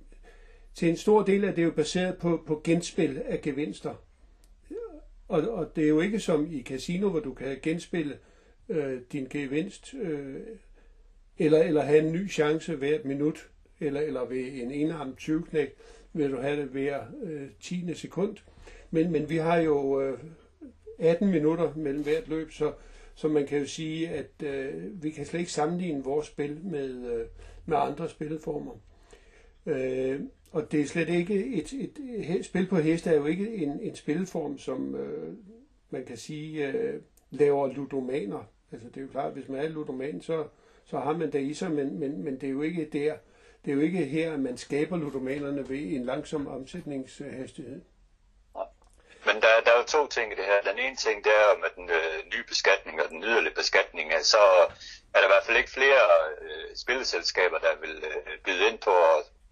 til 0.75 0.89
en 0.89 0.97
stor 0.97 1.23
del 1.23 1.45
af 1.45 1.55
det 1.55 1.63
er 1.63 1.67
jo 1.67 1.73
baseret 1.73 2.17
på, 2.17 2.43
på 2.47 2.61
genspil 2.65 3.23
af 3.27 3.41
gevinster. 3.41 3.95
Og, 5.29 5.49
og 5.49 5.77
det 5.77 5.85
er 5.85 5.89
jo 5.89 6.01
ikke 6.01 6.21
som 6.21 6.49
i 6.51 6.63
casino, 6.63 7.09
hvor 7.09 7.21
du 7.21 7.35
kan 7.35 7.59
genspille 7.63 8.19
øh, 8.69 9.01
din 9.13 9.27
gevinst, 9.31 9.95
øh, 9.95 10.41
eller, 11.39 11.63
eller 11.63 11.83
have 11.83 12.07
en 12.07 12.13
ny 12.13 12.31
chance 12.31 12.75
hvert 12.75 13.05
minut, 13.05 13.51
eller, 13.81 14.01
eller 14.01 14.25
ved 14.25 14.53
en 14.53 14.71
enarmet 14.71 15.17
20 15.17 15.45
vil 16.13 16.31
du 16.31 16.37
have 16.37 16.57
det 16.57 16.69
hver 16.69 17.03
øh, 17.23 17.49
10. 17.61 17.95
sekund. 17.95 18.37
Men, 18.91 19.13
men 19.13 19.31
vi 19.31 19.37
har 19.37 19.57
jo 19.57 20.01
øh, 20.01 20.19
18 20.99 21.31
minutter 21.31 21.73
mellem 21.77 22.03
hvert 22.03 22.29
løb, 22.29 22.53
så, 22.53 22.73
så 23.23 23.29
man 23.29 23.47
kan 23.47 23.59
jo 23.59 23.67
sige, 23.67 24.09
at 24.09 24.43
øh, 24.45 25.03
vi 25.03 25.11
kan 25.11 25.27
slet 25.27 25.41
ikke 25.41 25.53
sammenligne 25.53 26.05
vores 26.05 26.27
spil 26.27 26.61
med, 26.65 27.13
øh, 27.13 27.27
med 27.67 27.77
andre 27.77 28.09
spilformer. 28.09 28.73
Øh, 29.67 30.21
og 30.53 30.73
det 30.73 30.81
er 30.81 30.87
slet 30.87 31.09
ikke 31.09 31.47
et, 31.47 31.73
et, 31.73 31.99
et 32.37 32.45
spil 32.45 32.67
på 32.67 32.77
heste 32.77 33.11
er 33.11 33.15
jo 33.15 33.27
ikke 33.27 33.55
en, 33.55 33.81
en 33.81 33.95
spilform, 33.95 34.59
som 34.59 34.95
øh, 34.95 35.35
man 35.91 36.05
kan 36.05 36.17
sige 36.17 36.69
øh, 36.69 37.01
laver 37.31 37.73
ludomaner. 37.73 38.51
Altså 38.73 38.89
det 38.89 38.97
er 38.97 39.01
jo 39.03 39.09
klart, 39.09 39.27
at 39.27 39.35
hvis 39.35 39.49
man 39.49 39.59
er 39.59 39.69
ludoman, 39.69 40.21
så, 40.21 40.45
så 40.85 40.99
har 40.99 41.17
man 41.17 41.33
det 41.33 41.41
i 41.41 41.55
sig, 41.55 41.71
men, 41.71 41.99
men, 41.99 42.25
men 42.25 42.35
det 42.35 42.47
er 42.47 42.51
jo 42.51 42.63
ikke 42.63 42.89
der. 42.93 43.15
Det 43.65 43.71
er 43.71 43.75
jo 43.75 43.81
ikke 43.81 44.05
her, 44.05 44.33
at 44.33 44.41
man 44.41 44.57
skaber 44.57 44.97
ludomanerne 44.97 45.69
ved 45.69 45.79
en 45.79 46.05
langsom 46.05 46.47
omsætningshastighed. 46.47 47.81
Men 49.33 49.43
der, 49.43 49.61
der 49.65 49.73
er 49.73 49.79
jo 49.79 49.85
to 49.85 50.07
ting 50.07 50.33
i 50.33 50.35
det 50.35 50.45
her. 50.45 50.73
Den 50.73 50.79
ene 50.79 50.97
ting, 50.97 51.25
det 51.25 51.33
er 51.33 51.59
med 51.63 51.71
den 51.77 51.91
øh, 51.91 52.17
nye 52.33 52.45
beskatning 52.49 53.03
og 53.03 53.09
den 53.09 53.25
yderligere 53.25 53.55
beskatning, 53.55 54.13
så 54.23 54.43
er 55.15 55.19
der 55.19 55.29
i 55.29 55.33
hvert 55.33 55.45
fald 55.47 55.57
ikke 55.57 55.71
flere 55.71 56.05
øh, 56.43 56.77
spilleselskaber, 56.77 57.59
der 57.59 57.75
vil 57.81 58.05
øh, 58.11 58.39
byde 58.45 58.69
ind 58.69 58.79
på 58.79 58.95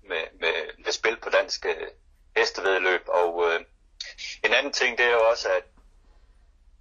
med, 0.08 0.24
med, 0.40 0.54
med 0.84 0.92
spil 0.92 1.16
på 1.16 1.30
danske 1.30 1.68
øh, 1.68 1.90
hestevedløb. 2.36 3.02
Og 3.06 3.30
øh, 3.48 3.60
en 4.44 4.52
anden 4.54 4.72
ting, 4.72 4.98
det 4.98 5.06
er 5.06 5.10
jo 5.10 5.24
også, 5.30 5.48
at 5.48 5.64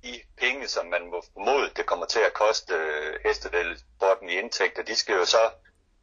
de 0.04 0.22
penge, 0.38 0.68
som 0.68 0.86
man 0.86 1.04
må 1.12 1.24
formode, 1.34 1.70
det 1.76 1.86
kommer 1.86 2.06
til 2.06 2.20
at 2.20 2.34
koste 2.34 2.74
øh, 2.74 3.20
hestevedløbsporten 3.26 4.30
i 4.30 4.34
indtægter, 4.34 4.84
de 4.84 4.96
skal 4.96 5.16
jo 5.16 5.26
så 5.26 5.44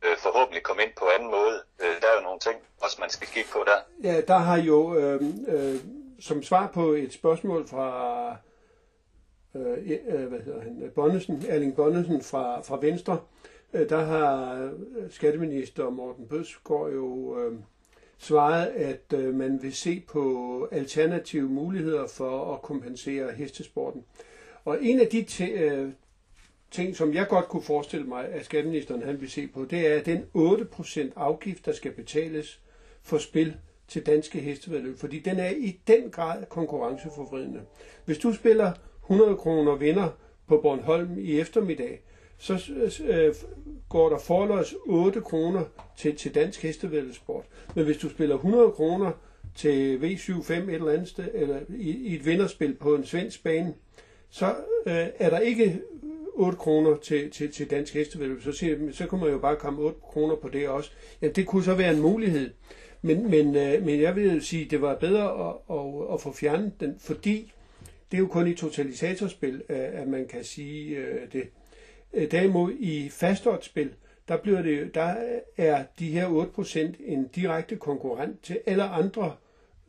øh, 0.02 0.16
forhåbentlig 0.16 0.62
komme 0.62 0.82
ind 0.82 0.92
på 0.98 1.04
anden 1.14 1.30
måde. 1.30 1.62
Øh, 1.80 2.00
der 2.00 2.08
er 2.08 2.14
jo 2.14 2.20
nogle 2.20 2.40
ting, 2.40 2.56
også 2.82 2.96
man 3.00 3.10
skal 3.10 3.28
kigge 3.28 3.50
på 3.52 3.64
der. 3.66 3.78
Ja, 4.08 4.20
der 4.20 4.38
har 4.38 4.56
jo... 4.56 4.98
Øh, 4.98 5.22
øh 5.48 5.80
som 6.20 6.42
svar 6.42 6.70
på 6.74 6.92
et 6.92 7.12
spørgsmål 7.12 7.66
fra 7.68 8.30
øh, 9.54 9.76
e- 9.76 10.12
øh, 10.12 10.26
hvad 10.28 10.40
hedder 10.40 10.60
han, 10.60 10.90
Bonnesen, 10.94 11.42
Erling 11.48 11.76
Bonnesen 11.76 12.22
fra, 12.22 12.60
fra 12.60 12.78
Venstre, 12.80 13.18
øh, 13.72 13.88
der 13.88 14.04
har 14.04 14.62
øh, 14.62 15.10
skatteminister 15.10 15.90
Morten 15.90 16.26
Bødsgaard 16.28 16.92
jo 16.92 17.38
øh, 17.40 17.58
svaret, 18.18 18.66
at 18.66 19.12
øh, 19.14 19.34
man 19.34 19.62
vil 19.62 19.72
se 19.72 20.02
på 20.08 20.68
alternative 20.72 21.48
muligheder 21.48 22.06
for 22.06 22.54
at 22.54 22.62
kompensere 22.62 23.32
hestesporten. 23.32 24.04
Og 24.64 24.78
en 24.84 25.00
af 25.00 25.06
de 25.06 25.26
t- 25.30 25.60
øh, 25.62 25.90
ting, 26.70 26.96
som 26.96 27.14
jeg 27.14 27.28
godt 27.28 27.48
kunne 27.48 27.62
forestille 27.62 28.06
mig, 28.06 28.28
at 28.28 28.44
skatteministeren 28.44 29.02
han 29.02 29.20
vil 29.20 29.30
se 29.30 29.46
på, 29.46 29.64
det 29.64 29.86
er 29.86 30.02
den 30.02 30.24
8% 30.36 31.12
afgift, 31.16 31.66
der 31.66 31.72
skal 31.72 31.92
betales 31.92 32.60
for 33.02 33.18
spil 33.18 33.56
til 33.88 34.06
danske 34.06 34.38
hestevedløb, 34.38 34.98
fordi 34.98 35.18
den 35.18 35.38
er 35.38 35.50
i 35.50 35.80
den 35.86 36.10
grad 36.10 36.44
konkurrenceforvridende. 36.48 37.60
Hvis 38.04 38.18
du 38.18 38.32
spiller 38.32 38.72
100 39.02 39.36
kroner 39.36 39.76
vinder 39.76 40.08
på 40.48 40.56
Bornholm 40.56 41.18
i 41.18 41.40
eftermiddag, 41.40 42.02
så 42.38 42.72
øh, 43.04 43.34
går 43.88 44.08
der 44.08 44.18
forløs 44.18 44.74
8 44.86 45.20
kroner 45.20 45.64
til, 45.96 46.16
til 46.16 46.34
dansk 46.34 46.62
hestevedløbsport. 46.62 47.44
Men 47.74 47.84
hvis 47.84 47.96
du 47.96 48.08
spiller 48.08 48.34
100 48.34 48.70
kroner 48.70 49.12
til 49.54 49.96
V75 49.96 50.52
et 50.52 50.74
eller 50.74 50.92
andet 50.92 51.08
sted, 51.08 51.28
eller 51.34 51.60
i, 51.68 51.90
i 51.90 52.14
et 52.14 52.26
vinderspil 52.26 52.74
på 52.74 52.94
en 52.94 53.06
svensk 53.06 53.44
bane, 53.44 53.74
så 54.30 54.46
øh, 54.86 55.06
er 55.18 55.30
der 55.30 55.38
ikke 55.38 55.80
8 56.34 56.58
kroner 56.58 56.96
til, 56.96 57.30
til, 57.30 57.52
til 57.52 57.70
dansk 57.70 57.94
hestevedløb. 57.94 58.42
Så, 58.42 58.52
siger, 58.52 58.92
så 58.92 59.06
kunne 59.06 59.20
man 59.20 59.30
jo 59.30 59.38
bare 59.38 59.56
komme 59.56 59.82
8 59.82 59.98
kroner 60.02 60.36
på 60.36 60.48
det 60.48 60.68
også. 60.68 60.90
Ja, 61.22 61.28
det 61.28 61.46
kunne 61.46 61.64
så 61.64 61.74
være 61.74 61.92
en 61.94 62.00
mulighed. 62.00 62.50
Men, 63.02 63.30
men, 63.30 63.56
øh, 63.56 63.84
men 63.84 64.00
jeg 64.00 64.16
vil 64.16 64.42
sige, 64.42 64.64
at 64.64 64.70
det 64.70 64.80
var 64.80 64.94
bedre 64.94 65.48
at, 65.48 65.76
at, 65.76 66.14
at 66.14 66.20
få 66.20 66.32
fjernet 66.32 66.80
den, 66.80 66.96
fordi 66.98 67.52
det 68.10 68.16
er 68.16 68.20
jo 68.20 68.26
kun 68.26 68.46
i 68.48 68.54
totalisatorspil, 68.54 69.62
øh, 69.68 70.00
at 70.00 70.08
man 70.08 70.26
kan 70.26 70.44
sige 70.44 70.96
øh, 70.96 71.32
det. 71.32 71.48
Øh, 72.14 72.30
derimod 72.30 72.72
i 72.78 73.08
fastoddsspil, 73.08 73.90
der, 74.28 74.36
bliver 74.36 74.62
det, 74.62 74.94
der 74.94 75.14
er 75.56 75.84
de 75.98 76.10
her 76.10 76.50
8% 76.58 77.04
en 77.04 77.28
direkte 77.28 77.76
konkurrent 77.76 78.42
til 78.42 78.60
alle 78.66 78.82
andre 78.84 79.36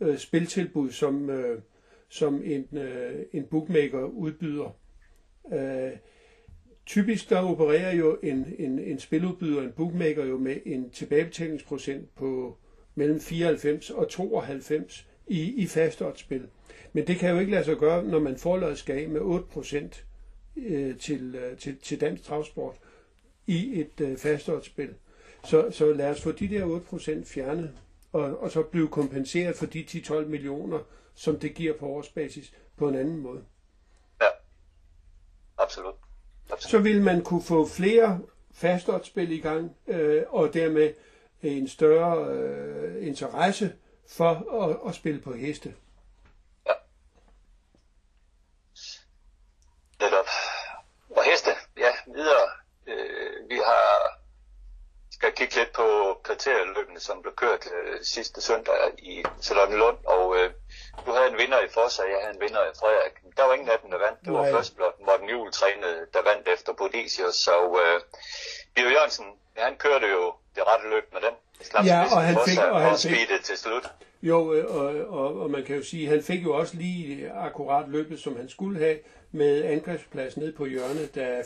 øh, 0.02 0.18
spiltilbud, 0.18 0.92
som, 0.92 1.30
øh, 1.30 1.62
som 2.10 2.42
en, 2.46 2.78
øh, 2.78 3.26
en 3.34 3.44
bookmaker 3.44 4.04
udbyder. 4.04 4.76
Øh, 5.54 5.92
typisk 6.86 7.30
der 7.30 7.40
opererer 7.40 7.96
jo 7.96 8.18
en, 8.24 8.56
en, 8.60 8.80
en 8.80 9.00
spiludbyder, 9.00 9.62
en 9.62 9.72
bookmaker 9.72 10.26
jo 10.26 10.38
med 10.38 10.56
en 10.66 10.90
tilbagebetalingsprocent 10.90 12.16
på 12.16 12.58
mellem 12.98 13.20
94 13.20 13.90
og 13.90 14.10
92 14.10 15.08
i, 15.28 15.54
i 15.64 15.68
fastoddsspil. 15.68 16.48
Men 16.94 17.08
det 17.08 17.18
kan 17.18 17.32
jo 17.32 17.40
ikke 17.40 17.52
lade 17.52 17.64
sig 17.64 17.78
gøre, 17.78 18.04
når 18.04 18.20
man 18.20 18.38
skal 18.76 18.98
af 18.98 19.10
med 19.10 19.22
8% 19.22 20.04
øh, 20.58 20.98
til, 20.98 21.36
øh, 21.36 21.58
til, 21.58 21.78
til 21.78 22.02
dansk 22.02 22.24
travsport 22.24 22.76
i 23.48 23.80
et 23.80 24.02
øh, 24.02 24.18
fastoddsspil. 24.18 24.94
Så, 25.46 25.72
så 25.72 25.94
lad 25.94 26.10
os 26.10 26.22
få 26.22 26.32
de 26.32 26.48
der 26.48 26.82
8% 27.22 27.26
fjernet, 27.26 27.72
og, 28.12 28.42
og 28.42 28.52
så 28.52 28.64
blive 28.64 28.88
kompenseret 28.88 29.56
for 29.56 29.66
de 29.66 29.86
10-12 29.90 30.26
millioner, 30.26 30.80
som 31.14 31.40
det 31.40 31.54
giver 31.54 31.74
på 31.74 31.86
årsbasis 31.88 32.54
på 32.78 32.90
en 32.90 32.96
anden 32.96 33.18
måde. 33.18 33.44
Ja, 34.22 34.28
absolut. 35.58 35.96
absolut. 36.52 36.72
Så 36.72 36.80
vil 36.80 37.02
man 37.02 37.24
kunne 37.24 37.44
få 37.44 37.68
flere 37.68 38.20
fastoddsspil 38.52 39.32
i 39.32 39.40
gang, 39.40 39.76
øh, 39.88 40.24
og 40.30 40.54
dermed 40.54 40.94
en 41.42 41.68
større 41.68 42.34
øh, 42.34 43.08
interesse 43.08 43.76
for 44.10 44.64
at, 44.64 44.90
at 44.90 44.96
spille 44.96 45.22
på 45.22 45.34
heste. 45.34 45.76
Ja. 46.66 46.74
Netop. 50.00 50.28
Og 51.10 51.24
heste, 51.24 51.50
ja, 51.78 51.92
videre. 52.14 52.50
Øh, 52.88 53.50
vi 53.50 53.56
har 53.56 54.18
skal 55.18 55.32
kigge 55.34 55.56
lidt 55.56 55.72
på 55.74 55.88
kriterieløbene, 56.24 57.00
som 57.00 57.22
blev 57.22 57.34
kørt 57.36 57.64
øh, 57.76 58.00
sidste 58.04 58.42
søndag 58.42 58.80
i 58.98 59.24
Lund, 59.82 59.98
og 60.06 60.26
øh, 60.38 60.50
du 61.06 61.12
havde 61.12 61.28
en 61.28 61.38
vinder 61.38 61.60
i 61.60 61.70
Fossa, 61.70 62.04
jeg 62.04 62.20
havde 62.22 62.36
en 62.36 62.42
vinder 62.42 62.64
i 62.72 62.74
Frederik. 62.80 63.16
Der 63.38 63.44
var 63.44 63.54
ingen 63.54 63.70
af 63.70 63.80
dem, 63.80 63.92
der 63.92 63.98
vandt. 63.98 64.20
Det 64.26 64.34
var 64.34 64.42
Nej. 64.42 64.52
først 64.52 64.76
blot 64.76 65.00
Morten 65.06 65.30
Juhl 65.30 65.52
trænede, 65.52 66.08
der 66.14 66.22
vandt 66.30 66.48
efter 66.48 66.74
Bodisius, 66.74 67.36
så 67.36 67.56
øh, 67.84 68.02
Bio 68.76 68.90
Jørgensen, 68.90 69.26
han 69.58 69.78
kørte 69.78 70.08
jo 70.08 70.34
det 70.58 70.68
rette 70.68 70.86
løb 70.90 71.06
med 71.14 71.22
den. 71.22 71.36
Ja, 71.86 72.00
og 72.16 72.22
han 72.22 72.38
fik, 72.48 72.58
og 72.58 72.82
han 72.82 72.98
fik, 72.98 73.44
til 73.44 73.58
slut. 73.58 73.86
Jo, 74.22 74.54
øh, 74.54 74.76
og, 74.76 74.86
og, 75.20 75.42
og 75.42 75.52
man 75.52 75.64
kan 75.64 75.76
jo 75.76 75.84
sige, 75.84 76.08
han 76.08 76.24
fik 76.24 76.44
jo 76.44 76.58
også 76.58 76.76
lige 76.76 77.32
akkurat 77.32 77.90
løbet, 77.90 78.20
som 78.20 78.36
han 78.36 78.50
skulle 78.50 78.80
have, 78.80 78.98
med 79.32 79.64
angrebsplads 79.64 80.38
ned 80.38 80.54
på 80.54 80.66
hjørnet, 80.66 81.16
da 81.16 81.44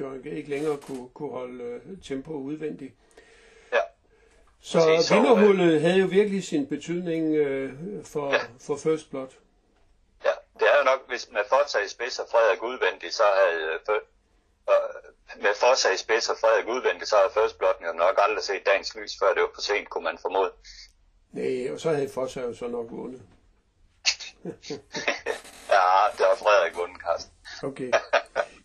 Joink 0.00 0.26
ikke 0.26 0.50
længere 0.50 0.76
kunne, 0.76 1.08
kunne 1.08 1.30
holde 1.30 1.64
øh, 1.64 1.80
tempo 2.04 2.32
udvendigt. 2.32 2.94
Ja. 3.72 3.80
Så 4.60 4.78
vinderhullet 5.14 5.80
havde 5.80 5.98
jo 5.98 6.06
virkelig 6.06 6.44
sin 6.44 6.66
betydning 6.66 7.34
øh, 7.34 7.72
for, 8.04 8.32
ja. 8.32 8.40
for 8.60 8.76
First 8.76 9.10
Blood. 9.10 9.28
Ja, 10.24 10.30
det 10.58 10.66
er 10.72 10.78
jo 10.78 10.84
nok, 10.84 11.08
hvis 11.08 11.28
man 11.32 11.42
foretager 11.48 11.88
spids 11.88 12.18
og 12.18 12.26
Frederik 12.30 12.62
udvendigt, 12.62 13.14
så 13.14 13.22
havde 13.22 13.78
øh, 13.88 14.00
med 15.36 15.54
forsag 15.60 15.94
i 15.94 15.96
spids 15.96 16.28
og 16.28 16.36
Frederik 16.40 16.66
udvendigt, 16.68 17.08
så 17.10 17.16
havde 17.16 17.32
First 17.34 17.58
Blood 17.58 17.74
jo 17.86 17.92
nok 17.92 18.14
aldrig 18.18 18.44
set 18.44 18.66
dagens 18.66 18.94
lys, 18.96 19.12
før 19.20 19.34
det 19.34 19.42
var 19.42 19.50
for 19.54 19.60
sent, 19.60 19.88
kunne 19.90 20.04
man 20.04 20.18
formode. 20.18 20.52
Nej, 21.32 21.72
og 21.72 21.80
så 21.80 21.90
havde 21.90 22.08
Forsag 22.08 22.42
jo 22.42 22.54
så 22.54 22.68
nok 22.68 22.86
vundet. 22.90 23.22
ja, 25.74 25.84
det 26.16 26.24
var 26.30 26.36
Frederik 26.42 26.76
vundet, 26.76 27.00
Carsten. 27.02 27.32
okay. 27.62 27.90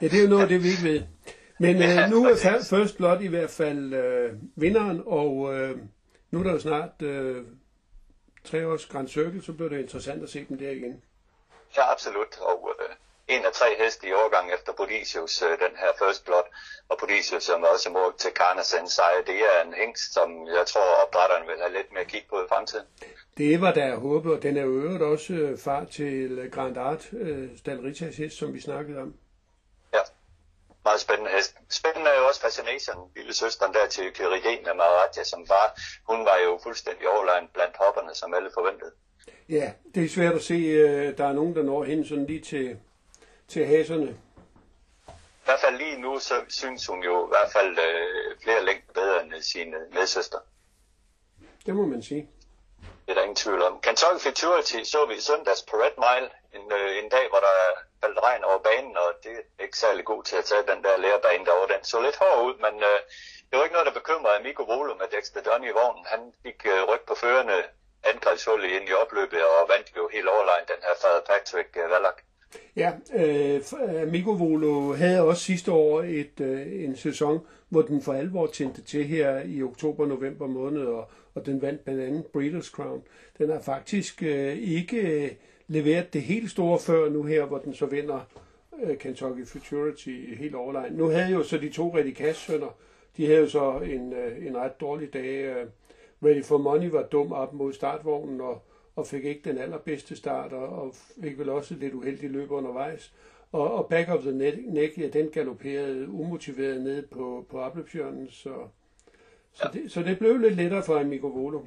Ja, 0.02 0.08
det 0.08 0.20
er 0.20 0.24
jo 0.24 0.30
noget 0.30 0.44
af 0.44 0.50
det, 0.50 0.64
vi 0.64 0.68
ikke 0.70 0.84
ved. 0.84 1.02
Men 1.60 1.78
ja, 1.82 2.04
øh, 2.04 2.10
nu 2.10 2.26
er. 2.26 2.36
First 2.70 2.98
Blood 2.98 3.22
i 3.22 3.28
hvert 3.28 3.50
fald 3.50 3.94
øh, 3.94 4.34
vinderen, 4.56 5.04
og 5.06 5.54
øh, 5.54 5.78
nu 6.32 6.40
er 6.40 6.44
der 6.44 6.52
jo 6.52 6.60
snart 6.60 7.02
øh, 7.02 7.46
tre 8.44 8.68
års 8.68 8.86
Grand 8.86 9.08
Circle, 9.08 9.44
så 9.44 9.54
bliver 9.54 9.70
det 9.70 9.80
interessant 9.80 10.24
at 10.24 10.30
se 10.30 10.46
dem 10.50 10.58
der 10.58 10.70
igen. 10.70 11.04
Ja, 11.78 11.92
absolut. 11.92 12.40
Og 12.40 12.76
øh, 12.80 12.96
en 13.28 13.46
af 13.46 13.52
tre 13.52 13.70
heste 13.84 14.08
i 14.08 14.14
årgang 14.14 14.54
efter 14.54 14.72
Bodicius, 14.74 15.42
øh, 15.42 15.50
den 15.50 15.74
her 15.82 15.92
First 16.00 16.26
Blood, 16.26 16.48
og 16.90 16.98
Bodicius 17.00 17.44
som 17.44 17.64
også 17.64 17.90
mål 17.90 18.14
til 18.18 18.32
Carnasen 18.32 18.90
sejr. 18.90 19.22
Det 19.28 19.40
er 19.52 19.58
en 19.68 19.74
hængst, 19.74 20.14
som 20.14 20.48
jeg 20.48 20.66
tror 20.68 20.88
opdrætterne 21.04 21.46
vil 21.48 21.58
have 21.64 21.74
lidt 21.74 21.94
mere 21.94 22.06
kig 22.06 22.24
på 22.30 22.36
i 22.44 22.48
fremtiden. 22.50 22.86
Det 23.38 23.62
var 23.62 23.74
der 23.74 23.96
håbet, 23.96 24.34
og 24.34 24.42
den 24.44 24.58
er 24.58 24.66
øvrigt 24.66 25.04
også 25.04 25.34
øh, 25.34 25.58
far 25.60 25.84
til 25.86 26.50
Grand 26.52 26.78
Art, 26.78 27.14
øh, 27.14 27.58
Stalritas 27.58 28.18
hest, 28.18 28.38
som 28.38 28.54
vi 28.54 28.62
snakkede 28.62 29.00
om. 29.02 29.14
Ja, 29.94 30.04
meget 30.84 31.00
spændende 31.00 31.32
hest. 31.32 31.56
Spændende 31.70 32.10
er 32.10 32.20
jo 32.20 32.28
også 32.28 32.42
Fascination, 32.42 33.12
lille 33.16 33.34
søsteren 33.34 33.74
der 33.74 33.88
til 33.88 34.14
Kyridena 34.14 34.74
Maratja, 34.74 35.24
som 35.24 35.50
var, 35.50 35.66
hun 36.10 36.20
var 36.26 36.38
jo 36.46 36.60
fuldstændig 36.64 37.10
overlegen 37.10 37.48
blandt 37.54 37.76
hopperne, 37.78 38.16
som 38.16 38.34
alle 38.34 38.50
forventede. 38.54 38.92
Ja, 39.50 39.72
det 39.96 40.06
er 40.06 40.10
svært 40.10 40.36
at 40.36 40.44
se, 40.44 40.54
øh, 40.54 41.18
der 41.18 41.26
er 41.26 41.34
nogen, 41.34 41.56
der 41.56 41.64
når 41.64 41.84
hen 41.84 42.06
sådan 42.06 42.26
lige 42.26 42.42
til, 42.42 42.78
til 43.48 43.66
haserne. 43.66 44.10
I 45.08 45.46
hvert 45.46 45.60
fald 45.60 45.78
lige 45.78 46.02
nu, 46.02 46.20
så 46.20 46.36
synes 46.50 46.88
hun 46.88 47.04
jo 47.04 47.26
i 47.28 47.30
hvert 47.30 47.52
fald 47.52 47.80
øh, 47.80 48.40
flere 48.44 48.66
længder 48.66 48.94
bedre 48.94 49.24
end 49.24 49.42
sine 49.42 49.78
medsøster. 49.94 50.40
Det 51.66 51.76
må 51.76 51.86
man 51.86 52.04
sige. 52.04 52.30
Det 53.06 53.12
er 53.12 53.14
der 53.14 53.22
ingen 53.22 53.36
tvivl 53.36 53.62
om. 53.62 53.82
Kentucky 53.82 54.20
Futurity 54.26 54.80
så 54.84 55.06
vi 55.10 55.16
i 55.16 55.28
søndags 55.30 55.62
på 55.70 55.76
Red 55.84 55.96
Mile, 56.06 56.30
en, 56.58 56.66
øh, 56.80 57.04
en 57.04 57.10
dag, 57.10 57.26
hvor 57.30 57.42
der 57.48 57.56
faldt 58.02 58.20
regn 58.28 58.44
over 58.44 58.60
banen, 58.70 58.98
og 58.98 59.10
det 59.24 59.32
er 59.60 59.64
ikke 59.64 59.78
særlig 59.78 60.06
god 60.06 60.24
til 60.24 60.36
at 60.42 60.46
tage 60.46 60.64
den 60.72 60.84
der 60.84 60.98
lærebane 60.98 61.46
derovre. 61.46 61.74
Den 61.74 61.84
så 61.84 62.02
lidt 62.02 62.18
hård 62.22 62.40
ud, 62.48 62.56
men 62.66 62.76
øh, 62.90 63.00
det 63.48 63.54
var 63.58 63.64
ikke 63.64 63.78
noget, 63.78 63.90
der 63.90 64.00
bekymrede 64.02 64.36
Amigo 64.40 64.64
Volo 64.64 64.94
med 65.02 65.08
Dexter 65.16 65.42
Dunn 65.48 65.64
i 65.64 65.78
vognen. 65.80 66.06
Han 66.14 66.22
fik 66.44 66.60
øh, 66.74 66.82
ryg 66.90 67.04
på 67.08 67.16
førende 67.24 67.58
angrebshullet 68.12 68.70
ind 68.76 68.90
i 68.90 68.94
opløbet 69.02 69.44
og 69.54 69.70
vandt 69.74 69.88
jo 69.98 70.04
helt 70.16 70.30
overlegnet 70.36 70.70
den 70.74 70.82
her 70.88 70.96
Father 71.02 71.24
Patrick 71.30 71.70
øh, 71.82 71.92
Wallach. 71.92 72.20
Ja, 72.76 72.92
øh, 73.16 73.56
øh 73.56 74.12
Mikko 74.12 74.32
Volo 74.32 74.94
havde 74.94 75.22
også 75.22 75.44
sidste 75.44 75.72
år 75.72 76.02
et, 76.02 76.42
øh, 76.42 76.84
en 76.84 76.96
sæson, 76.96 77.40
hvor 77.70 77.82
den 77.82 78.02
for 78.02 78.14
alvor 78.14 78.48
tændte 78.48 78.82
til 78.82 79.04
her 79.04 79.42
i 79.46 79.64
oktober-november 79.64 80.48
måned, 80.48 80.82
og, 80.82 81.10
og 81.36 81.46
den 81.46 81.62
vandt 81.62 81.84
blandt 81.84 82.02
andet 82.02 82.24
Breeders' 82.38 82.72
Crown. 82.72 83.02
Den 83.38 83.50
har 83.50 83.60
faktisk 83.60 84.24
øh, 84.24 84.58
ikke 84.58 85.24
øh, 85.24 85.32
leveret 85.68 86.14
det 86.14 86.22
helt 86.22 86.52
store 86.52 86.80
før 86.80 87.10
nu 87.10 87.24
her, 87.24 87.46
hvor 87.46 87.58
den 87.58 87.74
så 87.74 87.86
vinder 87.86 88.20
øh, 88.84 88.98
Kentucky 88.98 89.48
Futurity 89.48 90.36
helt 90.38 90.56
overlegen. 90.56 90.94
Nu 90.94 91.08
havde 91.08 91.32
jo 91.32 91.44
så 91.44 91.58
de 91.58 91.70
to 91.70 91.98
Redicas-sønner, 91.98 92.78
de 93.18 93.26
havde 93.26 93.40
jo 93.40 93.50
så 93.50 93.80
en, 93.80 94.14
øh, 94.14 94.48
en 94.48 94.58
ret 94.58 94.82
dårlig 94.82 95.14
dag. 95.14 95.46
Øh, 95.46 95.66
Ready 96.24 96.44
for 96.44 96.58
Money 96.58 96.90
var 96.90 97.04
dum 97.04 97.32
op 97.32 97.54
mod 97.54 97.74
startvognen, 97.74 98.42
og, 98.42 98.64
og 98.98 99.08
fik 99.08 99.26
ikke 99.26 99.50
den 99.50 99.58
allerbedste 99.58 100.16
start, 100.16 100.54
og, 100.54 100.70
og 100.70 100.96
fik 101.22 101.40
vel 101.40 101.50
også 101.50 101.74
lidt 101.74 101.94
uheldig 101.94 102.30
løb 102.30 102.52
undervejs. 102.52 103.14
Og, 103.52 103.74
og 103.74 103.90
Back 103.90 104.10
of 104.10 104.22
the 104.22 104.32
Neck, 104.32 104.98
ja, 104.98 105.08
den 105.08 105.32
galopperede 105.32 106.10
umotiveret 106.10 106.82
ned 106.82 107.08
på, 107.08 107.46
på 107.52 107.62
opløbsjørnen, 107.62 108.32
så, 108.32 108.68
så, 109.54 109.70
det, 109.74 109.92
så 109.92 110.02
det 110.02 110.20
blev 110.20 110.38
lidt 110.38 110.56
lettere 110.56 110.84
for 110.84 111.00
Amigo 111.00 111.28
Volo. 111.28 111.62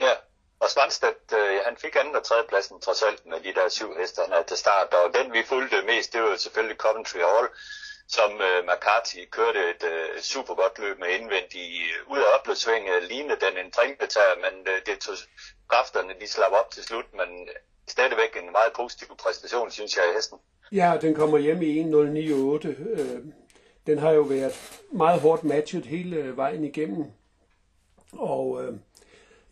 Ja, 0.00 0.12
og 0.60 0.70
Svanstedt, 0.70 1.32
øh, 1.32 1.58
han 1.64 1.76
fik 1.76 1.96
anden 2.00 2.16
og 2.16 2.22
tredje 2.22 2.44
pladsen 2.48 2.80
trods 2.80 3.02
alt 3.02 3.26
med 3.26 3.40
de 3.40 3.54
der 3.54 3.68
syv 3.68 3.90
heste, 4.00 4.20
han 4.22 4.32
havde 4.32 4.46
til 4.46 4.56
start, 4.56 4.94
og 4.94 5.14
den 5.14 5.32
vi 5.32 5.42
fulgte 5.42 5.76
mest, 5.86 6.12
det 6.12 6.22
var 6.22 6.36
selvfølgelig 6.36 6.76
Coventry 6.76 7.18
Hall, 7.18 7.48
som 8.08 8.30
øh, 8.48 8.58
McCarthy 8.68 9.20
kørte 9.30 9.60
et 9.70 9.82
øh, 9.92 10.20
super 10.20 10.54
godt 10.54 10.78
løb 10.78 10.98
med 10.98 11.08
indvendig 11.18 11.66
øh, 11.86 12.12
ud 12.12 12.18
af 12.18 12.28
opløbsving, 12.38 12.84
øh, 12.94 13.02
lignede 13.08 13.40
den 13.44 13.54
en 13.64 13.70
trinbetager, 13.70 14.36
men 14.44 14.54
øh, 14.72 14.78
det 14.86 14.98
tog 14.98 15.16
kræfterne, 15.68 16.12
de 16.20 16.28
slap 16.28 16.52
op 16.60 16.70
til 16.70 16.82
slut, 16.84 17.08
men 17.12 17.30
øh, 17.48 17.54
stadigvæk 17.88 18.32
en 18.42 18.52
meget 18.52 18.72
positiv 18.76 19.08
præstation, 19.22 19.70
synes 19.70 19.96
jeg, 19.96 20.04
i 20.10 20.14
hesten. 20.16 20.38
Ja, 20.72 20.98
den 21.00 21.14
kommer 21.14 21.38
hjem 21.38 21.62
i 21.62 21.82
1.09.8. 21.82 22.68
Øh, 22.68 23.20
den 23.86 23.98
har 23.98 24.10
jo 24.10 24.22
været 24.22 24.82
meget 24.92 25.20
hårdt 25.20 25.44
matchet 25.44 25.86
hele 25.86 26.16
øh, 26.16 26.36
vejen 26.36 26.64
igennem, 26.64 27.04
og 28.12 28.64
øh, 28.64 28.72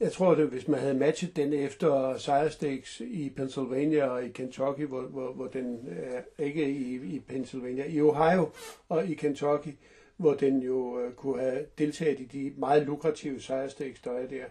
jeg 0.03 0.13
tror, 0.13 0.31
at 0.31 0.47
hvis 0.47 0.69
man 0.69 0.81
havde 0.81 0.95
matchet 0.95 1.37
den 1.37 1.53
efter 1.53 2.19
sejrstakes 2.19 3.01
i 3.01 3.33
Pennsylvania 3.37 4.05
og 4.07 4.25
i 4.25 4.29
Kentucky, 4.29 4.81
hvor, 4.81 5.01
hvor, 5.03 5.33
hvor 5.33 5.47
den 5.47 5.89
er 5.89 6.45
ikke 6.45 6.71
i, 6.71 6.95
i 6.95 7.21
Pennsylvania, 7.29 7.85
i 7.89 8.01
Ohio 8.01 8.49
og 8.89 9.07
i 9.07 9.15
Kentucky, 9.15 9.77
hvor 10.17 10.35
den 10.35 10.63
jo 10.63 11.01
øh, 11.01 11.13
kunne 11.13 11.41
have 11.41 11.65
deltaget 11.79 12.21
i 12.21 12.25
de 12.25 12.53
meget 12.57 12.87
lukrative 12.87 13.41
sejrstakes, 13.41 14.01
der 14.01 14.11
er 14.11 14.27
der, 14.27 14.45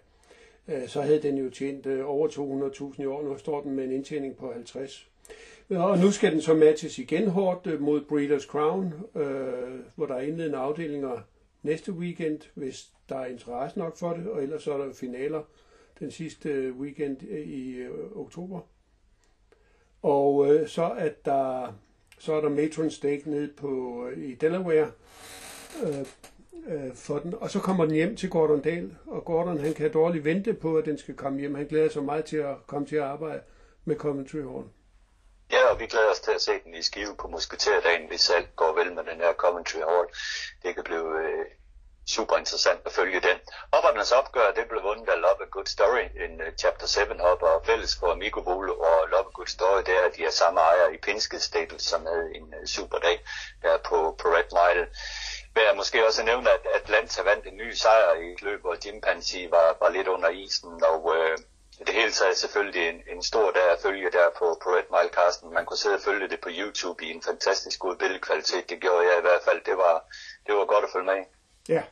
øh, 0.67 0.87
så 0.87 1.01
havde 1.01 1.21
den 1.21 1.37
jo 1.37 1.49
tjent 1.49 1.85
øh, 1.85 2.09
over 2.09 2.27
200.000 2.95 3.01
i 3.01 3.05
år. 3.05 3.23
Nu 3.23 3.37
står 3.37 3.61
den 3.61 3.71
med 3.71 3.83
en 3.83 3.91
indtjening 3.91 4.35
på 4.35 4.51
50. 4.53 5.07
Og 5.69 5.97
nu 5.97 6.11
skal 6.11 6.31
den 6.31 6.41
så 6.41 6.53
matches 6.53 6.99
igen 6.99 7.27
hårdt 7.27 7.67
øh, 7.67 7.81
mod 7.81 8.01
Breeders' 8.01 8.47
Crown, 8.47 8.93
øh, 9.15 9.79
hvor 9.95 10.05
der 10.05 10.15
er 10.15 10.21
indledende 10.21 10.57
afdelinger 10.57 11.17
næste 11.63 11.91
weekend, 11.91 12.39
hvis 12.53 12.89
der 13.11 13.19
er 13.19 13.25
interesse 13.25 13.79
nok 13.79 13.97
for 13.97 14.13
det, 14.13 14.27
og 14.27 14.43
ellers 14.43 14.63
så 14.63 14.73
er 14.73 14.77
der 14.77 14.93
finaler 14.93 15.43
den 15.99 16.11
sidste 16.11 16.49
øh, 16.49 16.79
weekend 16.79 17.17
øh, 17.29 17.39
i 17.39 17.75
øh, 17.75 18.11
oktober. 18.15 18.59
Og 20.01 20.47
øh, 20.47 20.67
så, 20.67 20.89
at 20.97 21.25
der, 21.25 21.73
så 22.19 22.33
er 22.33 22.41
der 22.41 22.49
Matron 22.49 22.91
Stake 22.91 23.21
nede 23.25 23.53
på, 23.57 24.03
øh, 24.07 24.17
i 24.17 24.35
Delaware 24.35 24.91
øh, 25.83 26.05
øh, 26.67 26.95
for 26.95 27.19
den, 27.19 27.33
og 27.33 27.49
så 27.49 27.59
kommer 27.59 27.85
den 27.85 27.93
hjem 27.93 28.15
til 28.15 28.29
Gordon 28.29 28.61
Dale, 28.61 28.97
og 29.07 29.25
Gordon 29.25 29.57
han 29.57 29.73
kan 29.73 29.93
dårligt 29.93 30.25
vente 30.25 30.53
på, 30.53 30.77
at 30.77 30.85
den 30.85 30.97
skal 30.97 31.15
komme 31.15 31.39
hjem. 31.39 31.55
Han 31.55 31.67
glæder 31.67 31.89
sig 31.89 32.03
meget 32.03 32.25
til 32.25 32.37
at 32.37 32.55
komme 32.67 32.87
til 32.87 32.95
at 32.95 33.03
arbejde 33.03 33.41
med 33.85 33.95
Coventry 33.95 34.41
Horn. 34.41 34.69
Ja, 35.51 35.65
og 35.65 35.79
vi 35.79 35.85
glæder 35.85 36.11
os 36.11 36.19
til 36.19 36.31
at 36.31 36.41
se 36.41 36.51
den 36.65 36.73
i 36.73 36.81
skive 36.81 37.15
på 37.19 37.27
Musketerdagen, 37.27 38.07
hvis 38.07 38.29
alt 38.29 38.55
går 38.55 38.75
vel 38.75 38.95
med 38.95 39.03
den 39.03 39.21
her 39.21 39.33
Coventry 39.33 39.79
Hall. 39.79 40.07
Det 40.63 40.75
kan 40.75 40.83
blive 40.83 41.07
øh, 41.23 41.45
super 42.15 42.37
interessant 42.37 42.81
at 42.85 42.91
følge 42.91 43.19
den. 43.19 43.37
Hoppernes 43.73 44.11
opgør, 44.11 44.51
det 44.57 44.65
blev 44.69 44.83
vundet 44.83 45.09
af 45.09 45.21
Love 45.25 45.41
a 45.45 45.49
Good 45.55 45.69
Story, 45.75 46.05
en 46.25 46.33
uh, 46.41 46.47
Chapter 46.61 46.87
7 46.87 46.99
hopper, 47.19 47.47
og 47.47 47.65
fælles 47.65 47.95
for 47.99 48.11
Amigo 48.11 48.39
Volo 48.39 48.73
og 48.89 49.09
Love 49.13 49.27
a 49.31 49.33
Good 49.37 49.51
Story, 49.55 49.81
det 49.87 49.93
er, 49.99 50.03
at 50.09 50.15
de 50.17 50.25
er 50.25 50.31
samme 50.41 50.59
ejer 50.59 50.87
i 50.95 50.97
Pinsked 50.97 51.39
Stable, 51.39 51.79
som 51.79 52.05
havde 52.05 52.27
en 52.37 52.53
øh, 52.53 52.61
uh, 52.61 52.65
super 52.75 52.99
dag 53.07 53.17
der 53.61 53.77
på, 53.89 53.97
på 54.21 54.27
Red 54.35 54.49
Mile. 54.59 54.85
Vil 55.55 55.63
jeg 55.67 55.75
måske 55.75 56.07
også 56.07 56.23
nævne, 56.23 56.49
at 56.57 56.63
Atlanta 56.79 57.21
vandt 57.21 57.45
en 57.47 57.57
ny 57.57 57.69
sejr 57.73 58.13
i 58.23 58.31
et 58.33 58.41
løb, 58.41 58.61
hvor 58.61 58.75
Chimpanzee 58.75 59.51
var, 59.51 59.77
var 59.81 59.89
lidt 59.89 60.07
under 60.07 60.29
isen, 60.29 60.83
og 60.91 61.05
uh, 61.05 61.35
det 61.87 61.93
hele 61.99 62.11
taget 62.11 62.37
selvfølgelig 62.37 62.89
en, 62.89 62.99
en 63.13 63.23
stor 63.23 63.51
dag 63.51 63.67
at 63.71 63.81
følge 63.81 64.11
der 64.11 64.27
på, 64.39 64.45
på 64.63 64.67
Red 64.75 64.87
Mile 64.95 65.13
Carsten. 65.17 65.53
Man 65.53 65.65
kunne 65.65 65.77
sidde 65.77 65.95
og 65.95 66.01
følge 66.01 66.29
det 66.29 66.39
på 66.41 66.49
YouTube 66.51 67.05
i 67.05 67.09
en 67.11 67.21
fantastisk 67.21 67.79
god 67.79 67.95
billedkvalitet. 67.95 68.69
Det 68.69 68.81
gjorde 68.81 69.07
jeg 69.09 69.17
i 69.17 69.21
hvert 69.21 69.43
fald. 69.47 69.61
Det 69.65 69.77
var, 69.77 69.95
det 70.47 70.55
var 70.55 70.65
godt 70.65 70.85
at 70.85 70.91
følge 70.93 71.05
med 71.05 71.23
Ja. 71.69 71.83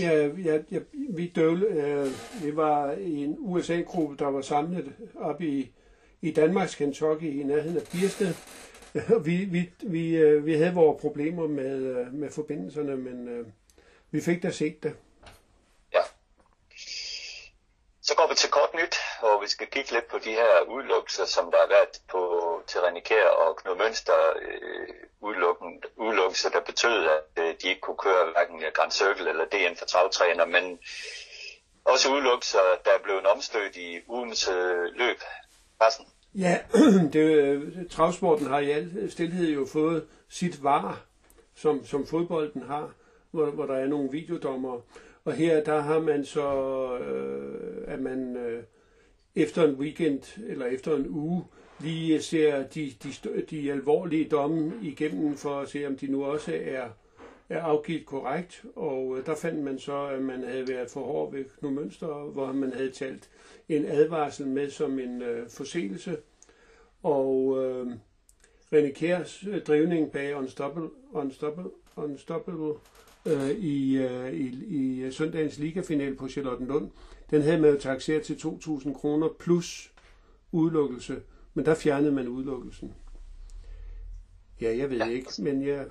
Ja, 0.00 0.26
ja, 0.26 0.58
ja 0.70 0.78
vi 0.92 1.32
døvle, 1.34 1.66
øh, 1.66 2.06
vi 2.44 2.56
var 2.56 2.92
i 2.92 3.24
en 3.24 3.36
USA-gruppe, 3.38 4.16
der 4.16 4.26
var 4.26 4.40
samlet 4.40 4.92
op 5.14 5.42
i, 5.42 5.72
i 6.22 6.30
Danmarks 6.30 6.74
Kentucky 6.74 7.40
i 7.40 7.42
nærheden 7.42 7.76
af 7.76 7.82
Birsted. 7.92 8.34
Vi, 9.24 9.44
vi, 9.44 9.70
vi, 9.82 10.16
øh, 10.16 10.46
vi 10.46 10.54
havde 10.54 10.74
vores 10.74 11.00
problemer 11.00 11.48
med, 11.48 11.76
øh, 11.82 12.14
med 12.14 12.30
forbindelserne, 12.30 12.96
men 12.96 13.28
øh, 13.28 13.46
vi 14.10 14.20
fik 14.20 14.42
da 14.42 14.50
set 14.50 14.82
det. 14.82 14.94
Så 18.02 18.14
går 18.16 18.28
vi 18.28 18.34
til 18.34 18.50
kort 18.50 18.70
nyt, 18.74 18.96
og 19.22 19.42
vi 19.42 19.48
skal 19.48 19.66
kigge 19.66 19.92
lidt 19.92 20.08
på 20.10 20.18
de 20.18 20.30
her 20.30 20.52
udelukkelser, 20.68 21.24
som 21.24 21.50
der 21.50 21.58
har 21.58 21.68
været 21.68 21.94
på 22.12 22.22
Tyrannikær 22.66 23.26
og 23.28 23.56
Knud 23.56 23.76
Mønster 23.76 24.20
øh, 24.42 24.88
udelukkelser, 25.98 26.50
der 26.50 26.60
betød, 26.60 27.06
at 27.16 27.42
øh, 27.44 27.54
de 27.62 27.68
ikke 27.68 27.80
kunne 27.80 28.02
køre 28.06 28.32
hverken 28.32 28.62
Grand 28.74 28.90
Circle 28.90 29.30
eller 29.30 29.44
DN 29.44 29.76
for 29.76 29.86
travtræner, 29.86 30.44
men 30.44 30.78
også 31.84 32.12
udelukkelser, 32.12 32.58
der 32.84 32.90
er 32.90 33.02
blevet 33.02 33.26
omstødt 33.26 33.76
i 33.76 34.00
ugens 34.08 34.48
øh, 34.48 34.84
løb. 34.94 35.20
Passen. 35.80 36.06
Ja, 36.34 36.58
det, 37.14 37.26
øh, 37.44 37.88
travsporten 37.90 38.46
har 38.46 38.58
i 38.58 38.70
al 38.70 39.10
stilhed 39.10 39.48
jo 39.48 39.66
fået 39.72 40.08
sit 40.28 40.62
var, 40.62 41.00
som, 41.54 41.86
som 41.86 42.06
fodbolden 42.06 42.62
har, 42.62 42.90
hvor, 43.30 43.46
hvor 43.46 43.66
der 43.66 43.76
er 43.76 43.86
nogle 43.86 44.10
videodommer. 44.10 44.80
Og 45.24 45.32
her 45.32 45.64
der 45.64 45.80
har 45.80 45.98
man 45.98 46.24
så, 46.24 46.48
øh, 46.98 47.92
at 47.92 48.00
man 48.00 48.36
øh, 48.36 48.62
efter 49.38 49.64
en 49.64 49.74
weekend 49.74 50.38
eller 50.46 50.66
efter 50.66 50.96
en 50.96 51.06
uge 51.08 51.44
lige 51.80 52.22
ser 52.22 52.62
de, 52.62 52.92
de, 53.02 53.42
de 53.50 53.72
alvorlige 53.72 54.28
domme 54.28 54.72
igennem 54.82 55.36
for 55.36 55.60
at 55.60 55.68
se, 55.68 55.86
om 55.86 55.96
de 55.96 56.06
nu 56.06 56.24
også 56.24 56.52
er, 56.64 56.88
er 57.48 57.62
afgivet 57.62 58.06
korrekt. 58.06 58.64
Og 58.76 59.18
øh, 59.18 59.26
der 59.26 59.34
fandt 59.34 59.64
man 59.64 59.78
så, 59.78 60.06
at 60.06 60.22
man 60.22 60.42
havde 60.42 60.68
været 60.68 60.90
for 60.90 61.00
hård 61.00 61.32
ved 61.32 61.44
Knud 61.60 61.70
Mønster, 61.70 62.06
hvor 62.06 62.52
man 62.52 62.72
havde 62.72 62.90
talt 62.90 63.28
en 63.68 63.84
advarsel 63.86 64.46
med 64.46 64.70
som 64.70 64.98
en 64.98 65.22
øh, 65.22 65.48
forseelse. 65.48 66.16
Og 67.02 67.64
øh, 67.64 67.86
René 68.74 68.92
Kjærs 68.92 69.44
øh, 69.48 69.62
drivning 69.62 70.12
bag 70.12 70.36
Unstoppable, 70.36 70.90
Unstoppable, 71.12 71.70
Unstoppable 71.96 72.74
øh, 73.26 73.50
i, 73.50 73.96
øh, 73.96 74.32
i, 74.32 74.64
i 74.66 75.00
øh, 75.00 75.12
søndagens 75.12 75.58
ligafinal 75.58 76.14
på 76.14 76.28
Charlottenlund. 76.28 76.90
Den 77.30 77.42
havde 77.42 77.60
man 77.60 77.70
jo 77.70 77.80
taxeret 77.80 78.22
til 78.22 78.34
2.000 78.34 78.92
kroner 78.98 79.28
plus 79.38 79.92
udelukkelse 80.52 81.22
Men 81.54 81.64
der 81.64 81.74
fjernede 81.74 82.12
man 82.12 82.28
udelukkelsen. 82.28 82.94
Ja, 84.60 84.76
jeg 84.76 84.90
ved 84.90 84.96
ja. 84.98 85.08
ikke, 85.08 85.30
men 85.38 85.66
jeg, 85.66 85.86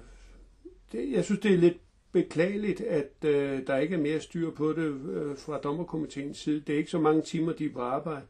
det, 0.91 1.11
jeg 1.11 1.25
synes, 1.25 1.39
det 1.39 1.53
er 1.53 1.57
lidt 1.57 1.77
beklageligt, 2.11 2.81
at 2.81 3.11
øh, 3.25 3.67
der 3.67 3.77
ikke 3.77 3.95
er 3.95 3.99
mere 3.99 4.19
styr 4.19 4.51
på 4.51 4.73
det 4.73 4.85
øh, 5.11 5.37
fra 5.37 5.59
dommerkomiteens 5.59 6.37
side. 6.37 6.59
Det 6.59 6.73
er 6.73 6.77
ikke 6.77 6.91
så 6.91 6.99
mange 6.99 7.21
timer, 7.21 7.53
de 7.53 7.65
er 7.65 7.73
på 7.73 7.81
arbejde. 7.81 8.25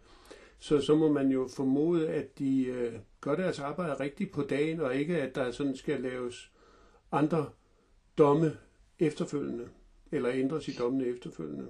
Så 0.59 0.81
så 0.81 0.95
må 0.95 1.11
man 1.11 1.29
jo 1.29 1.49
formode, 1.55 2.09
at 2.09 2.39
de 2.39 2.63
øh, 2.65 2.93
gør 3.21 3.35
deres 3.35 3.59
arbejde 3.59 3.93
rigtigt 3.99 4.31
på 4.31 4.41
dagen, 4.41 4.79
og 4.79 4.95
ikke 4.95 5.21
at 5.21 5.35
der 5.35 5.51
sådan 5.51 5.75
skal 5.75 6.01
laves 6.01 6.51
andre 7.11 7.49
domme 8.17 8.57
efterfølgende, 8.99 9.67
eller 10.11 10.29
ændres 10.33 10.67
i 10.67 10.71
dommene 10.71 11.05
efterfølgende. 11.05 11.67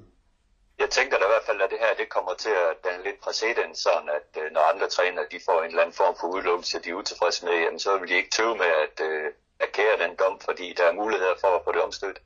Jeg 0.80 0.89
tænker 0.89 1.15
da 1.17 1.23
i 1.25 1.34
hvert 1.34 1.47
fald, 1.49 1.61
at 1.61 1.69
det 1.73 1.80
her 1.84 1.93
det 2.01 2.09
kommer 2.15 2.34
til 2.34 2.53
at 2.65 2.71
danne 2.86 3.03
lidt 3.07 3.19
præcedens, 3.25 3.78
sådan 3.88 4.09
at 4.19 4.30
øh, 4.41 4.45
når 4.55 4.63
andre 4.73 4.88
træner 4.95 5.21
de 5.34 5.39
får 5.47 5.57
en 5.61 5.69
eller 5.69 5.82
anden 5.84 5.99
form 6.01 6.15
for 6.19 6.28
udelukkelse, 6.34 6.80
de 6.84 6.89
er 6.89 6.99
utilfredse 7.01 7.45
med, 7.45 7.55
jamen, 7.63 7.80
så 7.80 7.97
vil 7.97 8.09
de 8.09 8.15
ikke 8.21 8.34
tøve 8.38 8.55
med 8.63 8.71
at, 8.86 8.95
øh, 9.09 9.25
at 9.59 9.69
kære 9.78 9.95
den 10.03 10.13
dom, 10.21 10.36
fordi 10.47 10.73
der 10.78 10.84
er 10.84 10.93
muligheder 11.01 11.36
for 11.43 11.51
at 11.57 11.61
få 11.65 11.71
det 11.71 11.82
omstødt. 11.82 12.21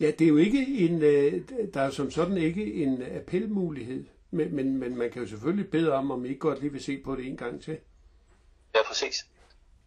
Ja, 0.00 0.10
det 0.10 0.24
er 0.24 0.28
jo 0.28 0.36
ikke 0.36 0.62
en, 0.84 1.02
øh, 1.02 1.32
der 1.74 1.82
er 1.82 1.90
som 1.90 2.10
sådan 2.10 2.36
ikke 2.36 2.64
en 2.84 2.94
appelmulighed, 3.18 4.04
men, 4.30 4.56
men, 4.56 4.78
men 4.78 4.96
man 4.96 5.10
kan 5.10 5.22
jo 5.22 5.28
selvfølgelig 5.28 5.70
bede 5.70 5.92
om, 5.92 6.10
om 6.10 6.24
I 6.24 6.28
ikke 6.28 6.40
godt 6.40 6.60
lige 6.60 6.72
vil 6.72 6.84
se 6.84 7.02
på 7.04 7.16
det 7.16 7.26
en 7.26 7.36
gang 7.36 7.62
til. 7.62 7.78
Ja, 8.74 8.82
præcis. 8.86 9.26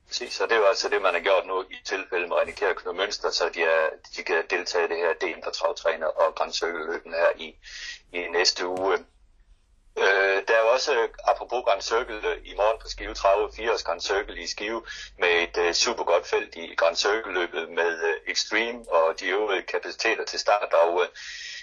Præcis, 0.08 0.39
og 0.41 0.49
det 0.49 0.56
er 0.56 0.60
jo 0.60 0.66
altså 0.66 0.89
det, 0.89 1.01
man 1.01 1.14
har 1.14 1.22
gjort 1.22 1.47
nu 1.47 1.62
i 1.62 1.76
tilfælde 1.86 2.28
med 2.28 2.38
René 2.38 2.51
Kjær 2.51 2.74
og 2.86 2.95
Mønster, 2.95 3.30
så 3.30 3.49
de, 3.53 3.62
er, 3.64 3.89
de 4.18 4.24
kan 4.24 4.43
deltage 4.49 4.86
i 4.86 4.88
det 4.88 4.97
her 4.97 5.14
DM 5.14 5.43
for 5.43 5.51
travtræner 5.51 6.08
og 6.08 6.36
Grand 6.36 6.53
her 7.10 7.30
i, 7.36 7.56
i 8.12 8.28
næste 8.28 8.68
uge. 8.68 8.97
Øh, 9.97 10.38
der 10.47 10.56
er 10.56 10.62
også, 10.74 10.91
apropos 11.24 11.64
Grand 11.68 11.82
Circle, 11.82 12.30
øh, 12.30 12.38
i 12.51 12.53
morgen 12.56 12.78
på 12.82 12.88
Skive 12.88 13.14
30, 13.14 13.49
4 13.56 13.72
års 13.72 13.84
Grand 13.84 14.01
Circle 14.01 14.41
i 14.43 14.47
Skive, 14.47 14.82
med 15.20 15.32
et 15.43 15.58
øh, 15.58 15.68
uh, 15.68 15.74
super 15.74 16.03
godt 16.03 16.28
felt 16.28 16.56
i 16.56 16.76
Grand 16.76 16.95
Circle-løbet 16.95 17.70
med 17.70 17.91
uh, 18.08 18.32
Extreme 18.32 18.80
og 18.89 19.20
de 19.20 19.26
øvrige 19.26 19.62
kapaciteter 19.62 20.26
til 20.26 20.39
start. 20.39 20.74
Og 20.74 20.93
uh, 20.93 21.06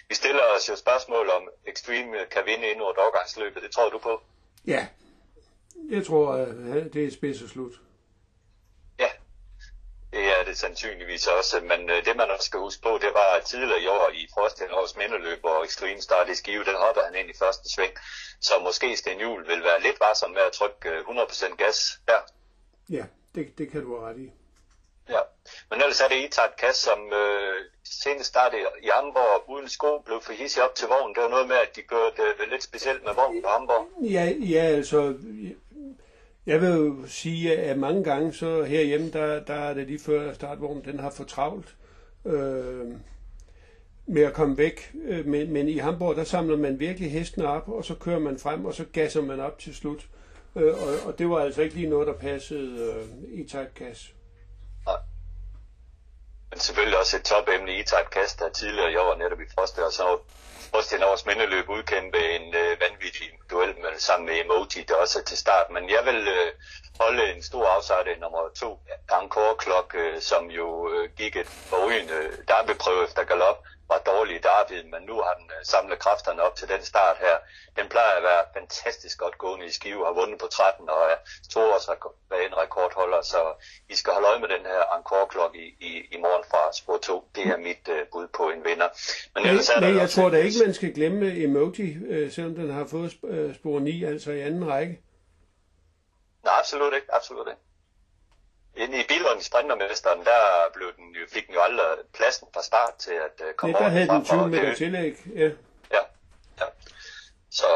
vi 0.09 0.15
stiller 0.15 0.43
os 0.57 0.69
jo 0.69 0.77
spørgsmål 0.77 1.31
om 1.31 1.49
Extreme 1.67 2.17
kan 2.31 2.43
vinde 2.47 2.71
endnu 2.71 2.91
et 2.91 2.99
årgangsløbet. 2.99 3.63
Det 3.63 3.71
tror 3.71 3.91
du 3.91 3.99
på? 3.99 4.23
Ja, 4.67 4.87
jeg 5.91 6.07
tror, 6.07 6.33
at 6.33 6.93
det 6.93 7.07
er 7.07 7.11
spids 7.11 7.43
og 7.43 7.49
slut. 7.49 7.73
Ja, 10.13 10.19
det 10.19 10.41
er 10.41 10.45
det 10.45 10.59
sandsynligvis 10.59 11.27
også, 11.27 11.61
men 11.61 11.91
øh, 11.91 12.05
det 12.05 12.17
man 12.17 12.31
også 12.31 12.47
skal 12.47 12.61
huske 12.61 12.83
på, 12.83 12.99
det 13.03 13.13
var 13.15 13.41
tidligere 13.45 13.83
i 13.83 13.87
år 13.87 14.11
i 14.15 14.29
Frostingårs 14.35 14.97
mindeløb, 14.97 15.41
hvor 15.41 15.65
Extreme 15.65 16.01
Start 16.01 16.29
i 16.29 16.35
Skive, 16.35 16.65
den 16.65 16.77
hoppede 16.85 17.05
han 17.05 17.15
ind 17.15 17.31
i 17.31 17.39
første 17.39 17.67
sving, 17.75 17.93
så 18.41 18.55
måske 18.63 18.97
Sten 18.97 19.21
Juhl 19.21 19.49
vil 19.49 19.63
være 19.63 19.83
lidt 19.83 20.01
varsom 20.01 20.31
med 20.31 20.43
at 20.43 20.53
trykke 20.53 20.99
100% 20.99 21.57
gas 21.57 22.01
her. 22.09 22.21
Ja, 22.91 23.05
det, 23.35 23.59
det 23.59 23.71
kan 23.71 23.81
du 23.83 23.97
have 23.97 24.09
ret 24.09 24.19
i. 24.19 24.31
Ja, 25.09 25.23
men 25.71 25.81
ellers 25.81 26.01
er 26.01 26.09
det 26.09 26.25
Itat 26.25 26.57
Kass, 26.57 26.79
som 26.79 27.01
øh, 27.13 27.57
senest 27.85 28.29
startede 28.29 28.63
i 28.83 28.89
Hamburg 28.93 29.51
uden 29.51 29.69
sko, 29.69 29.99
blev 29.99 30.21
for 30.21 30.33
hissig 30.33 30.63
op 30.63 30.75
til 30.75 30.89
vognen. 30.89 31.15
Det 31.15 31.23
var 31.23 31.29
noget 31.29 31.49
med, 31.49 31.57
at 31.57 31.77
de 31.77 31.83
gør 31.83 32.07
det 32.39 32.49
lidt 32.51 32.63
specielt 32.63 33.05
med 33.05 33.15
vognen 33.15 33.43
på 33.43 33.49
Hamburg. 33.49 33.85
Ja, 34.03 34.25
ja 34.55 34.65
altså, 34.79 35.15
jeg 36.47 36.61
vil 36.61 36.69
jo 36.69 37.07
sige, 37.07 37.59
at 37.59 37.79
mange 37.79 38.05
gange 38.05 38.33
så 38.33 38.63
herhjemme, 38.63 39.11
der, 39.11 39.45
der 39.45 39.55
er 39.55 39.75
det 39.75 39.87
lige 39.87 39.99
før 39.99 40.33
startvognen, 40.33 40.85
den 40.85 41.01
har 41.01 41.11
for 41.11 41.25
travlt 41.25 41.77
øh, 42.25 42.87
med 44.07 44.23
at 44.23 44.33
komme 44.33 44.57
væk. 44.57 44.93
Øh, 45.05 45.27
men, 45.27 45.53
men 45.53 45.69
i 45.69 45.79
Hamburg, 45.79 46.17
der 46.17 46.25
samler 46.25 46.57
man 46.57 46.81
virkelig 46.81 47.13
hestene 47.13 47.49
op, 47.49 47.69
og 47.69 47.85
så 47.85 47.95
kører 47.95 48.19
man 48.19 48.39
frem, 48.39 48.65
og 48.65 48.75
så 48.75 48.85
gasser 48.93 49.23
man 49.23 49.41
op 49.41 49.59
til 49.59 49.75
slut. 49.75 50.09
Øh, 50.57 50.75
og, 50.75 51.07
og 51.07 51.19
det 51.19 51.29
var 51.29 51.39
altså 51.39 51.63
ikke 51.63 51.75
lige 51.75 51.89
noget, 51.89 52.07
der 52.07 52.15
passede 52.15 52.95
øh, 53.31 53.39
i 53.41 53.49
gas. 53.75 54.15
Men 56.51 56.61
selvfølgelig 56.61 56.99
også 56.99 57.17
et 57.17 57.23
topemne 57.23 57.79
i 57.79 57.83
Kast, 58.13 58.39
der 58.39 58.49
tidligere 58.49 58.93
i 58.93 58.97
år 58.97 59.17
netop 59.19 59.41
i 59.41 59.53
første 59.59 59.87
og 59.87 59.93
så 59.93 60.19
Sebastian 60.73 61.03
Aarhus 61.03 61.27
mindeløb 61.27 61.69
udkæmpe 61.69 62.19
en 62.37 62.55
øh, 62.55 62.81
vanvittig 62.81 63.29
duel 63.51 63.75
med, 63.83 63.99
sammen 63.99 64.27
med 64.27 64.41
Emoji, 64.41 64.81
der 64.89 64.95
også 64.95 65.19
er 65.19 65.23
til 65.23 65.39
start. 65.39 65.67
Men 65.71 65.91
jeg 65.91 66.03
vil 66.05 66.29
øh, 66.29 66.53
holde 67.01 67.35
en 67.35 67.43
stor 67.43 67.67
afsejde 67.67 68.21
nummer 68.21 68.45
to, 68.61 68.81
Angkor 69.19 69.55
Klok, 69.55 69.95
øh, 69.95 70.21
som 70.21 70.51
jo 70.51 70.93
øh, 70.93 71.11
gik 71.17 71.37
et 71.37 71.47
forrygende 71.47 72.15
øh, 72.15 72.33
derbyprøve 72.49 73.05
efter 73.05 73.25
galop 73.25 73.59
Derby, 74.69 74.89
men 74.95 75.03
nu 75.11 75.15
har 75.25 75.35
den 75.41 75.49
øh, 75.57 75.65
samlet 75.65 75.99
kræfterne 75.99 76.43
op 76.43 76.57
til 76.57 76.69
den 76.69 76.83
start 76.83 77.17
her. 77.27 77.37
Den 77.79 77.87
plejer 77.89 78.15
at 78.17 78.23
være 78.23 78.43
fantastisk 78.59 79.19
godt 79.19 79.39
gående 79.39 79.67
i 79.67 79.71
Skive, 79.71 80.07
har 80.07 80.13
vundet 80.21 80.39
på 80.41 80.47
13 80.47 80.89
og 80.89 81.03
er 81.13 81.19
toårs 81.53 81.87
rekordholder, 82.63 83.23
så 83.23 83.41
I 83.89 83.95
skal 83.95 84.13
holde 84.13 84.29
øje 84.29 84.41
med 84.41 84.49
den 84.49 84.65
her 84.73 84.83
encore 84.97 85.51
i, 85.55 85.65
i, 85.89 85.93
i 86.15 86.17
morgen 86.25 86.45
fra 86.51 86.73
spor 86.73 86.99
2. 86.99 87.29
Det 87.35 87.47
er 87.47 87.57
mit 87.57 87.89
uh, 87.89 88.01
bud 88.13 88.27
på 88.39 88.43
en 88.55 88.65
vinder. 88.65 88.89
Men, 89.35 89.47
ellers 89.47 89.69
er 89.69 89.81
men 89.81 89.97
jeg 89.97 90.11
tror 90.11 90.29
da 90.31 90.37
ikke, 90.37 90.59
man 90.65 90.75
skal 90.75 90.95
glemme 90.95 91.27
Emoji, 91.45 91.89
uh, 92.13 92.33
selvom 92.33 92.55
den 92.55 92.71
har 92.71 92.87
fået 92.87 93.11
spor 93.59 93.79
9, 93.79 94.05
altså 94.05 94.31
i 94.33 94.41
anden 94.41 94.69
række. 94.73 94.95
Nej, 96.45 96.55
absolut 96.59 96.95
ikke, 96.95 97.15
absolut 97.15 97.49
ikke. 97.49 97.63
Inde 98.77 99.01
i 99.01 99.05
Billund 99.09 99.41
i 99.41 99.45
Sprintermesteren, 99.45 100.25
der 100.25 100.41
blev 100.75 100.89
den, 100.97 101.17
fik 101.33 101.47
den 101.47 101.55
jo 101.55 101.61
aldrig 101.61 101.87
pladsen 102.15 102.49
fra 102.55 102.63
start 102.63 102.95
til 102.99 103.13
at 103.13 103.37
uh, 103.47 103.55
komme 103.57 103.79
ja, 103.79 103.85
der 103.85 103.91
havde 103.91 104.09
den 104.09 104.25
20 104.25 104.49
meter 104.49 104.75
tillæg, 104.75 105.15
ja. 105.35 105.51
Ja, 105.97 106.03
ja. 106.61 106.67
Så 107.51 107.67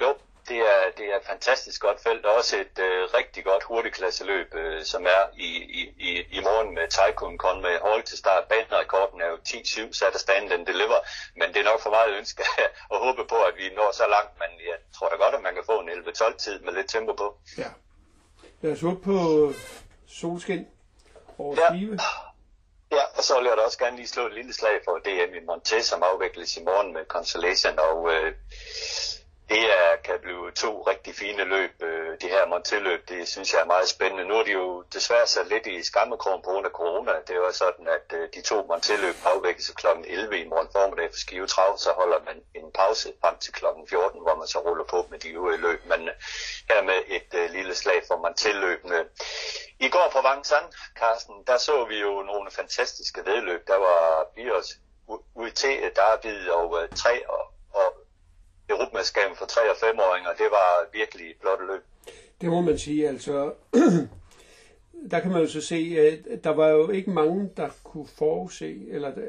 jo, 0.00 0.16
det 0.48 0.58
er, 0.58 0.80
det 0.96 1.06
er 1.12 1.16
et 1.16 1.26
fantastisk 1.26 1.82
godt 1.82 2.00
felt, 2.02 2.26
og 2.26 2.32
også 2.34 2.56
et 2.56 2.78
uh, 2.78 3.14
rigtig 3.18 3.44
godt 3.44 3.62
hurtigklasseløb, 3.64 4.54
uh, 4.54 4.82
som 4.82 5.02
er 5.16 5.22
i, 5.36 5.50
i, 5.80 5.82
i, 6.08 6.10
i 6.38 6.40
morgen 6.40 6.74
med 6.74 6.86
Tycoon 6.96 7.38
Con 7.38 7.62
med 7.62 7.74
Hall 7.84 8.02
til 8.02 8.18
start. 8.18 8.44
Banerekorden 8.44 9.20
er 9.20 9.28
jo 9.34 9.38
10-7 9.48 9.92
sat 9.92 10.14
af 10.14 10.20
stand 10.20 10.50
den 10.50 10.66
deliver, 10.66 11.00
men 11.38 11.48
det 11.52 11.58
er 11.60 11.70
nok 11.70 11.80
for 11.80 11.90
meget 11.90 12.16
ønske 12.18 12.42
at 12.92 12.98
håbe 13.06 13.24
på, 13.28 13.38
at 13.48 13.54
vi 13.56 13.64
når 13.76 13.90
så 13.92 14.06
langt, 14.16 14.32
men 14.42 14.50
jeg 14.70 14.78
tror 14.96 15.08
da 15.08 15.16
godt, 15.24 15.34
at 15.34 15.42
man 15.42 15.54
kan 15.54 15.64
få 15.66 15.76
en 15.80 15.88
11-12 15.88 16.36
tid 16.36 16.60
med 16.60 16.72
lidt 16.72 16.88
tempo 16.88 17.12
på. 17.12 17.38
Ja. 17.58 17.70
Lad 18.62 18.72
os 18.72 18.80
håbe 18.80 19.00
på 19.02 19.16
solskin 20.20 20.66
over 21.38 21.56
ja. 21.60 21.68
Skive. 21.68 21.98
Ja, 22.92 23.04
og 23.16 23.22
så 23.24 23.38
vil 23.38 23.46
jeg 23.48 23.56
da 23.56 23.62
også 23.62 23.78
gerne 23.78 23.96
lige 23.96 24.08
slå 24.08 24.26
et 24.26 24.34
lille 24.34 24.52
slag 24.52 24.80
for 24.84 24.98
DM 24.98 25.34
i 25.34 25.42
Monté, 25.48 25.82
som 25.82 26.02
afvikles 26.02 26.56
i 26.56 26.62
morgen 26.64 26.92
med 26.92 27.04
Consolation, 27.08 27.78
og 27.78 28.12
øh, 28.12 28.32
det 29.48 29.62
er, 29.72 29.96
kan 30.04 30.18
blive 30.22 30.50
to 30.50 30.82
rigtig 30.82 31.14
fine 31.14 31.44
løb. 31.44 31.82
Øh, 31.82 32.20
de 32.20 32.28
her 32.28 32.46
Montelløb, 32.46 33.08
det 33.08 33.28
synes 33.28 33.52
jeg 33.52 33.60
er 33.60 33.64
meget 33.64 33.88
spændende. 33.88 34.24
Nu 34.24 34.34
er 34.34 34.44
de 34.44 34.52
jo 34.52 34.82
desværre 34.82 35.26
sat 35.26 35.48
lidt 35.48 35.66
i 35.66 35.82
skammekrogen 35.82 36.42
på 36.42 36.50
grund 36.50 36.66
af 36.66 36.72
corona. 36.72 37.12
Det 37.26 37.36
er 37.36 37.52
sådan, 37.52 37.88
at 37.88 38.06
øh, 38.18 38.28
de 38.34 38.42
to 38.42 38.60
Monté-løb 38.60 39.16
afvikles 39.24 39.70
kl. 39.70 39.86
11 40.04 40.38
i 40.38 40.48
morgen 40.48 40.68
formiddag 40.72 41.08
for 41.10 41.18
Skive 41.18 41.46
Trav, 41.46 41.78
så 41.78 41.90
holder 41.92 42.18
man 42.24 42.36
en 42.54 42.72
pause 42.74 43.12
frem 43.20 43.36
til 43.38 43.52
kl. 43.52 43.64
14, 43.88 44.20
hvor 44.22 44.34
man 44.34 44.46
så 44.46 44.58
ruller 44.58 44.84
på 44.84 45.06
med 45.10 45.18
de 45.18 45.28
øvrige 45.28 45.60
løb. 45.60 45.80
Men 45.86 46.08
øh, 46.08 46.14
her 46.70 46.82
med 46.82 46.98
et 47.06 47.30
øh, 47.34 47.50
lille 47.50 47.74
slag 47.74 48.02
for 48.08 48.16
Montelløbene. 48.16 49.04
I 49.80 49.88
går 49.88 50.08
på 50.12 50.20
Vangsan, 50.20 50.66
Carsten, 51.00 51.34
der 51.46 51.58
så 51.58 51.84
vi 51.84 52.00
jo 52.00 52.22
nogle 52.22 52.50
fantastiske 52.50 53.20
vedløb. 53.26 53.66
Der 53.66 53.76
var 53.76 54.26
Bios 54.34 54.68
UIT, 55.34 55.64
Darby 55.96 56.48
og 56.48 56.82
øh, 56.82 56.88
3 56.96 57.28
og, 57.28 57.44
og 57.74 58.03
Europamesterskabet 58.70 59.38
for 59.38 59.46
3 59.46 59.60
og 59.70 59.76
5-åringer. 59.76 60.30
Det 60.30 60.48
var 60.50 60.88
virkelig 60.92 61.30
et 61.30 61.36
flot 61.40 61.60
løb. 61.68 61.82
Det 62.40 62.48
må 62.48 62.60
man 62.60 62.78
sige, 62.78 63.08
altså. 63.08 63.52
der 65.10 65.20
kan 65.20 65.30
man 65.30 65.40
jo 65.40 65.48
så 65.48 65.60
se, 65.60 65.96
at 66.30 66.44
der 66.44 66.50
var 66.50 66.68
jo 66.68 66.90
ikke 66.90 67.10
mange, 67.10 67.50
der 67.56 67.68
kunne 67.84 68.06
forudse, 68.06 68.88
eller 68.88 69.14
der, 69.14 69.22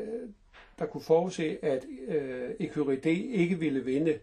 der 0.80 0.86
kunne 0.86 1.04
forudse, 1.04 1.58
at 1.62 1.86
øh, 2.08 2.50
Ecuridé 2.50 3.10
ikke 3.10 3.60
ville 3.60 3.80
vinde 3.80 4.20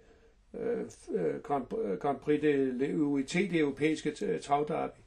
øh, 0.55 0.81
øh 1.15 1.41
Grand, 1.43 1.79
øh, 1.85 1.99
Grand 1.99 2.21
Prix 2.21 2.41
de 2.41 3.03
UIT, 3.03 3.33
det 3.33 3.59
europæiske 3.59 4.39
travderby. 4.39 4.99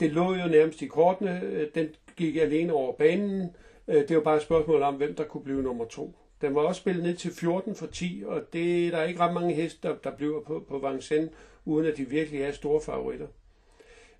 Det 0.00 0.12
lå 0.12 0.34
jo 0.34 0.46
nærmest 0.46 0.82
i 0.82 0.86
kortene. 0.86 1.66
Den 1.74 1.88
gik 2.16 2.36
alene 2.36 2.72
over 2.72 2.92
banen. 2.92 3.56
Det 3.86 4.16
var 4.16 4.22
bare 4.22 4.36
et 4.36 4.42
spørgsmål 4.42 4.82
om, 4.82 4.94
hvem 4.94 5.14
der 5.14 5.24
kunne 5.24 5.44
blive 5.44 5.62
nummer 5.62 5.84
to. 5.84 6.14
Den 6.40 6.54
var 6.54 6.62
også 6.62 6.80
spillet 6.80 7.02
ned 7.02 7.16
til 7.16 7.34
14 7.34 7.76
for 7.76 7.86
10, 7.86 8.22
og 8.26 8.52
det 8.52 8.92
der 8.92 8.98
er 8.98 9.04
ikke 9.04 9.20
ret 9.20 9.34
mange 9.34 9.54
heste, 9.54 9.88
der, 9.88 9.94
der 9.94 10.10
bliver 10.10 10.40
på, 10.40 10.64
på 10.68 10.78
Vincennes, 10.78 11.30
uden 11.64 11.86
at 11.86 11.96
de 11.96 12.04
virkelig 12.04 12.42
er 12.42 12.52
store 12.52 12.80
favoritter. 12.80 13.26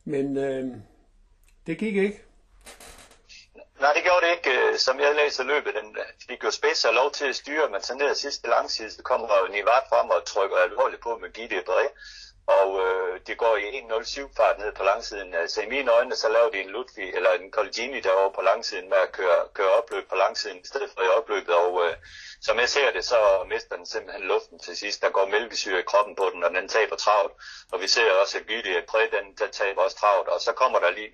Men 0.04 0.36
øh, 0.36 0.66
det 1.66 1.78
gik 1.78 1.96
ikke. 1.96 2.22
Nej, 3.80 3.92
det 3.96 4.02
gjorde 4.02 4.22
det 4.26 4.32
ikke. 4.36 4.50
Øh, 4.60 4.78
som 4.78 5.00
jeg 5.00 5.14
læser 5.14 5.44
løbet, 5.44 5.72
den 5.80 5.88
øh, 5.96 6.04
fik 6.28 6.44
jo 6.44 6.50
spids 6.50 6.84
og 6.84 6.94
lov 6.94 7.10
til 7.10 7.26
at 7.28 7.36
styre, 7.36 7.70
men 7.72 7.82
så 7.82 7.94
ned 7.94 8.14
sidste 8.14 8.48
langside, 8.48 8.90
så 8.90 9.02
kommer 9.02 9.48
Nivart 9.50 9.86
frem 9.88 10.08
og 10.10 10.24
trykker 10.26 10.56
alvorligt 10.56 11.02
på 11.02 11.18
med 11.22 11.32
Gide 11.32 11.62
Bré 11.68 11.84
og 12.59 12.68
øh, 12.84 13.20
det 13.26 13.36
går 13.42 13.55
i 13.57 13.64
1.07 13.80 14.36
fart 14.36 14.59
ned 14.59 14.72
på 14.78 14.84
langsiden. 14.90 15.34
Altså 15.34 15.59
i 15.62 15.68
mine 15.74 15.90
øjne, 15.98 16.14
så 16.22 16.28
laver 16.28 16.51
de 16.51 16.61
en 16.61 16.70
Ludwig 16.74 17.09
eller 17.16 17.30
en 17.32 17.51
Colgini 17.51 18.01
derovre 18.01 18.32
på 18.38 18.42
langsiden 18.51 18.88
med 18.92 19.01
at 19.07 19.12
køre, 19.12 19.40
køre 19.55 19.72
opløb 19.80 20.05
på 20.09 20.16
langsiden 20.24 20.59
i 20.64 20.66
stedet 20.70 20.90
for 20.94 21.03
i 21.03 21.14
opløbet, 21.18 21.55
og 21.64 21.72
øh, 21.84 21.92
som 22.46 22.59
jeg 22.59 22.68
ser 22.68 22.88
det, 22.96 23.05
så 23.05 23.18
mister 23.53 23.76
den 23.76 23.86
simpelthen 23.86 24.24
luften 24.32 24.59
til 24.59 24.76
sidst. 24.76 25.03
Der 25.03 25.11
går 25.11 25.26
mælkesyre 25.26 25.80
i 25.80 25.88
kroppen 25.90 26.14
på 26.16 26.26
den, 26.32 26.44
og 26.44 26.51
den 26.51 26.68
taber 26.68 26.96
travlt. 26.96 27.32
Og 27.72 27.80
vi 27.82 27.88
ser 27.88 28.12
også, 28.22 28.38
at 28.38 28.46
Gyde 28.46 28.82
Præ, 28.88 29.03
den, 29.16 29.26
den 29.40 29.51
taber 29.61 29.80
også 29.82 29.96
travlt. 29.96 30.28
Og 30.28 30.40
så 30.40 30.53
kommer 30.53 30.78
der 30.78 30.90
lige 30.90 31.11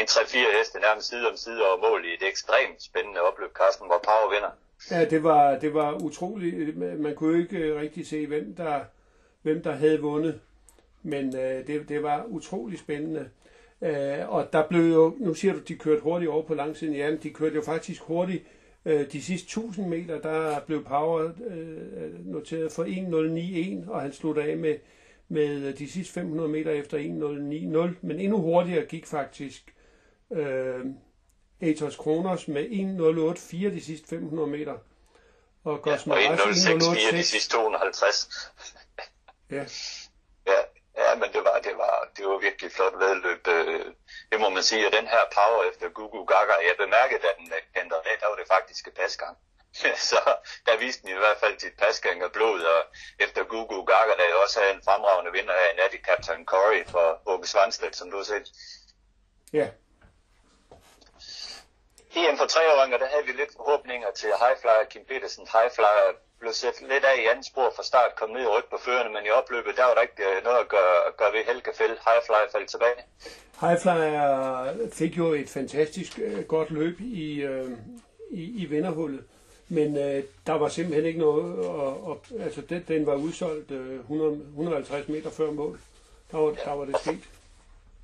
en 0.00 0.06
3-4 0.14 0.58
heste 0.58 0.80
nærmest 0.80 1.08
side 1.08 1.28
om 1.30 1.36
side 1.36 1.60
over 1.66 1.78
mål 1.86 2.04
i 2.04 2.14
et 2.14 2.22
ekstremt 2.32 2.82
spændende 2.82 3.20
opløb, 3.20 3.52
Carsten, 3.60 3.86
hvor 3.86 4.00
Power 4.08 4.30
vinder. 4.34 4.52
Ja, 4.90 5.04
det 5.04 5.22
var, 5.22 5.58
det 5.58 5.74
var 5.74 5.92
utroligt. 5.92 6.76
Man 6.76 7.14
kunne 7.16 7.32
jo 7.36 7.42
ikke 7.42 7.58
øh, 7.58 7.80
rigtig 7.80 8.08
se, 8.08 8.26
hvem 8.26 8.54
der, 8.56 8.84
hvem 9.42 9.62
der 9.62 9.72
havde 9.72 10.00
vundet. 10.00 10.40
Men 11.02 11.36
øh, 11.36 11.66
det, 11.66 11.88
det 11.88 12.02
var 12.02 12.24
utrolig 12.24 12.78
spændende. 12.78 13.28
Øh, 13.82 14.28
og 14.28 14.52
der 14.52 14.68
blev 14.68 14.92
jo, 14.92 15.16
nu 15.18 15.34
siger 15.34 15.54
du, 15.54 15.58
de 15.58 15.76
kørte 15.76 16.02
hurtigt 16.02 16.30
over 16.30 16.42
på 16.42 16.54
langsiden. 16.54 16.94
Ja, 16.94 17.16
de 17.22 17.30
kørte 17.30 17.54
jo 17.54 17.62
faktisk 17.62 18.02
hurtigt. 18.02 18.44
Øh, 18.84 19.12
de 19.12 19.22
sidste 19.22 19.46
1000 19.46 19.88
meter, 19.88 20.20
der 20.20 20.60
blev 20.60 20.84
Power 20.84 21.30
øh, 21.46 22.26
noteret 22.26 22.72
for 22.72 22.84
1.09.1, 22.84 23.90
og 23.90 24.00
han 24.00 24.12
sluttede 24.12 24.46
af 24.46 24.56
med, 24.56 24.74
med 25.28 25.72
de 25.72 25.90
sidste 25.90 26.12
500 26.12 26.48
meter 26.48 26.70
efter 26.70 26.98
1.09.0. 26.98 27.96
Men 28.02 28.20
endnu 28.20 28.40
hurtigere 28.40 28.84
gik 28.84 29.06
faktisk 29.06 29.74
øh, 30.30 30.86
Atos 31.60 31.96
Kronos 31.96 32.48
med 32.48 32.64
1.08.4 32.64 33.56
de 33.56 33.80
sidste 33.80 34.08
500 34.08 34.48
meter. 34.48 34.74
Og 35.64 35.82
Gosma 35.82 36.14
ja, 36.14 36.32
og 36.32 36.38
1.06.4 36.38 37.16
de 37.16 37.22
sidste 37.22 37.50
250. 37.50 38.28
ja. 39.50 39.64
Ja, 40.46 40.60
ja, 41.02 41.14
men 41.14 41.32
det 41.32 41.44
var, 41.44 41.58
det 41.58 41.76
var, 41.76 42.08
det 42.16 42.26
var 42.26 42.38
virkelig 42.38 42.72
flot 42.72 42.98
vedløb. 42.98 43.46
Øh, 43.48 43.86
det 44.32 44.40
må 44.40 44.48
man 44.48 44.62
sige, 44.62 44.86
at 44.86 44.92
den 44.92 45.06
her 45.06 45.24
power 45.38 45.64
efter 45.70 45.88
Gugu 45.88 46.24
Gaga, 46.24 46.54
jeg 46.68 46.74
bemærkede, 46.78 47.28
at 47.28 47.36
den 47.38 47.52
kendte 47.74 47.96
af, 47.96 48.16
der 48.20 48.28
var 48.28 48.36
det 48.36 48.48
faktisk 48.48 48.88
pasgang. 48.96 49.36
så 50.10 50.20
der 50.66 50.76
viste 50.78 51.02
den 51.02 51.10
i 51.10 51.18
hvert 51.18 51.40
fald 51.40 51.58
sit 51.58 51.76
pasgang 51.78 52.22
af 52.22 52.32
blod, 52.32 52.60
og 52.62 52.80
efter 53.18 53.44
Gugu 53.44 53.84
Gaga, 53.84 54.12
der 54.18 54.42
også 54.44 54.60
havde 54.60 54.74
en 54.74 54.82
fremragende 54.84 55.32
vinder 55.32 55.54
af 55.54 55.76
Natty 55.76 56.00
Captain 56.08 56.44
Corey 56.46 56.86
for 56.88 57.22
Åke 57.26 57.48
Svanstedt, 57.48 57.96
som 57.96 58.10
du 58.10 58.16
har 58.16 58.24
set. 58.24 58.48
Ja. 59.52 59.68
EM 62.16 62.38
for 62.38 62.46
treåringer, 62.46 62.98
der 62.98 63.06
havde 63.06 63.24
vi 63.26 63.32
lidt 63.32 63.52
forhåbninger 63.56 64.10
til 64.10 64.30
Highflyer, 64.42 64.84
Kim 64.90 65.04
Petersen. 65.04 65.48
Highflyer 65.52 66.12
blev 66.40 66.52
sat 66.52 66.76
lidt 66.80 67.04
af 67.04 67.16
i 67.22 67.26
anden 67.30 67.44
spor 67.44 67.72
fra 67.76 67.82
start, 67.82 68.10
kom 68.16 68.30
ned 68.30 68.42
i 68.42 68.46
ryg 68.46 68.64
på 68.70 68.78
førerne, 68.84 69.10
men 69.14 69.26
i 69.26 69.30
opløbet, 69.30 69.76
der 69.76 69.84
var 69.84 69.94
der 69.94 70.02
ikke 70.08 70.22
øh, 70.30 70.44
noget 70.44 70.58
at 70.58 70.68
gøre, 70.68 70.98
gøre 71.18 71.32
ved 71.32 71.44
Helge 71.48 71.72
Fæld. 71.78 71.96
Highfly 72.06 72.42
faldt 72.52 72.70
tilbage. 72.70 72.98
Highfly 73.60 73.98
fik 74.92 75.18
jo 75.18 75.26
et 75.32 75.48
fantastisk 75.48 76.18
øh, 76.18 76.44
godt 76.44 76.70
løb 76.70 77.00
i, 77.00 77.40
øh, 77.42 77.70
i, 78.30 78.62
i 78.62 78.64
vinderhullet, 78.64 79.24
men 79.68 79.96
øh, 79.96 80.24
der 80.46 80.52
var 80.52 80.68
simpelthen 80.68 81.06
ikke 81.06 81.20
noget, 81.20 81.66
og, 81.66 82.06
og, 82.08 82.20
altså 82.40 82.60
den, 82.60 82.84
den 82.88 83.06
var 83.06 83.14
udsolgt 83.14 83.70
øh, 83.70 84.00
100, 84.00 84.32
150 84.32 85.08
meter 85.08 85.30
før 85.30 85.50
mål. 85.50 85.80
Der 86.30 86.38
var, 86.38 86.48
ja. 86.48 86.70
der 86.70 86.72
var 86.72 86.84
det 86.84 86.96
sket. 87.00 87.28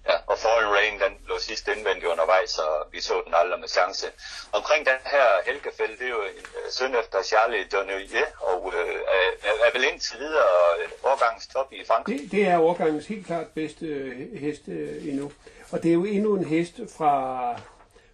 Ja, 0.09 0.16
og 0.26 0.38
Fallen 0.38 0.70
Rain, 0.76 1.00
den 1.05 1.14
lå 1.28 1.38
sidst 1.38 1.68
indvendig 1.68 2.09
undervejs, 2.09 2.50
så 2.50 2.66
vi 2.92 3.00
så 3.00 3.14
den 3.26 3.34
aldrig 3.36 3.61
med 3.61 3.68
chance. 3.68 4.07
Omkring 4.52 4.86
den 4.86 5.00
her 5.05 5.26
Helgefeld, 5.46 5.98
det 5.98 6.07
er 6.07 6.14
jo 6.18 6.22
en 6.22 6.44
uh, 6.59 6.70
søn 6.70 6.94
efter 7.02 7.22
Charlie 7.22 7.64
Donnelier, 7.72 8.28
og 8.40 8.72
øh, 8.76 8.94
er, 9.18 9.50
er 9.66 9.70
vel 9.72 9.84
indtil 9.92 10.18
videre 10.18 10.55
øh, 10.80 10.88
årgangens 11.11 11.46
top 11.46 11.72
i 11.72 11.84
Frankrig. 11.84 12.20
Det, 12.20 12.30
det 12.32 12.46
er 12.46 12.59
årgangens 12.59 13.07
helt 13.07 13.26
klart 13.26 13.46
bedste 13.55 13.86
uh, 13.86 14.38
hest 14.40 14.62
uh, 14.68 15.09
endnu. 15.09 15.32
Og 15.72 15.82
det 15.82 15.88
er 15.88 15.94
jo 15.94 16.05
endnu 16.05 16.34
en 16.34 16.44
hest 16.44 16.74
fra, 16.96 17.14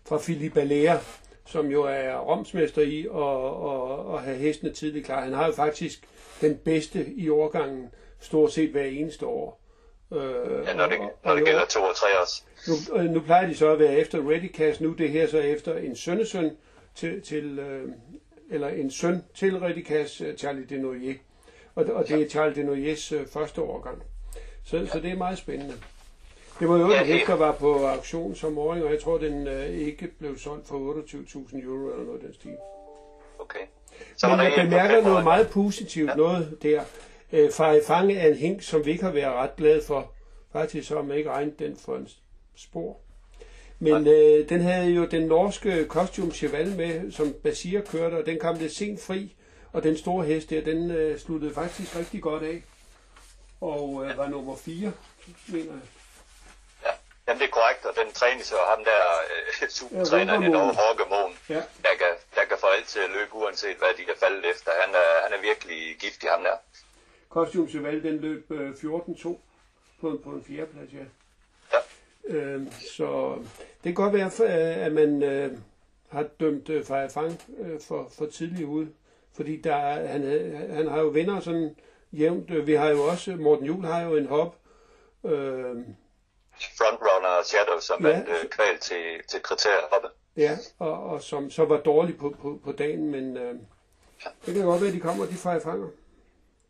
fra 0.08 0.18
Philippe 0.18 0.60
Allaire, 0.60 1.00
som 1.46 1.66
jo 1.66 1.82
er 1.84 2.16
romsmester 2.16 2.82
i 2.82 3.00
at, 3.06 3.40
at, 3.70 4.14
at 4.14 4.22
have 4.24 4.36
hestene 4.36 4.74
tidligt 4.74 5.06
klar. 5.06 5.20
Han 5.20 5.32
har 5.32 5.46
jo 5.46 5.52
faktisk 5.52 5.98
den 6.40 6.58
bedste 6.58 7.06
i 7.16 7.28
årgangen 7.28 7.90
stort 8.20 8.52
set 8.52 8.70
hver 8.70 8.84
eneste 8.84 9.26
år. 9.26 9.59
Øh, 10.12 10.66
ja, 10.66 10.74
når 10.74 10.86
det, 10.86 10.98
og, 10.98 11.12
når 11.24 11.34
det 11.34 11.44
gælder 11.44 11.64
to 11.66 11.80
og 11.82 11.96
tre 11.96 12.20
også. 12.22 12.42
Nu, 12.68 12.98
øh, 12.98 13.04
nu 13.04 13.20
plejer 13.20 13.46
de 13.46 13.54
så 13.54 13.72
at 13.72 13.78
være 13.78 13.94
efter 13.94 14.30
Readycast, 14.30 14.80
nu 14.80 14.92
det 14.92 15.10
her 15.10 15.26
så 15.26 15.38
efter 15.38 15.78
en 15.78 15.96
sønnesøn 15.96 16.56
til, 16.94 17.22
til 17.22 17.58
øh, 17.58 17.88
eller 18.50 18.68
en 18.68 18.90
søn 18.90 19.24
til 19.34 19.58
Readycast, 19.58 20.20
øh, 20.20 20.36
Charlie 20.36 20.64
Denoyer. 20.64 21.14
Og, 21.74 21.84
og 21.84 22.08
det 22.08 22.22
er 22.22 22.28
Charlie 22.28 22.54
Denoyers 22.54 23.12
øh, 23.12 23.26
første 23.26 23.60
årgang. 23.60 24.02
Så, 24.64 24.76
ja. 24.76 24.86
så 24.86 25.00
det 25.00 25.10
er 25.10 25.16
meget 25.16 25.38
spændende. 25.38 25.74
Det 26.60 26.68
var 26.68 26.78
jo 26.78 26.90
ja, 26.90 27.02
en 27.02 27.26
der 27.26 27.34
var 27.34 27.52
på 27.52 27.86
auktion 27.86 28.34
som 28.34 28.58
åring, 28.58 28.84
og 28.84 28.92
jeg 28.92 29.02
tror, 29.02 29.18
den 29.18 29.46
øh, 29.46 29.66
ikke 29.66 30.06
blev 30.18 30.38
solgt 30.38 30.68
for 30.68 30.94
28.000 31.02 31.64
euro 31.64 31.92
eller 31.92 32.04
noget 32.04 32.22
den 32.22 32.34
stil. 32.34 32.56
Okay. 33.38 33.58
Så 34.16 34.28
Men 34.28 34.40
jeg 34.40 34.52
bemærker 34.56 35.02
noget 35.02 35.24
meget 35.24 35.48
positivt, 35.48 36.10
ja. 36.10 36.14
noget 36.14 36.58
der. 36.62 36.82
Øh, 37.32 37.52
Farid 37.52 37.84
Fange 37.86 38.18
er 38.18 38.28
en 38.28 38.36
hink, 38.36 38.62
som 38.62 38.86
vi 38.86 38.90
ikke 38.90 39.04
har 39.04 39.12
været 39.12 39.34
ret 39.34 39.56
glade 39.56 39.82
for. 39.86 40.12
Faktisk 40.52 40.88
så 40.88 40.94
har 40.94 41.02
man 41.02 41.18
ikke 41.18 41.30
regnet 41.30 41.58
den 41.58 41.76
for 41.84 41.96
en 41.96 42.08
spor. 42.56 43.00
Men 43.78 44.06
øh, 44.06 44.48
den 44.48 44.60
havde 44.60 44.90
jo 44.90 45.06
den 45.06 45.22
norske 45.22 45.86
Costume 45.88 46.32
Cheval 46.32 46.68
med, 46.68 47.12
som 47.12 47.34
Basir 47.42 47.80
kørte, 47.80 48.14
og 48.14 48.26
den 48.26 48.38
kom 48.38 48.56
lidt 48.56 48.72
sent 48.72 49.00
fri. 49.02 49.36
Og 49.72 49.82
den 49.82 49.96
store 49.98 50.24
hest 50.24 50.50
der, 50.50 50.60
den 50.60 50.90
øh, 50.90 51.18
sluttede 51.18 51.54
faktisk 51.54 51.96
rigtig 51.96 52.22
godt 52.22 52.42
af. 52.42 52.62
Og 53.60 54.04
øh, 54.04 54.18
var 54.18 54.28
nummer 54.28 54.56
4, 54.56 54.92
mener 55.48 55.72
jeg. 55.72 55.86
Ja, 56.84 56.90
Jamen, 57.28 57.40
det 57.40 57.46
er 57.46 57.52
korrekt, 57.58 57.84
og 57.86 57.94
den 58.04 58.12
trænes 58.12 58.52
jo 58.52 58.56
ham 58.70 58.84
der 58.84 59.02
øh, 59.30 59.68
supertræneren 59.78 60.42
ja, 60.42 60.48
i 60.48 60.74
Håke 60.80 61.04
Mohn, 61.10 61.32
ja. 61.48 61.62
der, 61.86 61.94
kan, 62.00 62.12
der 62.34 62.44
kan 62.48 62.56
få 62.60 62.66
alt 62.66 62.88
til 62.88 63.00
at 63.00 63.10
løbe, 63.10 63.34
uanset 63.34 63.76
hvad 63.76 63.88
de 63.98 64.04
kan 64.04 64.14
falde 64.20 64.48
efter. 64.52 64.70
Han 64.82 64.94
er, 64.94 65.10
han 65.24 65.32
er 65.38 65.40
virkelig 65.50 65.96
giftig, 66.00 66.30
ham 66.30 66.42
der. 66.42 66.56
Costume 67.30 67.68
Cheval, 67.68 68.02
den 68.02 68.16
løb 68.16 68.50
14-2 68.50 69.28
på, 70.00 70.20
på 70.24 70.30
en 70.30 70.44
fjerdeplads, 70.44 70.92
ja. 70.92 71.04
ja. 71.72 71.78
Øh, 72.34 72.72
så 72.72 73.34
det 73.54 73.82
kan 73.82 73.94
godt 73.94 74.14
være, 74.14 74.48
at 74.84 74.92
man 74.92 75.22
øh, 75.22 75.58
har 76.08 76.22
dømt 76.40 76.68
øh, 76.68 76.84
Freja 76.84 77.06
Fang 77.06 77.40
øh, 77.58 77.80
for, 77.80 78.08
for 78.18 78.26
tidlig 78.26 78.66
ud. 78.66 78.86
Fordi 79.32 79.60
der, 79.60 79.76
han, 80.06 80.22
han 80.70 80.88
har 80.88 81.00
jo 81.00 81.08
venner 81.08 81.40
sådan 81.40 81.76
jævnt. 82.12 82.66
Vi 82.66 82.74
har 82.74 82.88
jo 82.88 83.02
også, 83.02 83.36
Morten 83.36 83.66
Juhl 83.66 83.84
har 83.84 84.02
jo 84.02 84.16
en 84.16 84.26
hop. 84.26 84.56
Øh, 85.24 85.76
Frontrunner 86.78 87.42
Shadow, 87.44 87.80
som 87.80 88.06
ja. 88.06 88.12
er 88.12 88.20
øh, 88.20 88.48
kval 88.50 88.78
til, 88.80 89.04
til 89.28 89.42
kriteriehoppe. 89.42 90.08
Ja, 90.36 90.58
og, 90.78 91.02
og 91.02 91.22
som 91.22 91.50
så 91.50 91.64
var 91.64 91.76
dårlig 91.76 92.18
på, 92.18 92.36
på, 92.42 92.60
på 92.64 92.72
dagen, 92.72 93.10
men 93.10 93.36
øh, 93.36 93.54
det 94.46 94.54
kan 94.54 94.64
godt 94.64 94.80
være, 94.80 94.88
at 94.88 94.94
de 94.94 95.00
kommer, 95.00 95.26
de 95.26 95.34
Freja 95.34 95.58
Fanger. 95.58 95.88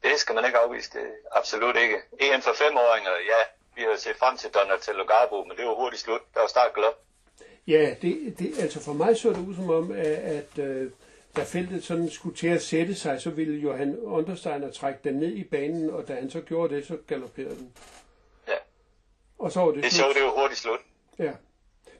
Det 0.03 0.13
skal 0.17 0.35
man 0.35 0.45
ikke 0.45 0.59
afvise, 0.59 0.91
det 0.93 1.07
absolut 1.33 1.77
ikke. 1.77 1.97
EM 2.21 2.43
for 2.43 2.53
femåringer, 2.53 3.11
ja, 3.11 3.41
vi 3.75 3.83
har 3.83 3.97
set 3.97 4.17
frem 4.17 4.37
til 4.37 4.51
Donatello 4.51 5.05
Garbo, 5.05 5.45
men 5.45 5.57
det 5.57 5.67
var 5.67 5.75
hurtigt 5.75 6.03
slut. 6.03 6.21
Der 6.35 6.41
var 6.41 6.47
start 6.47 6.75
glad. 6.75 6.93
Ja, 7.67 7.95
det, 8.03 8.35
det, 8.39 8.59
altså 8.59 8.83
for 8.85 8.93
mig 8.93 9.17
så 9.17 9.29
det 9.29 9.49
ud 9.49 9.55
som 9.55 9.71
om, 9.71 9.93
at, 9.93 10.07
at 10.07 10.59
øh, 10.59 10.91
da 11.37 11.43
feltet 11.43 11.85
sådan 11.85 12.11
skulle 12.11 12.37
til 12.37 12.49
at 12.49 12.63
sætte 12.63 12.95
sig, 12.95 13.21
så 13.21 13.31
ville 13.31 13.59
Johan 13.59 13.99
Understeiner 13.99 14.71
trække 14.71 15.01
den 15.05 15.15
ned 15.15 15.33
i 15.33 15.45
banen, 15.45 15.91
og 15.91 16.09
da 16.09 16.15
han 16.15 16.31
så 16.31 16.41
gjorde 16.41 16.75
det, 16.75 16.87
så 16.87 16.97
galopperede 17.07 17.57
den. 17.57 17.73
Ja. 18.49 18.55
Og 19.39 19.53
så 19.53 19.61
var 19.61 19.71
det 19.71 19.85
Det 19.85 19.93
så 19.93 20.05
det 20.15 20.21
jo 20.21 20.41
hurtigt 20.41 20.61
slut. 20.61 20.81
Ja. 21.19 21.33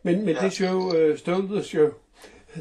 Men, 0.03 0.25
men 0.25 0.35
ja. 0.35 0.41
det 0.41 0.53
show, 0.53 0.91
Stole 1.17 1.49
the 1.49 1.65
Show, 1.65 1.91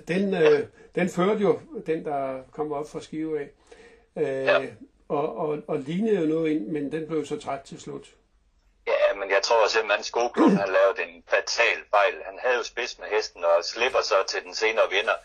den, 0.08 0.34
uh, 0.34 0.42
ja. 0.42 0.62
den 0.96 1.10
førte 1.10 1.42
jo, 1.42 1.60
den 1.86 2.06
der 2.06 2.44
kom 2.52 2.72
op 2.72 2.90
fra 2.90 3.02
Skive 3.02 3.40
af. 3.40 3.50
Uh, 4.16 4.24
ja 4.24 4.68
og, 5.10 5.38
og, 5.38 5.50
og 5.68 5.78
lignede 5.80 6.20
jo 6.22 6.26
noget 6.26 6.52
ind, 6.52 6.68
men 6.68 6.92
den 6.92 7.08
blev 7.08 7.26
så 7.26 7.40
træt 7.40 7.62
til 7.62 7.82
slut. 7.82 8.08
Ja, 8.88 9.14
men 9.20 9.30
jeg 9.30 9.42
tror 9.44 9.68
simpelthen, 9.68 10.00
at 10.00 10.06
Skoglund 10.06 10.56
har 10.64 10.72
lavet 10.78 10.98
en 11.08 11.24
fatal 11.30 11.80
fejl. 11.90 12.16
Han 12.30 12.40
havde 12.44 12.58
jo 12.58 12.64
spids 12.64 13.00
med 13.00 13.08
hesten 13.08 13.44
og 13.44 13.64
slipper 13.64 14.02
så 14.02 14.24
til 14.28 14.44
den 14.44 14.56
senere 14.56 14.90
vinder. 14.90 15.18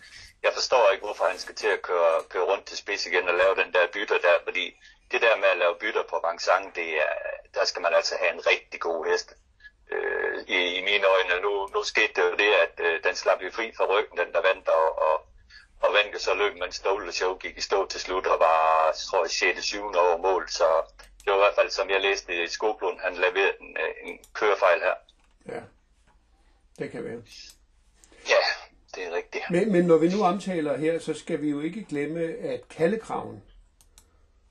Jeg 0.43 0.53
forstår 0.55 0.91
ikke, 0.91 1.05
hvorfor 1.05 1.25
han 1.25 1.39
skal 1.39 1.55
til 1.55 1.71
at 1.77 1.83
køre, 1.83 2.15
køre 2.29 2.45
rundt 2.45 2.67
til 2.67 2.77
spids 2.77 3.07
igen 3.07 3.29
og 3.29 3.35
lave 3.35 3.55
den 3.63 3.73
der 3.73 3.93
bytter 3.93 4.19
der, 4.19 4.37
fordi 4.45 4.67
det 5.11 5.21
der 5.23 5.37
med 5.37 5.49
at 5.49 5.59
lave 5.59 5.75
bytter 5.81 6.05
på 6.11 6.21
Vangsang, 6.25 6.75
det 6.75 6.89
er, 7.07 7.15
der 7.55 7.65
skal 7.65 7.83
man 7.83 7.95
altså 7.95 8.15
have 8.21 8.33
en 8.33 8.47
rigtig 8.47 8.81
god 8.81 9.07
hest. 9.11 9.29
Øh, 9.93 10.35
i, 10.57 10.59
I 10.79 10.81
mine 10.91 11.07
øjne, 11.15 11.43
nu, 11.43 11.53
nu 11.75 11.83
skete 11.83 12.13
det 12.17 12.23
jo 12.31 12.35
det, 12.43 12.53
at 12.65 12.75
øh, 12.87 13.05
den 13.05 13.15
slap 13.15 13.43
jo 13.43 13.51
fri 13.51 13.73
fra 13.77 13.87
ryggen, 13.93 14.19
den 14.19 14.33
der 14.33 14.43
vandt, 14.49 14.69
og, 14.69 14.87
og 15.07 15.15
og 15.85 15.95
vandt 15.95 16.23
så 16.23 16.35
løb, 16.35 16.55
men 16.63 16.73
Stole 16.73 17.13
Show 17.13 17.37
gik 17.37 17.59
i 17.59 17.61
stå 17.61 17.87
til 17.87 18.01
slut 18.01 18.27
og 18.27 18.39
var, 18.41 18.93
tror 19.11 19.25
jeg, 19.25 19.31
6. 19.31 19.65
7. 19.65 19.79
over 19.85 20.17
mål, 20.17 20.49
så 20.49 20.65
det 21.25 21.33
var 21.33 21.39
i 21.39 21.45
hvert 21.45 21.55
fald, 21.55 21.71
som 21.71 21.91
jeg 21.91 22.01
læste 22.01 22.45
i 22.45 22.47
Skoblund, 22.47 22.99
han 22.99 23.15
leverede 23.15 23.53
en, 23.61 23.77
øh, 23.83 24.09
en 24.09 24.19
kørefejl 24.33 24.81
her. 24.81 24.95
Ja, 25.55 25.61
det 26.79 26.91
kan 26.91 27.05
være. 27.05 27.23
Ja, 28.29 28.43
det 28.95 29.07
er 29.07 29.13
rigtigt. 29.17 29.45
Men, 29.51 29.73
men 29.73 29.85
når 29.85 29.97
vi 29.97 30.09
nu 30.09 30.23
omtaler 30.23 30.77
her, 30.77 30.99
så 30.99 31.15
skal 31.15 31.43
vi 31.43 31.51
jo 31.51 31.61
ikke 31.61 31.87
glemme, 31.89 32.21
at 32.25 32.69
Kallekraven 32.69 33.43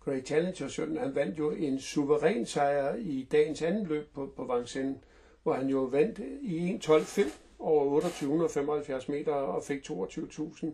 Great 0.06 0.28
Challenger 0.28 0.68
søndag, 0.68 1.04
han 1.04 1.16
vandt 1.16 1.40
jo 1.40 1.52
en 1.52 1.82
suveræn 1.82 2.46
sejr 2.46 2.96
i 2.96 3.28
dagens 3.32 3.62
anden 3.62 3.86
løb 3.86 4.14
på, 4.14 4.34
på 4.36 4.56
Vincennes, 4.56 4.98
hvor 5.44 5.54
han 5.54 5.68
jo 5.68 5.80
vandt 5.80 6.20
i 6.42 6.80
1.12.5 6.84 7.22
over 7.60 8.02
2875 8.02 9.10
meter 9.10 9.34
og 9.34 9.64
fik 9.64 9.90
22.000 9.90 10.66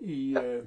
i, 0.00 0.36
øh, 0.36 0.64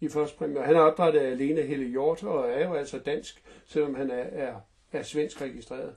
i 0.00 0.08
første 0.08 0.38
præmie. 0.38 0.62
Han 0.62 0.76
er 0.76 0.80
opdrettet 0.80 1.20
af 1.20 1.38
Lena 1.38 1.62
Helle 1.62 1.86
Hjort 1.86 2.22
og 2.22 2.50
er 2.50 2.66
jo 2.66 2.74
altså 2.74 2.98
dansk, 2.98 3.42
selvom 3.66 3.94
han 3.94 4.10
er, 4.10 4.24
er, 4.44 4.54
er 4.92 5.02
svensk 5.02 5.40
registreret. 5.40 5.94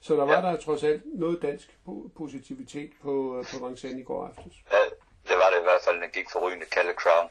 Så 0.00 0.16
der 0.16 0.24
var 0.24 0.46
ja. 0.46 0.52
der 0.52 0.56
trods 0.56 0.84
alt 0.84 1.02
noget 1.04 1.42
dansk 1.42 1.78
positivitet 2.16 2.90
på, 3.02 3.38
øh, 3.38 3.44
på 3.44 3.66
Vincennes 3.66 4.00
i 4.00 4.02
går 4.02 4.26
aftes. 4.26 4.54
Ja, 4.72 4.84
det 5.28 5.36
var 5.42 5.50
det 5.50 5.58
i 5.58 5.66
hvert 5.68 5.82
fald, 5.84 5.98
når 6.00 6.10
gik 6.18 6.30
for 6.32 6.40
rygende 6.46 6.66
Kalle 6.66 6.92
Crown. 6.92 7.28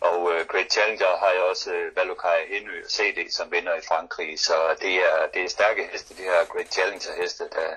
Og 0.00 0.22
uh, 0.22 0.38
Great 0.50 0.72
Challenger 0.72 1.12
har 1.22 1.30
jeg 1.36 1.42
også 1.50 1.70
uh, 1.70 1.96
Valukai 1.96 2.38
Henry 2.52 2.78
og 2.84 2.90
CD 2.90 3.18
som 3.30 3.46
vinder 3.52 3.74
i 3.74 3.82
Frankrig, 3.88 4.40
så 4.40 4.56
det 4.84 4.94
er, 5.08 5.16
det 5.34 5.42
er 5.44 5.48
stærke 5.48 5.82
heste, 5.92 6.14
de 6.18 6.22
her 6.22 6.40
Great 6.52 6.72
Challenger 6.74 7.12
heste, 7.22 7.44
der, 7.56 7.70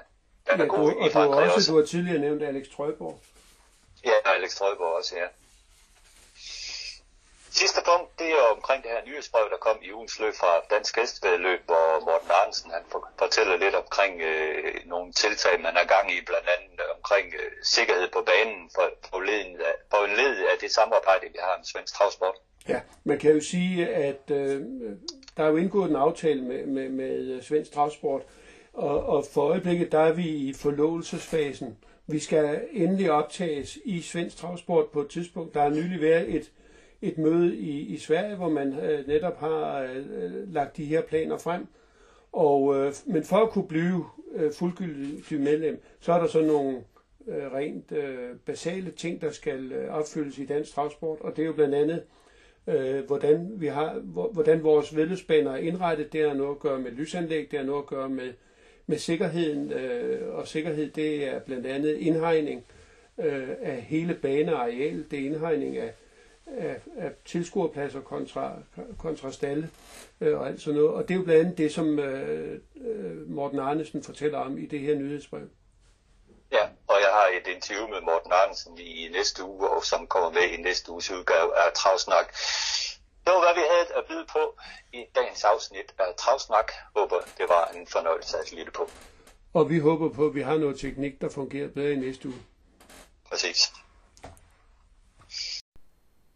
der 0.48 0.54
ja, 0.58 0.64
er 0.64 0.68
gode 0.68 0.93
i 1.06 1.10
Frankrig 1.10 1.30
og 1.30 1.43
du 1.43 1.50
har 1.50 1.56
også. 1.56 1.72
Du 1.72 1.78
har 1.78 1.86
tidligere 1.86 2.20
nævnt 2.20 2.43
Alex 2.43 2.66
Trøjborg. 2.76 3.20
Ja, 4.06 4.18
Alex 4.36 4.56
Trøjborg 4.56 4.93
også, 5.00 5.16
ja. 5.22 5.28
Sidste 7.62 7.82
punkt, 7.89 8.10
det 8.20 8.30
er 8.39 8.45
omkring 8.58 8.80
det 8.84 8.91
her 8.95 9.03
nyhedsbrev, 9.08 9.45
der 9.53 9.60
kom 9.68 9.78
i 9.88 9.89
ugens 9.97 10.20
løb 10.22 10.34
fra 10.41 10.51
Dansk 10.74 10.93
Hestevedløb, 10.99 11.62
hvor 11.70 11.86
Morten 12.08 12.32
Arnsen 12.41 12.70
han 12.76 12.84
fortæller 13.22 13.55
lidt 13.64 13.76
omkring 13.84 14.14
øh, 14.32 14.74
nogle 14.93 15.10
tiltag, 15.22 15.53
man 15.68 15.76
er 15.82 15.86
gang 15.95 16.08
i, 16.16 16.18
blandt 16.30 16.47
andet 16.55 16.80
omkring 16.97 17.28
øh, 17.41 17.51
sikkerhed 17.76 18.08
på 18.16 18.22
banen 18.32 18.62
for, 18.76 18.86
på, 19.12 19.18
leden 19.30 19.55
af, 19.70 19.76
på 19.93 19.97
en 20.08 20.14
led 20.20 20.34
af 20.51 20.55
det 20.64 20.72
samarbejde, 20.80 21.26
vi 21.36 21.39
har 21.45 21.53
med 21.58 21.66
Svensk 21.72 21.93
Travsport. 21.97 22.38
Ja, 22.74 22.80
man 23.10 23.18
kan 23.20 23.32
jo 23.38 23.41
sige, 23.53 23.78
at 24.10 24.24
øh, 24.39 24.58
der 25.36 25.43
er 25.43 25.49
jo 25.53 25.58
indgået 25.64 25.89
en 25.89 25.95
aftale 26.08 26.41
med, 26.49 26.62
med, 26.76 26.89
med 26.89 27.41
Svensk 27.41 27.72
Travsport, 27.72 28.22
og, 28.74 28.97
og 29.14 29.26
for 29.34 29.41
øjeblikket 29.51 29.91
der 29.91 30.03
er 30.10 30.14
vi 30.22 30.28
i 30.28 30.53
forlovelsesfasen. 30.53 31.78
Vi 32.08 32.20
skal 32.20 32.62
endelig 32.72 33.12
optages 33.12 33.78
i 33.86 34.01
Svensk 34.01 34.38
Travsport 34.38 34.86
på 34.93 35.01
et 35.01 35.10
tidspunkt. 35.10 35.53
Der 35.53 35.62
har 35.62 35.70
nylig 35.70 36.01
været 36.01 36.36
et 36.36 36.51
et 37.02 37.18
møde 37.18 37.56
i, 37.56 37.80
i 37.80 37.98
Sverige, 37.98 38.36
hvor 38.36 38.50
man 38.50 38.80
øh, 38.80 39.08
netop 39.08 39.39
har 39.39 39.82
øh, 39.82 40.54
lagt 40.54 40.78
de 40.78 40.86
her 40.86 41.02
planer 41.02 41.38
frem. 41.38 41.68
Og, 42.32 42.76
øh, 42.76 42.93
men 43.06 43.24
for 43.24 43.38
at 43.38 43.50
kunne 43.50 43.68
blive 43.68 44.06
øh, 44.36 44.54
fuldgyldig 44.54 45.39
medlem, 45.41 45.82
så 46.00 46.14
er 46.14 46.20
der 46.20 46.28
så 46.28 46.41
nogle 46.41 46.78
øh, 47.28 47.54
rent 47.54 47.91
øh, 47.91 48.36
basale 48.45 48.91
ting, 48.91 49.22
der 49.22 49.32
skal 49.32 49.72
øh, 49.72 49.89
opfyldes 49.89 50.38
i 50.38 50.45
dansk 50.45 50.74
transport, 50.74 51.22
og 51.22 51.36
det 51.36 51.41
er 51.41 51.45
jo 51.45 51.54
blandt 51.54 51.76
andet, 51.76 52.04
øh, 52.68 53.06
hvordan, 53.06 53.52
vi 53.56 53.68
har, 53.68 54.00
hvordan 54.34 54.64
vores 54.64 54.95
vedløbsbaner 54.95 55.52
er 55.52 55.58
indrettet. 55.58 56.14
Det 56.14 56.28
har 56.28 56.34
noget 56.34 56.52
at 56.52 56.60
gøre 56.60 56.80
med 56.80 56.91
lysanlæg, 56.91 57.52
det 57.52 57.60
har 57.60 57.66
noget 57.66 57.82
at 57.84 57.88
gøre 57.88 58.10
med, 58.10 58.34
med 58.88 58.98
sikkerheden, 58.98 59.72
øh, 59.72 60.36
og 60.36 60.48
sikkerhed 60.48 60.91
det 60.91 61.28
er 61.28 61.39
blandt 61.39 61.66
andet 61.66 61.95
indhegning 61.95 62.66
øh, 63.18 63.50
af 63.62 63.82
hele 63.82 64.14
baneareal, 64.14 65.06
det 65.12 65.20
er 65.20 65.26
indhegning 65.26 65.78
af 65.78 65.93
af, 66.48 66.82
af 66.98 67.12
tilskuerpladser 67.26 68.02
kontra, 68.02 68.54
kontra 69.00 69.32
stalle 69.32 69.70
øh, 70.22 70.39
og 70.39 70.48
alt 70.48 70.62
sådan 70.62 70.80
noget. 70.80 70.95
Og 70.95 71.08
det 71.08 71.14
er 71.14 71.18
jo 71.18 71.24
blandt 71.24 71.41
andet 71.41 71.58
det, 71.58 71.74
som 71.74 72.00
øh, 72.00 72.60
øh, 72.76 73.30
Morten 73.30 73.60
Arnesen 73.60 74.04
fortæller 74.04 74.39
om 74.39 74.58
i 74.58 74.66
det 74.66 74.80
her 74.80 74.95
nyhedsbrev. 74.95 75.48
Ja, 76.52 76.64
og 76.88 76.95
jeg 77.02 77.10
har 77.10 77.28
et 77.38 77.48
interview 77.56 77.88
med 77.88 78.02
Morten 78.02 78.32
Arnesen 78.32 78.78
i 78.78 79.10
næste 79.12 79.43
uge, 79.43 79.70
og 79.70 79.84
som 79.84 80.08
kommer 80.08 80.30
med 80.32 80.41
i 80.41 80.62
næste 80.62 80.91
uges 80.91 81.12
udgave 81.12 81.58
af 81.58 81.74
Travsnak. 81.74 82.28
Det 83.26 83.34
var, 83.34 83.39
hvad 83.39 83.56
vi 83.56 83.66
havde 83.72 83.98
at 84.00 84.04
byde 84.10 84.26
på 84.32 84.58
i 84.93 85.06
dagens 85.16 85.43
afsnit 85.43 85.93
af 86.00 86.16
Travsnak. 86.18 86.72
Håber, 86.95 87.20
det 87.38 87.45
var 87.50 87.72
en 87.76 87.88
fornøjelse 87.88 88.38
at 88.38 88.52
lytte 88.52 88.72
på. 88.72 88.89
Og 89.54 89.70
vi 89.70 89.80
håber 89.80 90.10
på, 90.10 90.26
at 90.26 90.36
vi 90.36 90.41
har 90.41 90.58
noget 90.58 90.80
teknik, 90.80 91.22
der 91.22 91.30
fungerer 91.30 91.68
bedre 91.68 91.91
i 91.91 91.95
næste 91.95 92.28
uge. 92.28 92.41
Præcis. 93.30 93.72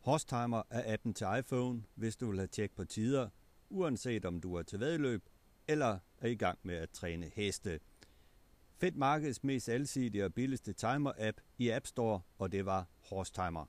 Horsetimer 0.02 0.62
er 0.70 0.94
appen 0.94 1.14
til 1.14 1.28
iPhone, 1.40 1.84
hvis 1.96 2.16
du 2.16 2.30
vil 2.30 2.40
have 2.40 2.48
tjek 2.48 2.72
på 2.76 2.86
tider, 2.86 3.30
uanset 3.70 4.26
om 4.26 4.42
du 4.42 4.56
er 4.56 4.64
til 4.64 4.80
vedløb 4.80 5.30
eller 5.68 6.00
er 6.18 6.28
i 6.28 6.36
gang 6.36 6.60
med 6.64 6.76
at 6.76 6.90
træne 6.90 7.32
heste. 7.36 7.80
Fedt 8.78 8.96
markeds 8.96 9.44
mest 9.44 9.70
alsidige 9.70 10.26
og 10.26 10.34
billigste 10.34 10.74
timer-app 10.74 11.38
i 11.58 11.70
App 11.70 11.88
Store, 11.88 12.22
og 12.38 12.52
det 12.52 12.66
var 12.66 12.88
Horsetimer. 13.10 13.66